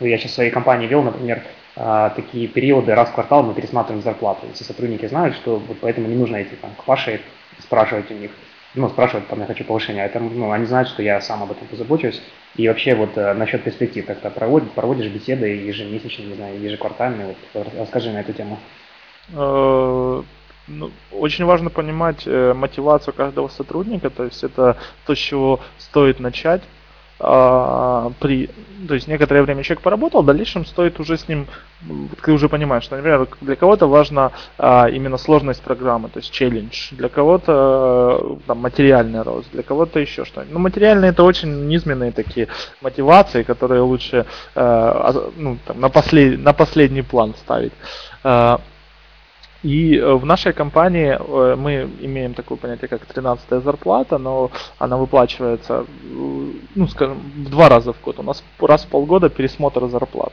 ну, 0.00 0.06
я 0.06 0.18
сейчас 0.18 0.32
в 0.32 0.34
своей 0.34 0.50
компании 0.50 0.86
вел, 0.86 1.02
например, 1.02 1.42
э, 1.76 2.10
такие 2.14 2.46
периоды, 2.46 2.94
раз 2.94 3.08
в 3.08 3.14
квартал 3.14 3.42
мы 3.42 3.54
пересматриваем 3.54 4.04
зарплату. 4.04 4.46
Если 4.50 4.64
сотрудники 4.64 5.06
знают, 5.06 5.34
что 5.34 5.56
вот 5.56 5.78
поэтому 5.80 6.08
не 6.08 6.16
нужно 6.16 6.42
идти 6.42 6.56
там, 6.60 6.70
к 6.76 6.84
Паше 6.84 7.20
спрашивать 7.58 8.10
у 8.10 8.14
них, 8.14 8.30
ну, 8.74 8.88
спрашивать, 8.88 9.28
там, 9.28 9.40
я 9.40 9.46
хочу 9.46 9.64
повышения, 9.64 10.04
это, 10.04 10.20
ну, 10.20 10.50
они 10.50 10.66
знают, 10.66 10.88
что 10.88 11.02
я 11.02 11.20
сам 11.20 11.42
об 11.42 11.52
этом 11.52 11.66
позабочусь. 11.68 12.20
И 12.56 12.68
вообще 12.68 12.94
вот 12.94 13.16
э, 13.16 13.34
насчет 13.34 13.62
перспектив, 13.62 14.06
как-то 14.06 14.30
проводишь, 14.30 14.70
проводишь 14.70 15.10
беседы 15.10 15.46
ежемесячные, 15.46 16.28
не 16.28 16.34
знаю, 16.34 16.60
ежеквартальные, 16.60 17.36
вот, 17.54 17.66
расскажи 17.78 18.12
на 18.12 18.20
эту 18.20 18.32
тему. 18.32 18.58
Э, 19.32 20.22
ну, 20.66 20.90
очень 21.12 21.44
важно 21.44 21.70
понимать 21.70 22.26
э, 22.26 22.52
мотивацию 22.54 23.14
каждого 23.14 23.48
сотрудника, 23.48 24.10
то 24.10 24.24
есть 24.24 24.42
это 24.42 24.76
то, 25.06 25.14
с 25.14 25.18
чего 25.18 25.60
стоит 25.78 26.20
начать. 26.20 26.62
А, 27.20 28.10
при, 28.18 28.50
то 28.88 28.94
есть 28.94 29.06
некоторое 29.06 29.42
время 29.42 29.62
человек 29.62 29.82
поработал, 29.82 30.22
в 30.22 30.26
дальнейшем 30.26 30.66
стоит 30.66 30.98
уже 30.98 31.16
с 31.16 31.28
ним, 31.28 31.46
ты 32.22 32.32
уже 32.32 32.48
понимаешь, 32.48 32.84
что, 32.84 32.96
например, 32.96 33.28
для 33.40 33.56
кого-то 33.56 33.86
важна 33.86 34.32
а, 34.58 34.88
именно 34.88 35.16
сложность 35.16 35.62
программы, 35.62 36.08
то 36.08 36.18
есть 36.18 36.32
челлендж, 36.32 36.92
для 36.92 37.08
кого-то 37.08 38.38
там, 38.46 38.58
материальный 38.58 39.22
рост, 39.22 39.50
для 39.52 39.62
кого-то 39.62 40.00
еще 40.00 40.24
что-нибудь. 40.24 40.52
Но 40.52 40.58
материальные 40.58 41.10
это 41.10 41.22
очень 41.22 41.66
низменные 41.66 42.10
такие 42.10 42.48
мотивации, 42.80 43.42
которые 43.44 43.82
лучше 43.82 44.26
а, 44.54 45.30
ну, 45.36 45.58
там, 45.66 45.80
на, 45.80 45.88
послед, 45.88 46.40
на 46.40 46.52
последний 46.52 47.02
план 47.02 47.34
ставить. 47.34 47.72
А, 48.24 48.60
и 49.64 49.96
э, 49.96 50.12
в 50.14 50.26
нашей 50.26 50.52
компании 50.52 51.16
э, 51.18 51.56
мы 51.56 51.88
имеем 52.02 52.34
такое 52.34 52.58
понятие, 52.58 52.88
как 52.88 53.06
13 53.06 53.64
зарплата, 53.64 54.18
но 54.18 54.50
она 54.78 54.98
выплачивается, 54.98 55.86
э, 56.02 56.52
ну, 56.74 56.86
скажем, 56.88 57.18
в 57.34 57.48
два 57.48 57.70
раза 57.70 57.94
в 57.94 58.00
год. 58.02 58.18
У 58.18 58.22
нас 58.22 58.44
раз 58.60 58.84
в 58.84 58.88
полгода 58.88 59.30
пересмотр 59.30 59.86
зарплат. 59.88 60.32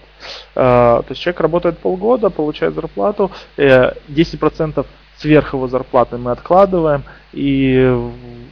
То 0.54 1.06
есть 1.10 1.22
человек 1.22 1.40
работает 1.40 1.78
полгода, 1.80 2.30
получает 2.30 2.76
зарплату, 2.76 3.32
10% 3.58 4.86
сверх 5.22 5.54
его 5.54 5.68
зарплаты 5.68 6.18
мы 6.18 6.32
откладываем, 6.32 7.04
и 7.32 7.96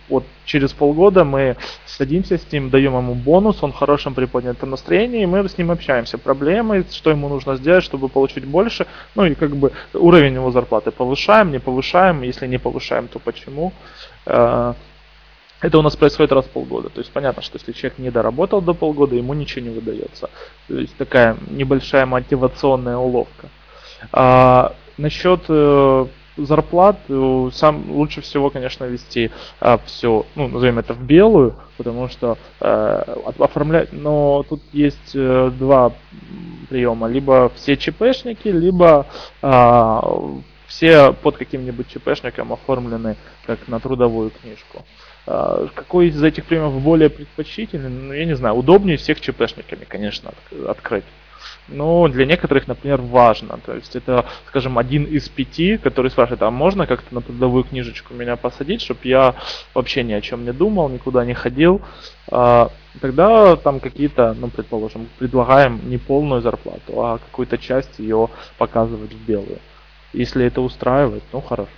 вот 0.07 0.23
через 0.45 0.71
полгода 0.71 1.23
мы 1.23 1.57
садимся 1.85 2.37
с 2.37 2.51
ним, 2.51 2.69
даем 2.69 2.95
ему 2.95 3.15
бонус, 3.15 3.63
он 3.63 3.71
в 3.71 3.75
хорошем 3.75 4.13
приподнятом 4.13 4.69
настроении, 4.69 5.23
и 5.23 5.25
мы 5.25 5.47
с 5.47 5.57
ним 5.57 5.71
общаемся. 5.71 6.17
Проблемы, 6.17 6.85
что 6.91 7.09
ему 7.09 7.27
нужно 7.27 7.55
сделать, 7.55 7.83
чтобы 7.83 8.07
получить 8.07 8.45
больше, 8.45 8.85
ну 9.15 9.25
и 9.25 9.35
как 9.35 9.55
бы 9.55 9.71
уровень 9.93 10.35
его 10.35 10.51
зарплаты 10.51 10.91
повышаем, 10.91 11.51
не 11.51 11.59
повышаем, 11.59 12.21
если 12.21 12.47
не 12.47 12.59
повышаем, 12.59 13.07
то 13.07 13.19
почему. 13.19 13.73
Э, 14.25 14.73
это 15.61 15.77
у 15.77 15.81
нас 15.81 15.95
происходит 15.95 16.31
раз 16.31 16.45
в 16.45 16.49
полгода. 16.49 16.89
То 16.89 16.99
есть 16.99 17.11
понятно, 17.11 17.41
что 17.41 17.57
если 17.57 17.73
человек 17.73 17.99
не 17.99 18.11
доработал 18.11 18.61
до 18.61 18.73
полгода, 18.73 19.15
ему 19.15 19.33
ничего 19.33 19.65
не 19.65 19.71
выдается. 19.71 20.29
То 20.67 20.75
есть 20.75 20.95
такая 20.95 21.35
небольшая 21.49 22.05
мотивационная 22.05 22.97
уловка. 22.97 23.49
А, 24.13 24.73
насчет 24.97 25.41
э, 25.49 26.05
зарплат 26.45 26.97
сам 27.53 27.91
лучше 27.91 28.21
всего, 28.21 28.49
конечно, 28.49 28.85
вести 28.85 29.31
а, 29.59 29.79
все, 29.85 30.25
ну, 30.35 30.47
назовем 30.47 30.79
это 30.79 30.93
в 30.93 31.01
белую, 31.01 31.55
потому 31.77 32.09
что 32.09 32.37
э, 32.59 33.15
оформлять, 33.39 33.93
но 33.93 34.43
тут 34.47 34.61
есть 34.73 35.11
э, 35.13 35.51
два 35.57 35.93
приема, 36.69 37.07
либо 37.07 37.51
все 37.55 37.77
ЧПшники, 37.77 38.47
либо 38.47 39.05
э, 39.41 39.99
все 40.67 41.13
под 41.13 41.37
каким-нибудь 41.37 41.87
ЧПшником 41.89 42.53
оформлены 42.53 43.15
как 43.45 43.67
на 43.67 43.79
трудовую 43.79 44.31
книжку. 44.31 44.85
Э, 45.25 45.67
какой 45.73 46.07
из 46.07 46.21
этих 46.23 46.45
приемов 46.45 46.81
более 46.81 47.09
предпочтительный, 47.09 47.89
ну, 47.89 48.13
я 48.13 48.25
не 48.25 48.35
знаю, 48.35 48.55
удобнее 48.55 48.97
всех 48.97 49.19
ЧПшниками, 49.19 49.85
конечно, 49.87 50.31
открыть 50.67 51.05
но 51.67 52.07
для 52.07 52.25
некоторых, 52.25 52.67
например, 52.67 53.01
важно. 53.01 53.59
То 53.65 53.75
есть 53.75 53.95
это, 53.95 54.25
скажем, 54.47 54.77
один 54.77 55.03
из 55.03 55.29
пяти, 55.29 55.77
который 55.77 56.11
спрашивает, 56.11 56.41
а 56.41 56.51
можно 56.51 56.87
как-то 56.87 57.13
на 57.13 57.21
трудовую 57.21 57.63
книжечку 57.63 58.13
меня 58.13 58.35
посадить, 58.35 58.81
чтобы 58.81 59.01
я 59.03 59.35
вообще 59.73 60.03
ни 60.03 60.13
о 60.13 60.21
чем 60.21 60.45
не 60.45 60.53
думал, 60.53 60.89
никуда 60.89 61.25
не 61.25 61.33
ходил. 61.33 61.81
А, 62.31 62.69
тогда 63.01 63.55
там 63.55 63.79
какие-то, 63.79 64.35
ну, 64.39 64.49
предположим, 64.49 65.07
предлагаем 65.19 65.81
не 65.89 65.97
полную 65.97 66.41
зарплату, 66.41 67.01
а 67.01 67.17
какую-то 67.17 67.57
часть 67.57 67.99
ее 67.99 68.29
показывать 68.57 69.13
в 69.13 69.25
белую. 69.25 69.59
Если 70.13 70.45
это 70.45 70.61
устраивает, 70.61 71.23
ну 71.31 71.41
хорошо. 71.41 71.69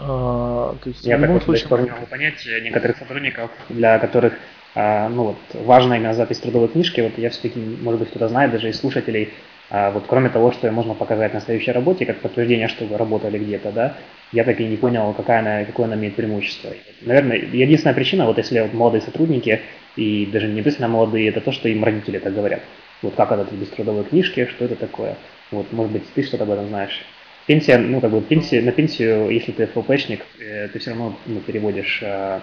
А, 0.00 0.74
то 0.82 0.88
есть, 0.88 1.04
Я 1.04 1.18
в 1.18 1.20
любом 1.20 1.40
случае... 1.40 1.68
не 1.68 1.90
могу 1.90 2.06
понять 2.06 2.46
некоторых 2.62 2.96
сотрудников, 2.96 3.50
для 3.68 3.98
которых 3.98 4.32
ну 4.74 5.24
вот, 5.24 5.36
важная 5.54 5.98
именно 5.98 6.14
запись 6.14 6.38
трудовой 6.38 6.68
книжки, 6.68 7.00
вот 7.00 7.18
я 7.18 7.30
все-таки, 7.30 7.58
может 7.58 8.00
быть, 8.00 8.10
кто-то 8.10 8.28
знает, 8.28 8.52
даже 8.52 8.68
из 8.68 8.78
слушателей, 8.78 9.32
а, 9.70 9.92
вот 9.92 10.04
кроме 10.08 10.30
того, 10.30 10.50
что 10.50 10.70
можно 10.72 10.94
показать 10.94 11.32
на 11.32 11.40
следующей 11.40 11.70
работе, 11.70 12.04
как 12.04 12.20
подтверждение, 12.20 12.66
что 12.66 12.84
вы 12.86 12.96
работали 12.96 13.38
где-то, 13.38 13.70
да, 13.70 13.96
я 14.32 14.42
так 14.44 14.60
и 14.60 14.64
не 14.64 14.76
понял, 14.76 15.12
какая 15.12 15.40
она, 15.40 15.64
какое 15.64 15.86
она 15.86 15.94
имеет 15.94 16.16
преимущество. 16.16 16.70
Наверное, 17.02 17.36
единственная 17.36 17.94
причина, 17.94 18.26
вот 18.26 18.38
если 18.38 18.60
вот 18.60 18.74
молодые 18.74 19.00
сотрудники, 19.00 19.60
и 19.96 20.26
даже 20.26 20.48
не 20.48 20.60
обязательно 20.60 20.88
молодые, 20.88 21.28
это 21.28 21.40
то, 21.40 21.52
что 21.52 21.68
им 21.68 21.84
родители 21.84 22.18
так 22.18 22.34
говорят. 22.34 22.60
Вот 23.02 23.14
как 23.14 23.32
это 23.32 23.54
без 23.54 23.68
трудовой 23.68 24.04
книжки, 24.04 24.46
что 24.46 24.64
это 24.64 24.74
такое. 24.74 25.16
Вот, 25.50 25.72
может 25.72 25.92
быть, 25.92 26.02
ты 26.14 26.22
что-то 26.22 26.44
об 26.44 26.50
этом 26.50 26.68
знаешь. 26.68 27.04
Пенсия, 27.46 27.78
ну, 27.78 28.00
как 28.00 28.10
бы, 28.10 28.20
пенсия, 28.20 28.60
на 28.62 28.72
пенсию, 28.72 29.30
если 29.30 29.52
ты 29.52 29.66
ФПшник, 29.66 30.20
э, 30.38 30.68
ты 30.68 30.78
все 30.78 30.90
равно 30.90 31.16
ну, 31.26 31.40
переводишь 31.40 32.00
а, 32.04 32.40
а, 32.40 32.42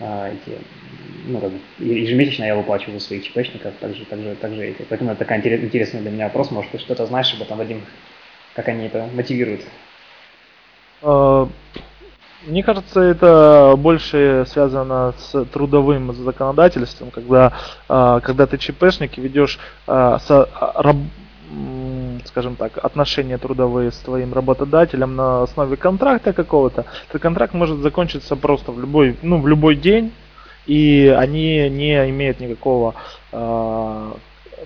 эти, 0.00 0.58
ну, 1.26 1.40
как 1.40 1.50
бы, 1.50 1.58
ежемесячно 1.78 2.44
я 2.44 2.56
выплачиваю 2.56 3.00
своих 3.00 3.24
ЧПшников, 3.24 3.74
также, 3.80 4.04
также, 4.04 4.34
также 4.36 4.66
эти. 4.66 4.82
Поэтому 4.88 5.12
это 5.12 5.24
такой 5.24 5.38
интересный 5.38 6.00
для 6.00 6.10
меня 6.10 6.24
вопрос, 6.24 6.50
может, 6.50 6.70
ты 6.72 6.78
что-то 6.78 7.06
знаешь 7.06 7.32
об 7.34 7.42
этом, 7.42 7.58
Вадим, 7.58 7.82
как 8.54 8.68
они 8.68 8.86
это 8.86 9.08
мотивируют? 9.14 9.62
А, 11.02 11.48
мне 12.46 12.62
кажется, 12.62 13.00
это 13.00 13.74
больше 13.76 14.44
связано 14.48 15.14
с 15.18 15.44
трудовым 15.46 16.12
законодательством, 16.12 17.10
когда, 17.10 17.52
а, 17.88 18.20
когда 18.20 18.46
ты 18.46 18.58
ЧПшник 18.58 19.16
и 19.16 19.20
ведешь 19.20 19.58
скажем 22.24 22.56
так, 22.56 22.78
отношения 22.82 23.38
трудовые 23.38 23.90
с 23.90 23.96
твоим 23.98 24.32
работодателем 24.32 25.16
на 25.16 25.42
основе 25.42 25.76
контракта 25.76 26.32
какого-то, 26.32 26.86
этот 27.08 27.22
контракт 27.22 27.54
может 27.54 27.78
закончиться 27.78 28.36
просто 28.36 28.72
в 28.72 28.80
любой, 28.80 29.16
ну, 29.22 29.40
в 29.40 29.46
любой 29.46 29.76
день, 29.76 30.12
и 30.66 31.14
они 31.16 31.68
не 31.68 32.10
имеют 32.10 32.40
никакого, 32.40 32.94
э, 33.32 34.12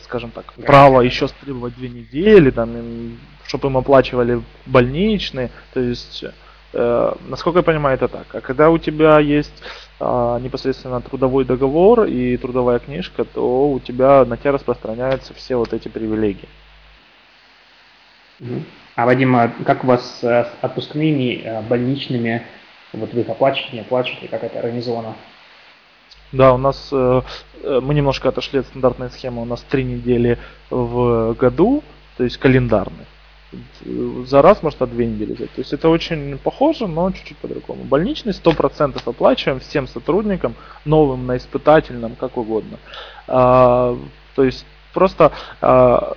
скажем 0.02 0.30
так, 0.30 0.52
права 0.54 1.02
еще 1.02 1.28
требовать 1.44 1.74
две 1.76 1.88
недели, 1.88 2.50
там, 2.50 3.18
чтобы 3.46 3.68
им 3.68 3.76
оплачивали 3.76 4.42
больничные, 4.66 5.50
то 5.72 5.80
есть 5.80 6.24
Э, 6.72 7.14
насколько 7.28 7.60
я 7.60 7.62
понимаю, 7.62 7.96
это 7.96 8.08
так. 8.08 8.26
А 8.34 8.40
когда 8.40 8.70
у 8.70 8.78
тебя 8.78 9.18
есть 9.18 9.62
э, 10.00 10.38
непосредственно 10.42 11.00
трудовой 11.00 11.44
договор 11.44 12.04
и 12.04 12.36
трудовая 12.36 12.78
книжка, 12.78 13.24
то 13.24 13.70
у 13.70 13.80
тебя 13.80 14.24
на 14.24 14.36
тебя 14.36 14.52
распространяются 14.52 15.34
все 15.34 15.56
вот 15.56 15.72
эти 15.72 15.88
привилегии. 15.88 16.48
А, 18.96 19.06
Вадим, 19.06 19.34
а 19.36 19.48
как 19.64 19.84
у 19.84 19.86
вас 19.86 20.20
с 20.20 20.52
отпускными, 20.60 21.42
э, 21.42 21.62
больничными, 21.62 22.42
вот 22.92 23.12
вы 23.12 23.20
их 23.20 23.28
оплачиваете, 23.28 23.76
не 23.76 23.80
оплачиваете, 23.80 24.28
как 24.28 24.44
это 24.44 24.58
организовано? 24.58 25.14
Да, 26.32 26.52
у 26.52 26.58
нас 26.58 26.88
э, 26.92 27.22
э, 27.62 27.80
мы 27.82 27.94
немножко 27.94 28.28
отошли 28.28 28.60
от 28.60 28.66
стандартной 28.66 29.10
схемы. 29.10 29.42
У 29.42 29.44
нас 29.44 29.62
три 29.62 29.84
недели 29.84 30.38
в 30.70 31.34
году, 31.34 31.82
то 32.16 32.24
есть 32.24 32.36
календарные. 32.36 33.06
За 34.26 34.42
раз 34.42 34.62
может 34.62 34.82
от 34.82 34.90
две 34.90 35.06
недели 35.06 35.32
взять. 35.32 35.50
То 35.52 35.60
есть 35.60 35.72
это 35.72 35.88
очень 35.88 36.36
похоже, 36.36 36.86
но 36.86 37.10
чуть-чуть 37.10 37.38
по-другому. 37.38 37.84
Больничный 37.84 38.32
100% 38.32 39.00
оплачиваем 39.06 39.60
всем 39.60 39.88
сотрудникам, 39.88 40.54
новым, 40.84 41.26
на 41.26 41.38
испытательном, 41.38 42.14
как 42.14 42.36
угодно. 42.36 42.78
А, 43.26 43.96
то 44.34 44.44
есть 44.44 44.66
просто 44.92 45.32
а, 45.62 46.12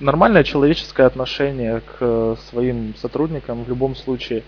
нормальное 0.00 0.44
человеческое 0.44 1.06
отношение 1.06 1.80
к 1.80 1.96
э, 2.00 2.36
своим 2.50 2.94
сотрудникам 2.96 3.64
в 3.64 3.68
любом 3.68 3.96
случае 3.96 4.42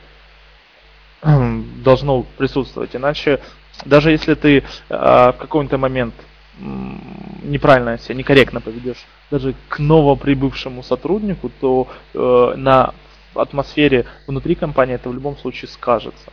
должно 1.23 2.23
присутствовать. 2.39 2.95
Иначе, 2.95 3.41
даже 3.85 4.11
если 4.11 4.35
ты 4.35 4.59
э, 4.59 4.63
в 4.89 5.37
какой-то 5.39 5.79
момент 5.79 6.15
неправильно 7.43 7.99
себя, 7.99 8.17
некорректно 8.17 8.61
поведешь 8.61 9.07
даже 9.31 9.55
к 9.69 9.79
новоприбывшему 9.79 10.83
сотруднику, 10.83 11.51
то 11.61 11.89
э, 12.13 12.55
на 12.57 12.95
атмосфере 13.35 14.07
внутри 14.27 14.55
компании 14.55 14.97
это 14.97 15.09
в 15.09 15.15
любом 15.15 15.37
случае 15.37 15.69
скажется. 15.69 16.33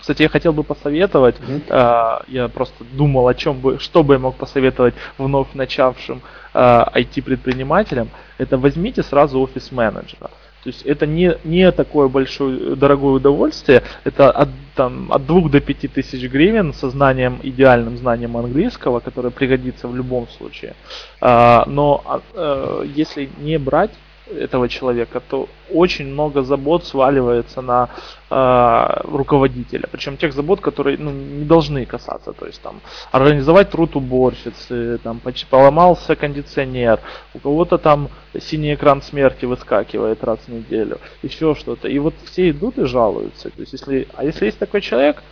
Кстати, 0.00 0.22
я 0.22 0.28
хотел 0.28 0.52
бы 0.52 0.64
посоветовать, 0.64 1.36
mm-hmm. 1.36 1.62
э, 1.68 2.24
я 2.28 2.48
просто 2.48 2.84
думал 2.92 3.28
о 3.28 3.34
чем 3.34 3.60
бы, 3.60 3.78
что 3.78 4.02
бы 4.02 4.14
я 4.14 4.18
мог 4.18 4.36
посоветовать 4.36 4.94
вновь 5.18 5.48
начавшим 5.54 6.22
э, 6.54 6.58
IT-предпринимателям, 6.58 8.08
это 8.38 8.56
возьмите 8.56 9.02
сразу 9.02 9.40
офис 9.40 9.70
менеджера. 9.72 10.30
То 10.62 10.68
есть 10.68 10.82
это 10.82 11.06
не, 11.06 11.36
не 11.44 11.72
такое 11.72 12.08
большое 12.08 12.76
дорогое 12.76 13.12
удовольствие, 13.12 13.82
это 14.04 14.30
от, 14.30 14.48
там, 14.74 15.10
от 15.10 15.26
2 15.26 15.48
до 15.48 15.60
5 15.60 15.92
тысяч 15.92 16.22
гривен 16.30 16.74
со 16.74 16.90
знанием, 16.90 17.40
идеальным 17.42 17.96
знанием 17.96 18.36
английского, 18.36 19.00
которое 19.00 19.30
пригодится 19.30 19.88
в 19.88 19.96
любом 19.96 20.28
случае. 20.28 20.74
А, 21.20 21.64
но 21.66 22.02
а, 22.34 22.82
если 22.84 23.30
не 23.38 23.58
брать 23.58 23.92
этого 24.38 24.68
человека, 24.68 25.20
то 25.20 25.48
очень 25.70 26.06
много 26.06 26.42
забот 26.42 26.84
сваливается 26.84 27.60
на 27.62 27.88
э, 28.30 29.00
руководителя. 29.04 29.88
Причем 29.90 30.16
тех 30.16 30.32
забот, 30.32 30.60
которые 30.60 30.98
ну, 30.98 31.10
не 31.10 31.44
должны 31.44 31.84
касаться. 31.86 32.32
То 32.32 32.46
есть 32.46 32.60
там 32.62 32.80
организовать 33.12 33.70
труд 33.70 33.96
уборщицы, 33.96 34.98
там 35.02 35.20
поломался 35.50 36.16
кондиционер, 36.16 37.00
у 37.34 37.38
кого-то 37.38 37.78
там 37.78 38.08
синий 38.40 38.74
экран 38.74 39.02
смерти 39.02 39.46
выскакивает 39.46 40.24
раз 40.24 40.38
в 40.46 40.48
неделю, 40.48 40.98
еще 41.22 41.54
что-то. 41.54 41.88
И 41.88 41.98
вот 41.98 42.14
все 42.24 42.50
идут 42.50 42.78
и 42.78 42.84
жалуются. 42.84 43.50
То 43.50 43.60
есть 43.60 43.72
если, 43.72 44.06
а 44.14 44.24
если 44.24 44.46
есть 44.46 44.58
такой 44.58 44.80
человек, 44.80 45.22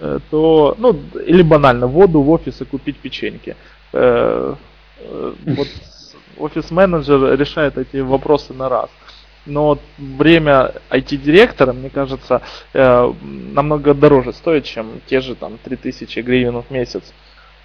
э, 0.00 0.18
то, 0.30 0.74
ну, 0.78 0.96
или 1.26 1.42
банально, 1.42 1.86
воду 1.86 2.22
в 2.22 2.30
офис 2.30 2.60
и 2.60 2.64
купить 2.64 2.96
печеньки. 2.96 3.56
Э, 3.92 4.54
э, 4.98 5.32
вот 5.46 5.68
офис-менеджер 6.36 7.38
решает 7.38 7.78
эти 7.78 7.98
вопросы 7.98 8.52
на 8.52 8.68
раз. 8.68 8.90
Но 9.46 9.78
время 9.96 10.74
IT-директора, 10.90 11.72
мне 11.72 11.88
кажется, 11.88 12.42
э, 12.74 13.12
намного 13.22 13.94
дороже 13.94 14.32
стоит, 14.32 14.64
чем 14.64 15.00
те 15.06 15.20
же 15.20 15.34
там 15.34 15.58
3000 15.64 16.20
гривен 16.20 16.62
в 16.62 16.70
месяц. 16.70 17.02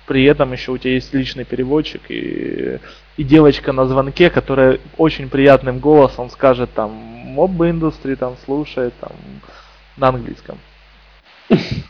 При 0.07 0.24
этом 0.24 0.53
еще 0.53 0.72
у 0.72 0.78
тебя 0.78 0.93
есть 0.93 1.13
личный 1.13 1.43
переводчик 1.43 2.01
и, 2.09 2.80
и 3.18 3.24
девочка 3.24 3.74
на 3.74 3.86
звонке, 3.88 4.30
которая 4.30 4.80
очень 4.97 5.30
приятным 5.30 5.80
голосом 5.80 6.30
скажет 6.30 6.74
там 6.74 6.91
моб 6.91 7.61
индустрии 7.61 8.16
там 8.16 8.36
слушает 8.45 8.93
там 8.99 9.11
на 9.97 10.09
английском. 10.09 10.57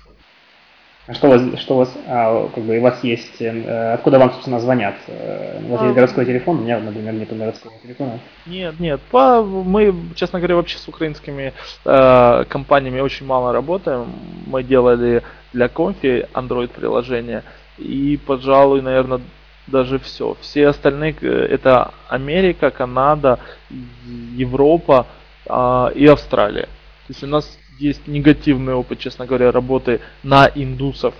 А 1.07 1.13
что 1.13 1.27
у 1.27 1.29
вас, 1.29 1.59
что 1.59 1.75
у 1.75 1.77
вас, 1.77 1.93
а, 2.07 2.49
как 2.53 2.63
бы, 2.63 2.79
у 2.79 2.81
вас 2.81 3.03
есть, 3.03 3.39
э, 3.39 3.93
откуда 3.93 4.17
вам, 4.17 4.31
собственно, 4.31 4.59
звонят? 4.59 4.95
Э, 5.07 5.61
у 5.63 5.71
вас 5.71 5.81
а, 5.81 5.83
есть 5.83 5.95
городской 5.95 6.25
телефон, 6.25 6.57
у 6.57 6.61
меня, 6.61 6.79
например, 6.79 7.13
нет 7.13 7.37
городского 7.37 7.73
телефона. 7.83 8.19
Нет, 8.47 8.79
нет, 8.79 8.99
по, 9.11 9.43
мы, 9.43 9.93
честно 10.15 10.39
говоря, 10.39 10.55
вообще 10.55 10.79
с 10.79 10.87
украинскими 10.87 11.53
э, 11.85 12.45
компаниями 12.49 13.01
очень 13.01 13.27
мало 13.27 13.53
работаем. 13.53 14.07
Мы 14.47 14.63
делали 14.63 15.21
для 15.53 15.67
конфи 15.67 16.25
Android 16.33 16.69
приложение, 16.69 17.43
и, 17.77 18.19
пожалуй, 18.25 18.81
наверное, 18.81 19.21
даже 19.67 19.99
все. 19.99 20.35
Все 20.41 20.67
остальные 20.69 21.15
э, 21.21 21.27
это 21.27 21.91
Америка, 22.07 22.71
Канада, 22.71 23.39
Европа 23.69 25.05
э, 25.45 25.87
и 25.93 26.07
Австралия. 26.07 26.67
То 27.07 27.11
есть 27.11 27.23
у 27.23 27.27
нас 27.27 27.59
есть 27.77 28.07
негативный 28.07 28.73
опыт, 28.73 28.99
честно 28.99 29.25
говоря, 29.25 29.51
работы 29.51 30.01
на 30.23 30.49
индусов 30.53 31.13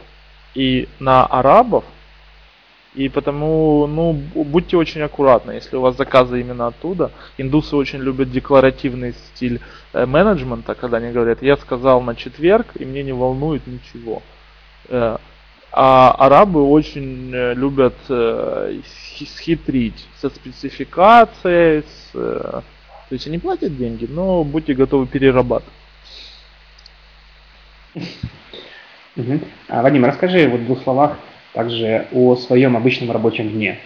и 0.53 0.87
на 0.99 1.25
арабов. 1.25 1.83
И 2.93 3.09
потому, 3.09 3.87
ну, 3.87 4.13
будьте 4.13 4.77
очень 4.77 5.01
аккуратны, 5.01 5.51
если 5.51 5.75
у 5.75 5.81
вас 5.81 5.97
заказы 5.97 6.39
именно 6.39 6.67
оттуда. 6.67 7.11
Индусы 7.37 7.75
очень 7.75 7.99
любят 7.99 8.31
декларативный 8.31 9.13
стиль 9.13 9.59
э, 9.91 10.05
менеджмента, 10.05 10.75
когда 10.75 10.97
они 10.97 11.11
говорят, 11.11 11.41
я 11.41 11.57
сказал 11.57 12.01
на 12.01 12.15
четверг, 12.15 12.67
и 12.75 12.85
мне 12.85 13.03
не 13.03 13.11
волнует 13.11 13.67
ничего. 13.67 14.23
Э, 14.87 15.17
а 15.73 16.11
арабы 16.11 16.63
очень 16.63 17.35
э, 17.35 17.53
любят 17.53 17.95
схитрить 18.05 20.07
со 20.21 20.29
спецификацией, 20.29 21.83
с, 21.83 22.11
то 22.13 22.63
есть 23.09 23.27
они 23.27 23.39
платят 23.39 23.75
деньги, 23.75 24.07
но 24.09 24.45
будьте 24.45 24.73
готовы 24.73 25.05
перерабатывать. 25.05 25.73
Угу. 27.95 29.39
А, 29.69 29.81
Вадим, 29.81 30.05
расскажи 30.05 30.47
вот 30.47 30.61
в 30.61 30.65
двух 30.65 30.83
словах 30.83 31.17
также 31.53 32.07
о 32.11 32.35
своем 32.35 32.75
обычном 32.75 33.11
рабочем 33.11 33.49
дне. 33.49 33.79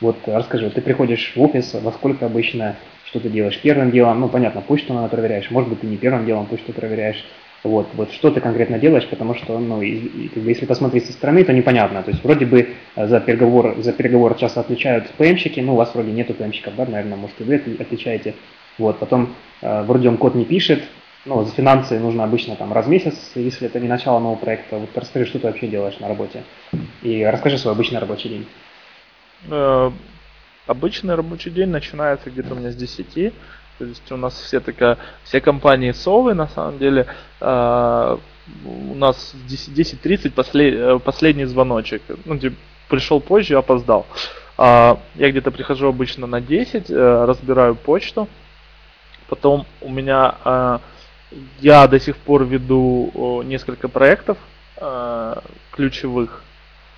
Вот 0.00 0.16
расскажи, 0.26 0.70
ты 0.70 0.80
приходишь 0.80 1.32
в 1.34 1.42
офис, 1.42 1.74
во 1.74 1.90
сколько 1.92 2.26
обычно, 2.26 2.76
что 3.04 3.18
ты 3.18 3.28
делаешь 3.28 3.58
первым 3.62 3.90
делом, 3.90 4.20
ну, 4.20 4.28
понятно, 4.28 4.60
почту 4.60 4.92
надо 4.92 5.08
проверяешь, 5.08 5.50
может 5.50 5.70
быть, 5.70 5.80
ты 5.80 5.86
не 5.86 5.96
первым 5.96 6.26
делом 6.26 6.46
почту 6.46 6.72
проверяешь, 6.72 7.24
вот, 7.64 7.88
вот 7.94 8.12
что 8.12 8.30
ты 8.30 8.40
конкретно 8.40 8.78
делаешь, 8.78 9.08
потому 9.08 9.34
что, 9.34 9.58
ну, 9.58 9.80
если 9.80 10.66
посмотреть 10.66 11.06
со 11.06 11.12
стороны, 11.12 11.42
то 11.42 11.52
непонятно. 11.52 12.02
То 12.02 12.10
есть 12.10 12.22
вроде 12.22 12.46
бы 12.46 12.68
э, 12.94 13.06
за 13.08 13.20
переговор, 13.20 13.74
за 13.78 13.92
переговор 13.92 14.36
часто 14.36 14.60
отвечают 14.60 15.08
ПМщики, 15.16 15.60
ну, 15.60 15.72
у 15.72 15.76
вас 15.76 15.94
вроде 15.94 16.12
нету 16.12 16.34
ПМщиков, 16.34 16.76
да, 16.76 16.84
наверное, 16.84 17.16
может, 17.16 17.40
и 17.40 17.44
вы 17.44 17.54
отвечаете. 17.80 18.34
Вот, 18.78 18.98
потом 18.98 19.34
э, 19.62 19.82
вроде 19.82 20.08
он 20.08 20.18
код 20.18 20.34
не 20.34 20.44
пишет, 20.44 20.82
ну, 21.26 21.44
за 21.44 21.52
финансы 21.52 21.98
нужно 21.98 22.24
обычно 22.24 22.54
там 22.54 22.72
раз 22.72 22.86
в 22.86 22.88
месяц, 22.88 23.32
если 23.34 23.66
это 23.66 23.80
не 23.80 23.88
начало 23.88 24.20
нового 24.20 24.38
проекта. 24.38 24.78
Вот 24.78 24.90
расскажи, 24.94 25.26
что 25.26 25.40
ты 25.40 25.48
вообще 25.48 25.66
делаешь 25.66 25.98
на 25.98 26.08
работе. 26.08 26.44
И 27.02 27.24
расскажи 27.24 27.58
свой 27.58 27.74
обычный 27.74 27.98
рабочий 27.98 28.28
день. 28.28 28.46
Э, 29.50 29.90
обычный 30.68 31.16
рабочий 31.16 31.50
день 31.50 31.68
начинается 31.68 32.30
где-то 32.30 32.54
у 32.54 32.56
меня 32.56 32.70
с 32.70 32.76
10. 32.76 33.34
То 33.78 33.84
есть 33.84 34.12
у 34.12 34.16
нас 34.16 34.40
все 34.40 34.60
такая, 34.60 34.98
все 35.24 35.40
компании 35.40 35.90
совы 35.90 36.34
на 36.34 36.46
самом 36.46 36.78
деле. 36.78 37.06
Э, 37.40 38.16
у 38.64 38.94
нас 38.94 39.34
10.30 39.48 40.30
послед, 40.30 40.74
э, 40.74 40.98
последний 41.00 41.46
звоночек. 41.46 42.02
Ну, 42.24 42.38
типа, 42.38 42.54
пришел 42.88 43.20
позже, 43.20 43.56
опоздал. 43.56 44.06
А, 44.56 45.00
я 45.16 45.30
где-то 45.30 45.50
прихожу 45.50 45.88
обычно 45.88 46.28
на 46.28 46.40
10, 46.40 46.88
разбираю 46.88 47.74
почту. 47.74 48.28
Потом 49.28 49.66
у 49.80 49.90
меня 49.90 50.80
я 51.60 51.86
до 51.88 51.98
сих 51.98 52.16
пор 52.16 52.44
веду 52.44 53.42
несколько 53.44 53.88
проектов 53.88 54.38
э, 54.76 55.34
ключевых. 55.72 56.42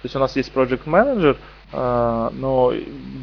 То 0.03 0.07
есть 0.07 0.17
у 0.17 0.19
нас 0.19 0.37
есть 0.37 0.53
Project 0.53 0.85
Manager, 0.85 1.37
э, 1.73 2.31
но 2.35 2.73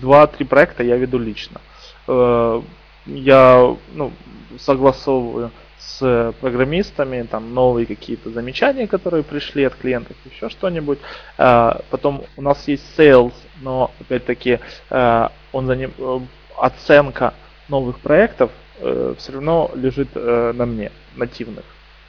2-3 0.01 0.45
проекта 0.45 0.83
я 0.83 0.97
веду 0.97 1.19
лично. 1.19 1.61
Э, 2.07 2.61
я 3.05 3.75
ну, 3.93 4.11
согласовываю 4.57 5.51
с 5.77 6.33
программистами 6.41 7.21
там 7.23 7.53
новые 7.53 7.85
какие-то 7.85 8.31
замечания, 8.31 8.87
которые 8.87 9.23
пришли 9.23 9.63
от 9.63 9.75
клиентов, 9.75 10.17
еще 10.25 10.49
что-нибудь. 10.49 10.97
Потом 11.37 12.23
у 12.37 12.41
нас 12.41 12.67
есть 12.67 12.83
sales, 12.97 13.33
но 13.61 13.91
опять-таки 13.99 14.59
он 14.89 15.67
за 15.67 15.75
ним 15.75 15.91
оценка 16.57 17.35
новых 17.69 17.99
проектов 17.99 18.49
э, 18.79 19.15
все 19.17 19.31
равно 19.33 19.71
лежит 19.75 20.09
э, 20.15 20.53
на 20.55 20.65
мне, 20.65 20.91
нативных. 21.15 21.65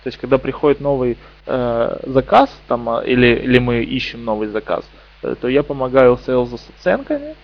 То 0.06 0.08
есть, 0.08 0.18
когда 0.18 0.38
приходит 0.38 0.80
новый 0.80 1.18
э, 1.46 1.98
заказ, 2.04 2.48
там, 2.68 2.88
а, 2.88 3.02
или, 3.02 3.26
или 3.26 3.58
мы 3.58 3.82
ищем 3.82 4.24
новый 4.24 4.46
заказ, 4.46 4.84
э, 5.22 5.34
то 5.40 5.48
я 5.48 5.64
помогаю 5.64 6.16
сейлзу 6.24 6.58
с 6.58 6.68
оценками, 6.78 7.34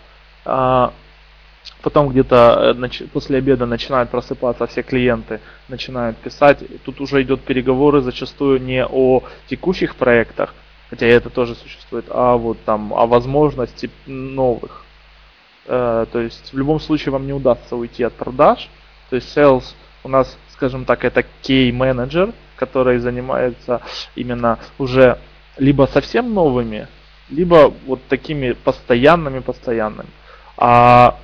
а 0.45 0.93
потом 1.81 2.07
где-то 2.07 2.75
э, 2.81 3.07
после 3.11 3.39
обеда 3.39 3.65
начинают 3.65 4.11
просыпаться 4.11 4.65
все 4.67 4.81
клиенты, 4.81 5.41
начинают 5.67 6.17
писать. 6.17 6.59
Тут 6.85 7.01
уже 7.01 7.21
идет 7.23 7.41
переговоры 7.41 7.99
зачастую 7.99 8.61
не 8.61 8.85
о 8.85 9.23
текущих 9.47 9.95
проектах, 9.97 10.55
хотя 10.89 11.05
это 11.05 11.29
тоже 11.29 11.55
существует, 11.55 12.05
а 12.09 12.37
вот 12.37 12.57
там 12.63 12.93
о 12.93 13.07
возможности 13.07 13.89
новых. 14.05 14.85
Э, 15.65 16.05
то 16.09 16.19
есть 16.19 16.53
в 16.53 16.57
любом 16.57 16.79
случае 16.79 17.11
вам 17.11 17.25
не 17.25 17.33
удастся 17.33 17.75
уйти 17.75 18.03
от 18.03 18.13
продаж, 18.13 18.69
то 19.13 19.17
есть 19.17 19.37
sales 19.37 19.63
у 20.03 20.09
нас, 20.09 20.35
скажем 20.53 20.85
так, 20.85 21.05
это 21.05 21.23
key 21.43 21.71
менеджер, 21.71 22.33
который 22.55 22.97
занимается 22.97 23.79
именно 24.15 24.57
уже 24.79 25.19
либо 25.55 25.85
совсем 25.85 26.33
новыми, 26.33 26.87
либо 27.29 27.71
вот 27.85 28.01
такими 28.09 28.53
постоянными 28.53 29.37
постоянными. 29.37 30.09
А 30.57 31.19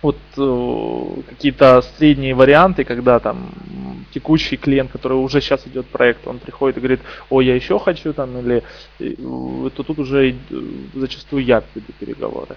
вот 0.00 0.16
э, 0.38 1.22
какие-то 1.28 1.82
средние 1.98 2.34
варианты, 2.34 2.84
когда 2.84 3.18
там 3.18 3.50
текущий 4.14 4.56
клиент, 4.56 4.90
который 4.90 5.18
уже 5.18 5.42
сейчас 5.42 5.66
идет 5.66 5.84
проект, 5.84 6.26
он 6.26 6.38
приходит 6.38 6.78
и 6.78 6.80
говорит, 6.80 7.00
о, 7.28 7.42
я 7.42 7.54
еще 7.54 7.78
хочу 7.78 8.14
там, 8.14 8.38
или 8.38 8.62
э, 8.98 9.14
то 9.76 9.82
тут 9.82 9.98
уже 9.98 10.30
э, 10.30 10.34
зачастую 10.94 11.44
я 11.44 11.62
веду 11.74 11.92
переговоры. 12.00 12.56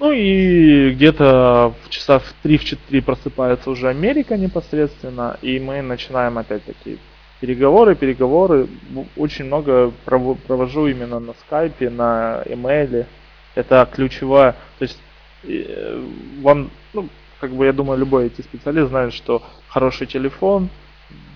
Ну 0.00 0.12
и 0.12 0.94
где-то 0.94 1.74
в 1.84 1.90
часа 1.90 2.20
в 2.20 2.34
3-4 2.42 3.02
просыпается 3.02 3.68
уже 3.68 3.88
Америка 3.88 4.38
непосредственно, 4.38 5.36
и 5.42 5.60
мы 5.60 5.82
начинаем 5.82 6.38
опять-таки 6.38 6.98
переговоры, 7.38 7.94
переговоры. 7.94 8.66
Очень 9.14 9.44
много 9.44 9.92
провожу 10.06 10.86
именно 10.86 11.20
на 11.20 11.34
скайпе, 11.34 11.90
на 11.90 12.42
имейле. 12.46 13.08
Это 13.54 13.86
ключевая, 13.92 14.52
то 14.78 14.84
есть 14.84 14.98
э, 15.42 16.02
вам, 16.40 16.70
ну, 16.94 17.10
как 17.38 17.50
бы 17.50 17.66
я 17.66 17.74
думаю, 17.74 17.98
любой 17.98 18.28
IT-специалист 18.28 18.88
знает, 18.88 19.12
что 19.12 19.42
хороший 19.68 20.06
телефон, 20.06 20.70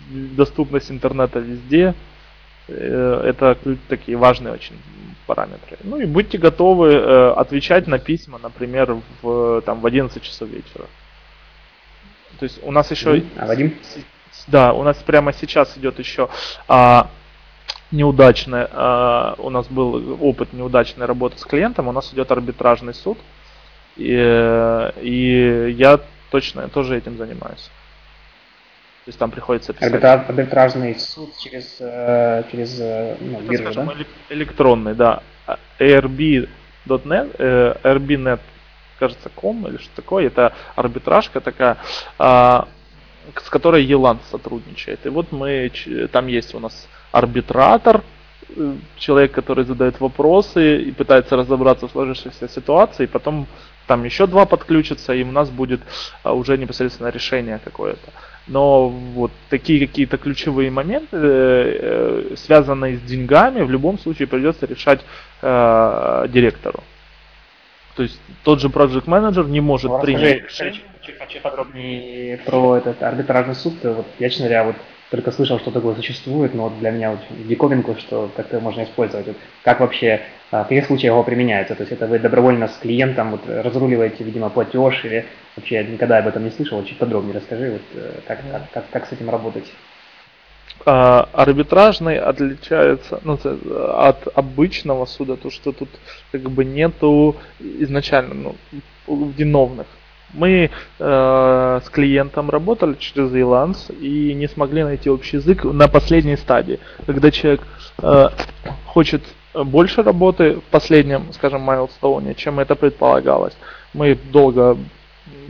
доступность 0.08 0.90
интернета 0.90 1.38
везде, 1.38 1.94
это 2.68 3.58
такие 3.88 4.16
важные 4.16 4.54
очень 4.54 4.76
параметры. 5.26 5.78
Ну 5.82 5.98
и 5.98 6.06
будьте 6.06 6.38
готовы 6.38 6.92
э, 6.92 7.32
отвечать 7.32 7.86
на 7.86 7.98
письма, 7.98 8.38
например, 8.42 8.98
в, 9.22 9.62
там, 9.62 9.80
в 9.80 9.86
11 9.86 10.22
часов 10.22 10.48
вечера. 10.48 10.86
То 12.38 12.44
есть 12.44 12.60
у 12.62 12.70
нас 12.70 12.90
еще... 12.90 13.22
А 13.36 13.46
Вадим? 13.46 13.76
Да, 14.46 14.72
у 14.72 14.82
нас 14.82 14.96
прямо 14.98 15.32
сейчас 15.32 15.76
идет 15.78 15.98
еще 15.98 16.28
а, 16.68 17.08
неудачная, 17.90 18.68
а, 18.72 19.34
у 19.38 19.48
нас 19.48 19.66
был 19.68 20.18
опыт 20.20 20.52
неудачной 20.52 21.06
работы 21.06 21.38
с 21.38 21.44
клиентом, 21.44 21.88
у 21.88 21.92
нас 21.92 22.12
идет 22.12 22.30
арбитражный 22.30 22.92
суд, 22.92 23.16
и, 23.96 24.90
и 25.00 25.74
я 25.78 26.00
точно 26.30 26.68
тоже 26.68 26.98
этим 26.98 27.16
занимаюсь. 27.16 27.70
То 29.04 29.10
есть 29.10 29.18
там 29.18 29.30
приходится 29.30 29.74
писать. 29.74 29.92
Арбитра... 29.92 30.12
Арбитражный 30.12 30.98
суд 30.98 31.36
через, 31.38 31.76
э, 31.78 32.44
через 32.50 32.80
э, 32.80 33.16
ну, 33.20 33.38
Это, 33.40 33.48
биржу, 33.48 33.62
скажем, 33.64 33.86
да? 33.86 33.94
электронный, 34.30 34.94
да. 34.94 35.22
ARB.net, 35.78 37.36
э, 37.38 37.74
ARB.net, 37.82 38.40
кажется, 38.98 39.28
com 39.28 39.68
или 39.68 39.76
что 39.76 39.94
такое. 39.94 40.28
Это 40.28 40.54
арбитражка 40.74 41.42
такая, 41.42 41.76
а, 42.18 42.66
с 43.36 43.50
которой 43.50 43.84
Елан 43.84 44.20
сотрудничает. 44.30 45.04
И 45.04 45.10
вот 45.10 45.32
мы, 45.32 45.70
там 46.10 46.26
есть 46.26 46.54
у 46.54 46.58
нас 46.58 46.88
арбитратор, 47.12 48.02
человек, 48.96 49.32
который 49.32 49.66
задает 49.66 50.00
вопросы 50.00 50.80
и 50.82 50.92
пытается 50.92 51.36
разобраться 51.36 51.88
в 51.88 51.90
сложившейся 51.90 52.48
ситуации, 52.48 53.04
и 53.04 53.06
потом 53.06 53.46
там 53.86 54.04
еще 54.04 54.26
два 54.26 54.46
подключатся, 54.46 55.12
и 55.12 55.22
у 55.24 55.32
нас 55.32 55.50
будет 55.50 55.82
а, 56.22 56.32
уже 56.32 56.56
непосредственно 56.56 57.08
решение 57.08 57.60
какое-то 57.62 58.10
но 58.46 58.88
вот 58.88 59.32
такие 59.48 59.86
какие-то 59.86 60.18
ключевые 60.18 60.70
моменты, 60.70 61.16
э, 61.16 62.28
э, 62.32 62.36
связанные 62.36 62.98
с 62.98 63.00
деньгами, 63.02 63.62
в 63.62 63.70
любом 63.70 63.98
случае 63.98 64.28
придется 64.28 64.66
решать 64.66 65.00
э, 65.42 66.26
директору. 66.28 66.82
То 67.96 68.02
есть 68.02 68.20
тот 68.42 68.60
же 68.60 68.68
project 68.68 69.04
менеджер 69.06 69.46
не 69.46 69.60
может 69.60 69.90
ну, 69.90 70.00
принять 70.00 70.44
решение. 70.44 70.80
Чуть 71.00 71.42
подробнее 71.42 72.38
про 72.38 72.76
этот 72.76 73.02
арбитражный 73.02 73.54
суд. 73.54 73.74
Вот 73.82 74.06
я, 74.18 74.28
честно 74.28 74.46
говоря, 74.46 74.64
вот 74.64 74.76
только 75.14 75.30
слышал, 75.30 75.60
что 75.60 75.70
такое 75.70 75.94
существует, 75.94 76.54
но 76.54 76.64
вот 76.64 76.80
для 76.80 76.90
меня 76.90 77.12
очень 77.12 77.46
диковинку, 77.46 77.94
что 77.96 78.28
как-то 78.34 78.58
можно 78.58 78.82
использовать. 78.82 79.28
Вот 79.28 79.36
как 79.62 79.78
вообще, 79.78 80.22
а, 80.50 80.64
в 80.64 80.68
каких 80.68 80.86
случаях 80.86 81.12
его 81.12 81.22
применяется? 81.22 81.76
То 81.76 81.82
есть 81.82 81.92
это 81.92 82.08
вы 82.08 82.18
добровольно 82.18 82.66
с 82.66 82.76
клиентом 82.78 83.30
вот 83.30 83.42
разруливаете, 83.46 84.24
видимо, 84.24 84.50
платеж 84.50 85.04
или 85.04 85.24
вообще 85.54 85.76
я 85.76 85.82
никогда 85.84 86.18
об 86.18 86.26
этом 86.26 86.42
не 86.42 86.50
слышал, 86.50 86.84
чуть 86.84 86.98
подробнее 86.98 87.36
расскажи, 87.36 87.70
вот 87.70 87.82
э, 87.94 88.10
как, 88.26 88.40
как, 88.50 88.62
как, 88.72 88.84
как 88.90 89.06
с 89.06 89.12
этим 89.12 89.30
работать? 89.30 89.72
А, 90.84 91.28
арбитражный 91.32 92.18
отличается 92.18 93.20
ну, 93.22 93.38
от 93.94 94.26
обычного 94.36 95.06
суда, 95.06 95.36
то 95.36 95.48
что 95.48 95.70
тут 95.70 95.90
как 96.32 96.42
бы 96.50 96.64
нету 96.64 97.36
изначально 97.60 98.54
ну, 99.06 99.32
виновных. 99.36 99.86
Мы 100.34 100.70
э, 100.98 101.80
с 101.84 101.88
клиентом 101.90 102.50
работали 102.50 102.94
через 102.98 103.32
Elance 103.32 103.96
и 103.98 104.34
не 104.34 104.48
смогли 104.48 104.82
найти 104.82 105.08
общий 105.08 105.36
язык 105.36 105.64
на 105.64 105.88
последней 105.88 106.36
стадии, 106.36 106.80
когда 107.06 107.30
человек 107.30 107.62
э, 108.02 108.28
хочет 108.86 109.22
больше 109.54 110.02
работы 110.02 110.56
в 110.56 110.64
последнем, 110.64 111.32
скажем, 111.32 111.60
майлстоуне, 111.62 112.34
чем 112.34 112.58
это 112.58 112.74
предполагалось. 112.74 113.56
Мы 113.92 114.18
долго 114.32 114.76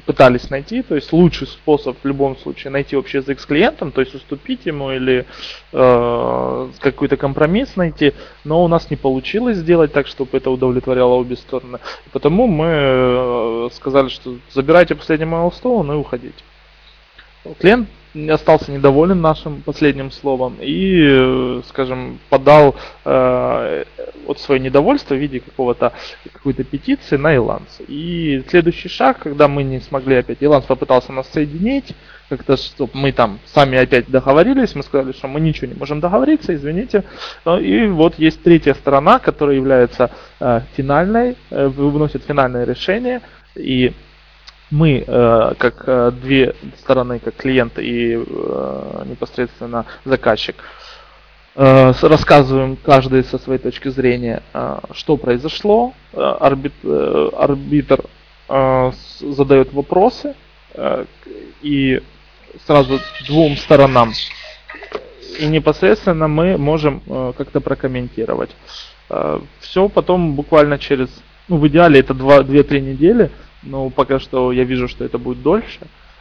пытались 0.07 0.51
найти, 0.51 0.83
то 0.83 0.95
есть 0.95 1.13
лучший 1.13 1.47
способ 1.47 1.97
в 2.03 2.07
любом 2.07 2.37
случае 2.37 2.71
найти 2.71 2.97
общий 2.97 3.19
язык 3.19 3.41
с 3.41 3.47
клиентом, 3.47 3.91
то 3.91 4.01
есть 4.01 4.15
уступить 4.15 4.67
ему 4.67 4.93
или 4.93 5.27
э, 5.73 6.69
какой-то 6.79 7.17
компромисс 7.17 7.77
найти, 7.77 8.13
но 8.45 8.65
у 8.65 8.69
нас 8.69 8.91
не 8.91 8.97
получилось 8.97 9.57
сделать 9.57 9.93
так, 9.93 10.07
чтобы 10.07 10.37
это 10.37 10.51
удовлетворяло 10.51 11.15
обе 11.15 11.37
стороны. 11.37 11.79
И 12.07 12.11
потому 12.11 12.47
мы 12.47 12.67
э, 12.69 13.69
сказали, 13.73 14.09
что 14.09 14.37
забирайте 14.53 14.95
последний 14.95 15.27
майлстоун 15.27 15.91
и 15.91 15.95
уходите. 15.97 16.45
Клиент 17.59 17.89
остался 18.29 18.71
недоволен 18.73 19.21
нашим 19.21 19.63
последним 19.63 20.11
словом 20.11 20.57
и, 20.61 21.01
э, 21.03 21.63
скажем, 21.69 22.19
подал 22.31 22.77
э, 23.05 23.85
вот 24.27 24.39
свое 24.39 24.61
недовольство 24.61 25.15
в 25.15 25.19
виде 25.19 25.41
какого-то 25.41 25.93
какой-то 26.33 26.65
петиции 26.65 27.17
на 27.17 27.35
Иланс. 27.35 27.81
И 27.89 28.43
следующий 28.49 28.89
шаг, 28.89 29.19
когда 29.21 29.49
мы 29.49 29.63
не 29.63 29.81
смогли 29.81 30.17
опять, 30.17 30.39
Иланс 30.41 30.65
попытался 30.65 31.13
нас 31.13 31.29
соединить, 31.33 31.95
как-то, 32.29 32.57
чтобы 32.57 32.93
мы 32.95 33.13
там 33.13 33.39
сами 33.47 33.79
опять 33.79 34.09
договорились, 34.09 34.75
мы 34.75 34.83
сказали, 34.83 35.13
что 35.13 35.29
мы 35.29 35.41
ничего 35.41 35.67
не 35.67 35.75
можем 35.75 36.01
договориться, 36.01 36.55
извините. 36.55 37.05
И 37.61 37.87
вот 37.87 38.19
есть 38.19 38.43
третья 38.43 38.75
сторона, 38.75 39.19
которая 39.19 39.57
является 39.57 40.11
э, 40.41 40.61
финальной, 40.75 41.37
э, 41.51 41.67
выносит 41.69 42.25
финальное 42.25 42.65
решение, 42.65 43.21
и 43.55 43.93
мы, 44.71 45.05
э, 45.07 45.55
как 45.59 45.85
э, 45.87 46.11
две 46.11 46.55
стороны, 46.79 47.19
как 47.19 47.37
клиент 47.37 47.79
и 47.79 48.15
э, 48.15 49.03
непосредственно 49.07 49.87
заказчик, 50.05 50.57
рассказываем 51.57 52.77
каждый 52.77 53.23
со 53.23 53.39
своей 53.39 53.61
точки 53.61 53.87
зрения, 53.87 54.43
что 54.91 55.17
произошло. 55.17 55.95
Арбит, 56.13 56.73
арбитр 56.83 58.01
задает 59.21 59.73
вопросы 59.73 60.35
и 61.63 62.03
сразу 62.67 62.99
двум 63.29 63.57
сторонам. 63.57 64.15
И 65.39 65.47
непосредственно 65.47 66.27
мы 66.27 66.59
можем 66.59 67.03
как-то 67.39 67.61
прокомментировать. 67.61 68.51
Все 69.61 69.89
потом 69.89 70.35
буквально 70.35 70.81
через, 70.81 71.09
ну 71.47 71.59
в 71.59 71.69
идеале 71.69 72.01
это 72.01 72.15
2-3 72.15 72.81
недели, 72.81 73.31
но 73.65 73.91
пока 73.91 74.19
что 74.19 74.53
я 74.53 74.65
вижу, 74.65 74.89
что 74.89 75.05
это 75.05 75.19
будет 75.19 75.43
дольше, 75.43 75.81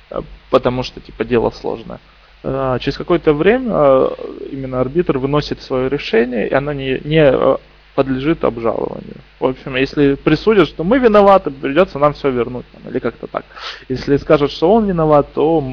э, 0.10 0.22
потому 0.50 0.84
что 0.84 1.00
типа 1.00 1.26
дело 1.26 1.50
сложное. 1.52 2.00
Э, 2.44 2.78
через 2.80 2.98
какое-то 2.98 3.34
время 3.34 3.72
э, 3.74 4.10
именно 4.52 4.82
арбитр 4.82 5.18
выносит 5.18 5.62
свое 5.62 5.90
решение, 5.90 6.48
и 6.48 6.54
оно 6.54 6.74
не, 6.74 7.00
не 7.04 7.58
подлежит 7.96 8.44
обжалованию. 8.44 9.18
В 9.40 9.46
общем, 9.46 9.76
если 9.76 10.16
присудят, 10.16 10.68
что 10.68 10.84
мы 10.84 11.00
виноваты, 11.00 11.52
придется 11.52 12.00
нам 12.00 12.14
все 12.14 12.30
вернуть, 12.32 12.66
или 12.88 13.00
как-то 13.00 13.28
так. 13.28 13.46
Если 13.90 14.18
скажут, 14.18 14.52
что 14.52 14.74
он 14.74 14.88
виноват, 14.88 15.34
то 15.34 15.64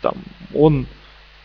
там, 0.00 0.14
он 0.54 0.86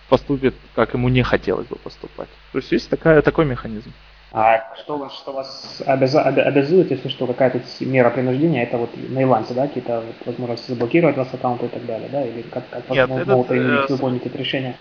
поступит, 0.09 0.55
как 0.75 0.93
ему 0.93 1.09
не 1.09 1.23
хотелось 1.23 1.67
бы 1.67 1.75
поступать. 1.75 2.29
То 2.51 2.59
есть 2.59 2.71
есть 2.71 2.89
такая, 2.89 3.21
такой 3.21 3.45
механизм. 3.45 3.91
А 4.31 4.75
что 4.75 4.97
вас, 4.97 5.13
что 5.13 5.31
вас 5.31 5.81
обяза, 5.85 6.21
обязует, 6.21 6.91
если 6.91 7.07
что, 7.07 7.27
какая-то 7.27 7.61
мера 7.79 8.09
принуждения, 8.09 8.63
это 8.63 8.77
вот 8.77 8.89
на 8.95 9.23
Илансе, 9.23 9.53
да, 9.53 9.67
какие-то 9.67 10.01
вот, 10.01 10.15
возможности 10.25 10.71
заблокировать 10.71 11.15
вас 11.15 11.33
аккаунты 11.33 11.67
и 11.67 11.69
так 11.69 11.85
далее, 11.85 12.09
да, 12.11 12.25
или 12.25 12.41
как, 12.41 12.69
как 12.69 12.89
Нет, 12.89 13.09
вас 13.09 13.25
могут 13.25 13.47
принудить 13.47 13.89
выполнить 13.89 14.25
это 14.25 14.37
решение? 14.37 14.75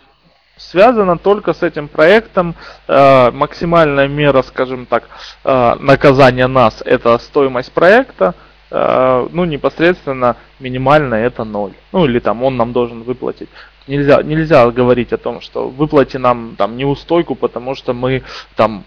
Связано 0.56 1.18
только 1.18 1.52
с 1.52 1.62
этим 1.62 1.86
проектом. 1.86 2.54
Э, 2.88 3.30
максимальная 3.30 4.08
мера, 4.08 4.42
скажем 4.42 4.86
так, 4.86 5.04
э, 5.44 5.74
наказания 5.78 6.46
нас 6.46 6.82
это 6.84 7.18
стоимость 7.18 7.72
проекта. 7.72 8.34
Э, 8.70 9.28
ну, 9.30 9.44
непосредственно 9.44 10.36
минимальная 10.58 11.26
это 11.26 11.44
ноль. 11.44 11.72
Ну, 11.92 12.06
или 12.06 12.20
там 12.20 12.42
он 12.42 12.56
нам 12.56 12.72
должен 12.72 13.02
выплатить. 13.02 13.50
Нельзя, 13.86 14.22
нельзя 14.22 14.68
говорить 14.70 15.12
о 15.12 15.18
том, 15.18 15.42
что 15.42 15.68
выплати 15.68 16.16
нам 16.16 16.56
там 16.56 16.76
неустойку, 16.76 17.34
потому 17.34 17.74
что 17.74 17.92
мы 17.92 18.22
там 18.56 18.84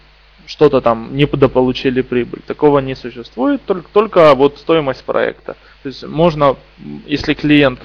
что-то 0.50 0.80
там 0.80 1.14
не 1.14 1.22
недополучили 1.22 2.02
прибыль. 2.02 2.40
Такого 2.44 2.80
не 2.80 2.96
существует, 2.96 3.64
только, 3.64 3.88
только 3.92 4.34
вот 4.34 4.58
стоимость 4.58 5.04
проекта. 5.04 5.56
То 5.84 5.88
есть 5.88 6.02
можно, 6.02 6.56
если 7.06 7.34
клиент 7.34 7.78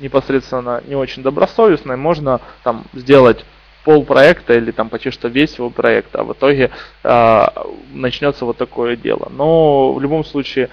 непосредственно 0.00 0.82
не 0.88 0.96
очень 0.96 1.22
добросовестный, 1.22 1.96
можно 1.96 2.40
там 2.64 2.86
сделать 2.92 3.44
пол 3.84 4.04
проекта 4.04 4.54
или 4.54 4.72
там 4.72 4.88
почти 4.88 5.12
что 5.12 5.28
весь 5.28 5.56
его 5.56 5.70
проект, 5.70 6.16
а 6.16 6.24
в 6.24 6.32
итоге 6.32 6.72
э, 7.04 7.46
начнется 7.92 8.44
вот 8.46 8.56
такое 8.56 8.96
дело. 8.96 9.28
Но 9.30 9.92
в 9.92 10.00
любом 10.00 10.24
случае 10.24 10.70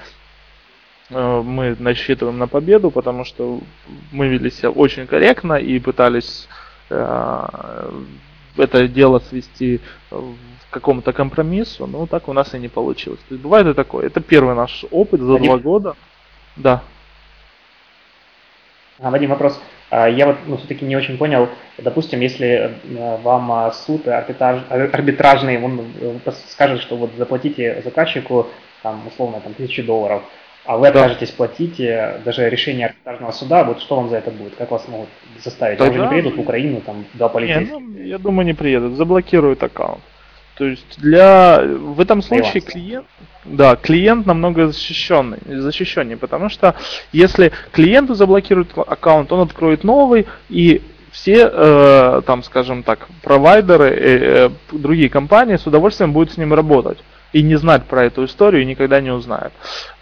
э, 1.12 1.42
мы 1.46 1.76
насчитываем 1.78 2.40
на 2.40 2.48
победу, 2.48 2.90
потому 2.90 3.24
что 3.24 3.60
мы 4.12 4.30
вели 4.30 4.50
себя 4.50 4.72
очень 4.72 5.06
корректно 5.06 5.54
и 5.54 5.78
пытались 5.78 6.48
э, 6.90 7.92
это 8.58 8.88
дело 8.88 9.20
свести 9.20 9.80
какому-то 10.70 11.14
компромиссу, 11.14 11.88
но 11.88 12.06
так 12.06 12.28
у 12.28 12.34
нас 12.34 12.54
и 12.54 12.60
не 12.60 12.68
получилось. 12.68 13.20
То 13.28 13.36
есть 13.36 13.44
бывает 13.44 13.68
и 13.68 13.74
такое. 13.74 14.08
Это 14.08 14.22
первый 14.22 14.56
наш 14.56 14.86
опыт 14.92 15.22
за 15.22 15.34
Вадим. 15.34 15.46
два 15.46 15.58
года. 15.58 15.96
Да. 16.56 16.84
А, 19.00 19.10
Вадим, 19.12 19.30
вопрос. 19.30 19.60
А, 19.90 20.08
я 20.08 20.28
вот 20.28 20.38
ну, 20.46 20.58
все-таки 20.58 20.86
не 20.86 20.96
очень 20.96 21.18
понял, 21.18 21.50
допустим, 21.78 22.20
если 22.20 22.48
э, 22.84 23.18
вам 23.24 23.52
а, 23.52 23.72
суд 23.72 24.08
арбитраж, 24.08 24.62
арбитражный, 24.70 25.62
он 25.64 25.82
э, 26.00 26.32
скажет, 26.50 26.82
что 26.82 26.96
вот 26.96 27.12
заплатите 27.18 27.82
заказчику 27.84 28.48
там, 28.84 29.08
условно 29.08 29.42
там, 29.42 29.54
тысячу 29.54 29.84
долларов, 29.84 30.22
а 30.66 30.78
вы 30.78 30.90
откажетесь 30.90 31.32
платить 31.32 31.80
э, 31.80 32.20
даже 32.24 32.48
решение 32.50 32.88
арбитражного 32.88 33.32
суда, 33.32 33.64
вот 33.64 33.82
что 33.82 33.96
вам 33.96 34.10
за 34.10 34.18
это 34.18 34.30
будет? 34.30 34.56
Как 34.56 34.70
вас 34.70 34.88
могут 34.88 35.10
заставить? 35.44 35.80
Тогда... 35.80 35.92
Вам 35.92 35.98
же 35.98 36.04
не 36.04 36.22
приедут 36.22 36.38
в 36.38 36.42
Украину, 36.42 36.82
там, 36.82 37.06
два 37.16 37.30
полицейских? 37.30 37.74
Не, 37.74 37.80
ну, 37.80 38.00
я 38.00 38.18
думаю, 38.20 38.46
не 38.46 38.54
приедут, 38.54 38.94
заблокируют 38.94 39.64
аккаунт. 39.64 40.02
То 40.60 40.66
есть 40.66 41.00
для 41.00 41.62
в 41.64 42.02
этом 42.02 42.22
случае 42.22 42.60
клиент, 42.60 43.06
да, 43.46 43.78
клиент 43.78 44.26
намного 44.26 44.68
защищенный, 44.68 45.38
защищеннее, 45.48 46.18
потому 46.18 46.50
что 46.50 46.76
если 47.14 47.54
клиенту 47.72 48.14
заблокируют 48.14 48.72
аккаунт, 48.76 49.32
он 49.32 49.40
откроет 49.40 49.86
новый 49.86 50.28
и 50.50 50.82
все, 51.12 51.50
э, 51.50 52.22
там, 52.26 52.44
скажем 52.44 52.84
так, 52.84 53.08
провайдеры, 53.24 53.86
э, 53.86 54.48
э, 54.48 54.50
другие 54.74 55.10
компании 55.10 55.56
с 55.56 55.66
удовольствием 55.66 56.12
будут 56.12 56.34
с 56.34 56.38
ним 56.38 56.54
работать 56.54 56.98
и 57.34 57.44
не 57.44 57.56
знать 57.56 57.86
про 57.86 58.06
эту 58.06 58.26
историю 58.26 58.64
и 58.64 58.66
никогда 58.66 59.02
не 59.02 59.12
узнает. 59.12 59.52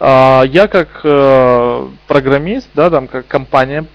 А, 0.00 0.42
я 0.42 0.66
как 0.66 1.00
э, 1.04 1.88
программист, 2.06 2.68
да, 2.74 2.90
там 2.90 3.06
как 3.08 3.26
компания 3.26 3.86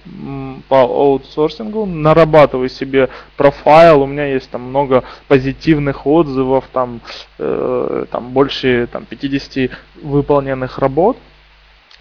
по 0.69 0.81
аутсорсингу 0.81 1.85
нарабатываю 1.85 2.69
себе 2.69 3.09
профайл, 3.37 4.01
у 4.01 4.05
меня 4.05 4.25
есть 4.25 4.49
там 4.49 4.61
много 4.61 5.03
позитивных 5.27 6.05
отзывов, 6.05 6.65
там, 6.71 7.01
э, 7.39 8.05
там 8.11 8.29
больше 8.29 8.87
там, 8.91 9.05
50 9.05 9.71
выполненных 10.01 10.79
работ. 10.79 11.17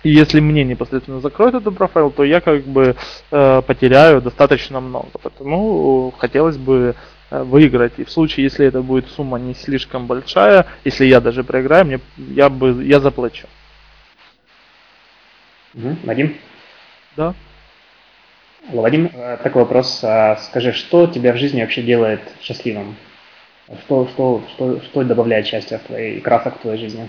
И 0.02 0.10
если 0.10 0.40
мне 0.40 0.64
непосредственно 0.64 1.20
закроют 1.20 1.54
этот 1.54 1.76
профайл, 1.76 2.10
то 2.10 2.24
я 2.24 2.40
как 2.40 2.64
бы 2.64 2.96
э, 3.30 3.62
потеряю 3.64 4.20
достаточно 4.20 4.80
много. 4.80 5.08
Поэтому 5.22 6.12
хотелось 6.18 6.56
бы 6.56 6.96
выиграть. 7.40 7.98
И 7.98 8.04
в 8.04 8.10
случае, 8.10 8.44
если 8.44 8.66
это 8.66 8.82
будет 8.82 9.08
сумма 9.08 9.38
не 9.38 9.54
слишком 9.54 10.06
большая, 10.06 10.66
если 10.84 11.06
я 11.06 11.20
даже 11.20 11.44
проиграю, 11.44 11.86
мне, 11.86 12.00
я, 12.16 12.48
бы, 12.48 12.84
я 12.84 13.00
заплачу. 13.00 13.46
Угу. 15.74 15.96
Вадим? 16.04 16.36
Да. 17.16 17.34
Вадим, 18.70 19.10
э, 19.12 19.38
такой 19.42 19.62
вопрос. 19.62 20.00
А 20.04 20.36
скажи, 20.36 20.72
что 20.72 21.06
тебя 21.06 21.32
в 21.32 21.36
жизни 21.36 21.60
вообще 21.60 21.82
делает 21.82 22.20
счастливым? 22.40 22.96
Что, 23.84 24.08
что, 24.08 24.42
что, 24.52 24.80
что 24.82 25.04
добавляет 25.04 25.46
счастья 25.46 25.78
в 25.78 25.82
твоей, 25.82 26.20
красок 26.20 26.58
в 26.58 26.62
твоей 26.62 26.78
жизни? 26.78 27.08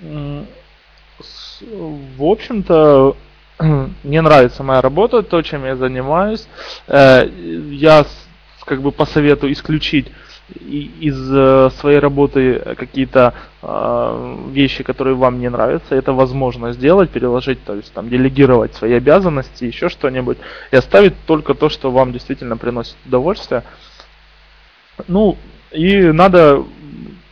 В 0.00 2.24
общем-то, 2.24 3.16
мне 4.02 4.20
нравится 4.20 4.62
моя 4.62 4.80
работа, 4.80 5.22
то, 5.22 5.42
чем 5.42 5.64
я 5.64 5.76
занимаюсь. 5.76 6.46
Э, 6.88 7.28
я 7.70 8.04
как 8.64 8.82
бы 8.82 8.92
по 8.92 9.04
совету 9.04 9.50
исключить 9.50 10.08
из 10.60 11.16
э, 11.32 11.70
своей 11.78 11.98
работы 11.98 12.74
какие-то 12.76 13.34
э, 13.62 14.36
вещи, 14.50 14.82
которые 14.82 15.14
вам 15.14 15.40
не 15.40 15.48
нравятся, 15.48 15.94
это 15.94 16.12
возможно 16.12 16.72
сделать, 16.72 17.10
переложить, 17.10 17.64
то 17.64 17.74
есть 17.74 17.92
там 17.92 18.08
делегировать 18.08 18.74
свои 18.74 18.92
обязанности, 18.94 19.64
еще 19.64 19.88
что-нибудь, 19.88 20.38
и 20.70 20.76
оставить 20.76 21.14
только 21.26 21.54
то, 21.54 21.68
что 21.68 21.90
вам 21.90 22.12
действительно 22.12 22.56
приносит 22.56 22.96
удовольствие. 23.06 23.62
Ну, 25.08 25.38
и 25.70 26.12
надо 26.12 26.64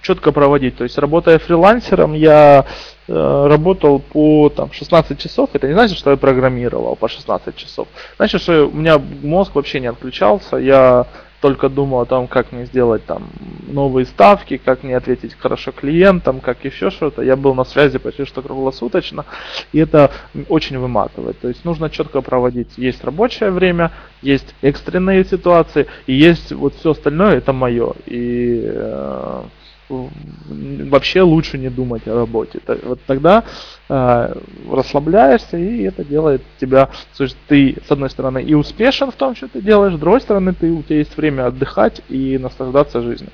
четко 0.03 0.33
проводить. 0.33 0.77
То 0.77 0.85
есть, 0.85 0.99
работая 0.99 1.39
фрилансером, 1.39 2.15
я 2.15 2.67
работал 3.11 3.99
по 3.99 4.49
там, 4.51 4.73
16 4.73 5.19
часов. 5.19 5.51
Это 5.53 5.67
не 5.67 5.75
значит, 5.75 5.99
что 5.99 6.11
я 6.11 6.17
программировал 6.17 6.97
по 6.97 7.09
16 7.09 7.57
часов. 7.57 7.89
Значит, 8.17 8.43
что 8.43 8.67
у 8.67 8.73
меня 8.73 9.01
мозг 9.23 9.55
вообще 9.55 9.81
не 9.81 9.89
отключался. 9.89 10.57
Я 10.57 11.07
только 11.41 11.69
думал 11.69 12.01
о 12.01 12.07
том, 12.07 12.29
как 12.29 12.53
мне 12.53 12.67
сделать 12.67 13.05
там 13.07 13.29
новые 13.67 14.07
ставки, 14.07 14.59
как 14.59 14.83
мне 14.83 14.97
ответить 14.97 15.35
хорошо 15.39 15.73
клиентам, 15.73 16.41
как 16.41 16.65
еще 16.65 16.91
что-то. 16.91 17.23
Я 17.23 17.37
был 17.37 17.55
на 17.55 17.65
связи 17.65 17.99
почти 17.99 18.25
что 18.25 18.43
круглосуточно, 18.43 19.25
и 19.73 19.79
это 19.79 20.11
очень 20.49 20.79
выматывает. 20.79 21.41
То 21.41 21.49
есть 21.49 21.65
нужно 21.65 21.89
четко 21.91 22.21
проводить. 22.21 22.77
Есть 22.77 23.03
рабочее 23.05 23.51
время, 23.51 23.91
есть 24.23 24.55
экстренные 24.61 25.25
ситуации, 25.25 25.87
и 26.07 26.13
есть 26.13 26.53
вот 26.53 26.75
все 26.75 26.91
остальное, 26.91 27.39
это 27.39 27.53
мое. 27.53 27.95
И 28.07 28.63
э, 28.65 29.43
вообще 29.91 31.23
лучше 31.23 31.59
не 31.59 31.69
думать 31.69 32.07
о 32.07 32.15
работе. 32.15 32.61
Вот 32.83 33.01
тогда 33.07 33.45
э, 33.89 34.35
расслабляешься, 34.71 35.59
и 35.59 35.83
это 35.83 36.05
делает 36.05 36.43
тебя, 36.61 36.91
есть 37.25 37.37
ты, 37.49 37.77
с 37.87 37.91
одной 37.91 38.11
стороны, 38.11 38.43
и 38.43 38.55
успешен 38.55 39.11
в 39.11 39.17
том, 39.17 39.35
что 39.35 39.49
ты 39.49 39.61
делаешь, 39.61 39.95
с 39.95 39.99
другой 39.99 40.21
стороны, 40.21 40.55
ты, 40.55 40.71
у 40.71 40.83
тебя 40.83 40.99
есть 40.99 41.17
время 41.17 41.47
отдыхать 41.47 42.03
и 42.09 42.39
наслаждаться 42.39 43.03
жизнью. 43.03 43.31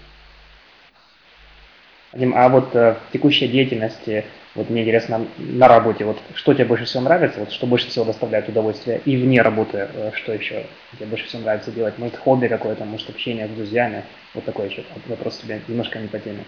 А 2.34 2.48
вот 2.48 2.74
э, 2.74 2.96
в 3.08 3.12
текущей 3.12 3.48
деятельности 3.48 4.24
вот 4.56 4.70
мне 4.70 4.82
интересно 4.82 5.26
на 5.38 5.68
работе, 5.68 6.04
вот 6.04 6.18
что 6.34 6.54
тебе 6.54 6.64
больше 6.64 6.86
всего 6.86 7.02
нравится, 7.02 7.40
вот 7.40 7.52
что 7.52 7.66
больше 7.66 7.88
всего 7.88 8.06
доставляет 8.06 8.48
удовольствие, 8.48 9.00
и 9.04 9.16
вне 9.16 9.42
работы, 9.42 9.88
э, 9.92 10.10
что 10.14 10.32
еще 10.32 10.66
тебе 10.92 11.06
больше 11.06 11.26
всего 11.26 11.42
нравится 11.42 11.70
делать? 11.70 11.98
Может, 11.98 12.16
хобби 12.16 12.48
какое-то, 12.48 12.84
может, 12.84 13.10
общение 13.10 13.46
с 13.46 13.50
друзьями? 13.50 14.04
Вот 14.34 14.44
такой 14.44 14.70
еще 14.70 14.82
вопрос 15.06 15.38
тебе 15.38 15.60
немножко 15.68 15.98
не 15.98 16.08
по 16.08 16.18
теме. 16.18 16.44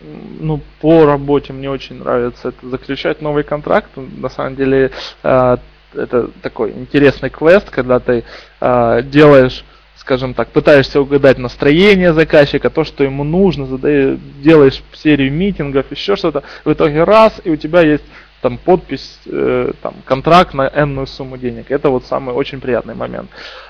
Ну, 0.00 0.60
по 0.80 1.04
работе 1.04 1.52
мне 1.52 1.68
очень 1.68 1.96
нравится 1.96 2.48
это 2.48 2.68
заключать 2.68 3.20
новый 3.20 3.44
контракт. 3.44 3.90
На 3.96 4.30
самом 4.30 4.56
деле, 4.56 4.90
э, 5.22 5.56
это 5.94 6.28
такой 6.42 6.72
интересный 6.72 7.28
квест, 7.28 7.68
когда 7.70 8.00
ты 8.00 8.24
э, 8.60 9.02
делаешь 9.02 9.64
скажем 10.08 10.32
так, 10.32 10.48
пытаешься 10.48 11.02
угадать 11.02 11.36
настроение 11.36 12.14
заказчика, 12.14 12.70
то, 12.70 12.82
что 12.82 13.04
ему 13.04 13.24
нужно, 13.24 13.66
задаешь, 13.66 14.18
делаешь 14.42 14.82
серию 14.94 15.30
митингов, 15.30 15.84
еще 15.90 16.16
что-то, 16.16 16.44
в 16.64 16.72
итоге 16.72 17.04
раз, 17.04 17.42
и 17.44 17.50
у 17.50 17.56
тебя 17.56 17.82
есть 17.82 18.04
там 18.40 18.56
подпись, 18.56 19.18
э, 19.26 19.72
там, 19.82 19.96
контракт 20.06 20.54
на 20.54 20.66
энную 20.66 21.06
сумму 21.06 21.36
денег. 21.36 21.70
Это 21.70 21.90
вот 21.90 22.06
самый 22.06 22.34
очень 22.34 22.58
приятный 22.58 22.94
момент. 22.94 23.28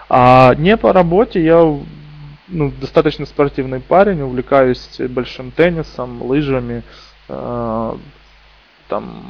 А 0.08 0.54
не 0.54 0.76
по 0.76 0.92
работе 0.92 1.42
я 1.42 1.58
ну, 2.46 2.72
достаточно 2.80 3.26
спортивный 3.26 3.80
парень, 3.80 4.22
увлекаюсь 4.22 5.00
большим 5.08 5.50
теннисом, 5.50 6.22
лыжами, 6.22 6.84
э, 7.28 7.96
там 8.88 9.24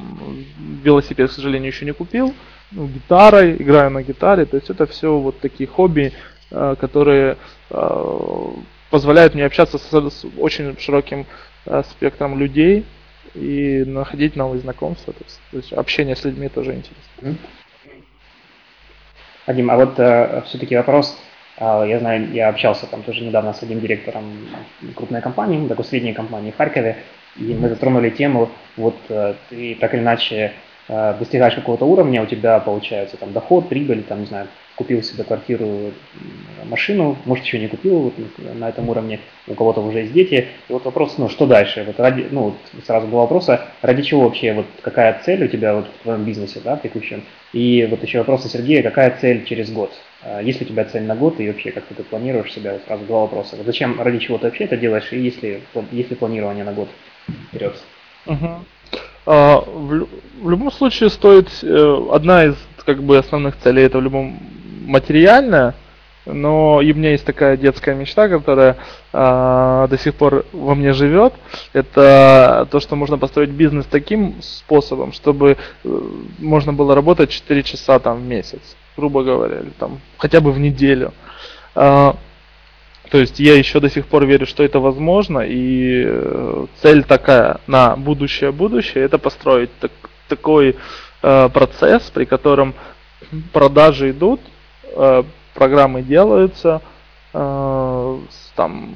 велосипед, 0.84 1.30
к 1.30 1.32
сожалению, 1.32 1.72
еще 1.72 1.86
не 1.86 1.92
купил, 1.92 2.34
ну, 2.70 2.86
гитарой, 2.86 3.56
играю 3.56 3.90
на 3.90 4.02
гитаре, 4.02 4.44
то 4.44 4.56
есть 4.56 4.68
это 4.68 4.84
все 4.84 5.16
вот 5.16 5.40
такие 5.40 5.66
хобби, 5.66 6.12
которые 6.50 7.36
э, 7.70 8.46
позволяют 8.90 9.34
мне 9.34 9.44
общаться 9.44 9.78
с, 9.78 10.24
очень 10.38 10.78
широким 10.78 11.26
э, 11.66 11.82
спектром 11.90 12.38
людей 12.38 12.86
и 13.34 13.84
находить 13.86 14.36
новые 14.36 14.60
знакомства. 14.60 15.12
То 15.12 15.56
есть, 15.56 15.72
общение 15.72 16.16
с 16.16 16.24
людьми 16.24 16.48
тоже 16.48 16.74
интересно. 16.74 17.36
Вадим, 19.46 19.70
а 19.70 19.76
вот 19.76 19.98
э, 19.98 20.42
все-таки 20.46 20.76
вопрос. 20.76 21.18
Я 21.60 21.98
знаю, 21.98 22.30
я 22.30 22.50
общался 22.50 22.86
там 22.86 23.02
тоже 23.02 23.24
недавно 23.24 23.52
с 23.52 23.60
одним 23.64 23.80
директором 23.80 24.46
крупной 24.94 25.20
компании, 25.20 25.66
такой 25.66 25.84
средней 25.84 26.12
компании 26.12 26.52
в 26.52 26.56
Харькове, 26.56 26.98
и 27.36 27.52
мы 27.52 27.68
затронули 27.68 28.10
тему, 28.10 28.48
вот 28.76 28.94
ты 29.08 29.76
так 29.80 29.92
или 29.92 30.00
иначе 30.00 30.52
достигаешь 30.88 31.54
какого-то 31.54 31.84
уровня, 31.84 32.22
у 32.22 32.26
тебя 32.26 32.58
получается 32.60 33.16
там 33.16 33.32
доход, 33.32 33.68
прибыль, 33.68 34.02
там, 34.02 34.20
не 34.20 34.26
знаю, 34.26 34.48
купил 34.74 35.02
себе 35.02 35.24
квартиру, 35.24 35.92
машину, 36.64 37.16
может 37.24 37.44
еще 37.44 37.58
не 37.58 37.66
купил 37.66 37.98
вот, 37.98 38.14
на 38.54 38.68
этом 38.68 38.88
уровне, 38.88 39.20
у 39.46 39.54
кого-то 39.54 39.80
уже 39.80 40.00
есть 40.00 40.12
дети. 40.12 40.46
И 40.68 40.72
вот 40.72 40.84
вопрос, 40.84 41.18
ну 41.18 41.28
что 41.28 41.46
дальше? 41.46 41.84
Вот 41.84 41.98
ради, 41.98 42.28
ну 42.30 42.42
вот 42.42 42.54
сразу 42.86 43.06
был 43.06 43.18
вопрос, 43.18 43.48
а 43.48 43.66
ради 43.82 44.02
чего 44.02 44.22
вообще, 44.22 44.52
вот 44.54 44.66
какая 44.80 45.20
цель 45.24 45.44
у 45.44 45.48
тебя 45.48 45.74
вот 45.74 45.88
в 45.88 46.02
твоем 46.04 46.24
бизнесе, 46.24 46.60
да, 46.64 46.76
текущем? 46.76 47.24
И 47.52 47.86
вот 47.90 48.02
еще 48.02 48.18
вопрос 48.18 48.46
у 48.46 48.48
Сергея, 48.48 48.82
какая 48.82 49.16
цель 49.20 49.44
через 49.44 49.70
год? 49.70 49.92
А 50.22 50.40
есть 50.40 50.60
ли 50.60 50.66
у 50.66 50.68
тебя 50.68 50.84
цель 50.84 51.02
на 51.02 51.16
год 51.16 51.40
и 51.40 51.48
вообще 51.48 51.72
как 51.72 51.84
ты 51.84 52.02
планируешь 52.02 52.52
себя? 52.52 52.72
Вот 52.72 52.82
сразу 52.86 53.04
два 53.04 53.20
вопроса. 53.22 53.56
Вот 53.56 53.66
зачем, 53.66 54.00
ради 54.00 54.18
чего 54.18 54.38
ты 54.38 54.44
вообще 54.44 54.64
это 54.64 54.76
делаешь 54.76 55.12
и 55.12 55.18
есть 55.18 55.42
ли, 55.42 55.60
есть 55.90 56.10
ли 56.10 56.16
планирование 56.16 56.64
на 56.64 56.72
год 56.72 56.88
вперед? 57.50 57.76
Угу. 58.26 58.48
А, 59.30 59.62
в, 59.66 60.48
любом 60.48 60.72
случае 60.72 61.10
стоит 61.10 61.50
э, 61.62 62.06
одна 62.10 62.46
из 62.46 62.56
как 62.86 63.02
бы 63.02 63.18
основных 63.18 63.58
целей 63.58 63.82
это 63.82 63.98
в 63.98 64.02
любом 64.02 64.38
материальное, 64.86 65.74
но 66.24 66.80
и 66.80 66.90
у 66.94 66.96
меня 66.96 67.10
есть 67.10 67.26
такая 67.26 67.58
детская 67.58 67.94
мечта, 67.94 68.30
которая 68.30 68.78
э, 69.12 69.86
до 69.90 69.98
сих 69.98 70.14
пор 70.14 70.46
во 70.54 70.74
мне 70.74 70.94
живет. 70.94 71.34
Это 71.74 72.66
то, 72.70 72.80
что 72.80 72.96
можно 72.96 73.18
построить 73.18 73.50
бизнес 73.50 73.84
таким 73.84 74.36
способом, 74.40 75.12
чтобы 75.12 75.58
э, 75.84 76.00
можно 76.38 76.72
было 76.72 76.94
работать 76.94 77.28
4 77.28 77.62
часа 77.64 77.98
там 77.98 78.22
в 78.22 78.26
месяц, 78.26 78.62
грубо 78.96 79.24
говоря, 79.24 79.58
или 79.58 79.72
там 79.78 80.00
хотя 80.16 80.40
бы 80.40 80.52
в 80.52 80.58
неделю. 80.58 81.12
Э, 81.74 82.14
то 83.10 83.18
есть 83.18 83.40
я 83.40 83.54
еще 83.56 83.80
до 83.80 83.88
сих 83.88 84.06
пор 84.06 84.26
верю, 84.26 84.46
что 84.46 84.62
это 84.62 84.80
возможно, 84.80 85.40
и 85.40 86.04
э, 86.06 86.66
цель 86.82 87.04
такая 87.04 87.60
на 87.66 87.96
будущее 87.96 88.52
будущее 88.52 89.04
это 89.04 89.18
построить 89.18 89.70
так, 89.80 89.92
такой 90.28 90.76
э, 91.22 91.48
процесс, 91.48 92.10
при 92.10 92.24
котором 92.24 92.74
продажи 93.52 94.10
идут, 94.10 94.40
э, 94.84 95.22
программы 95.54 96.02
делаются, 96.02 96.82
э, 97.32 98.18
там 98.54 98.94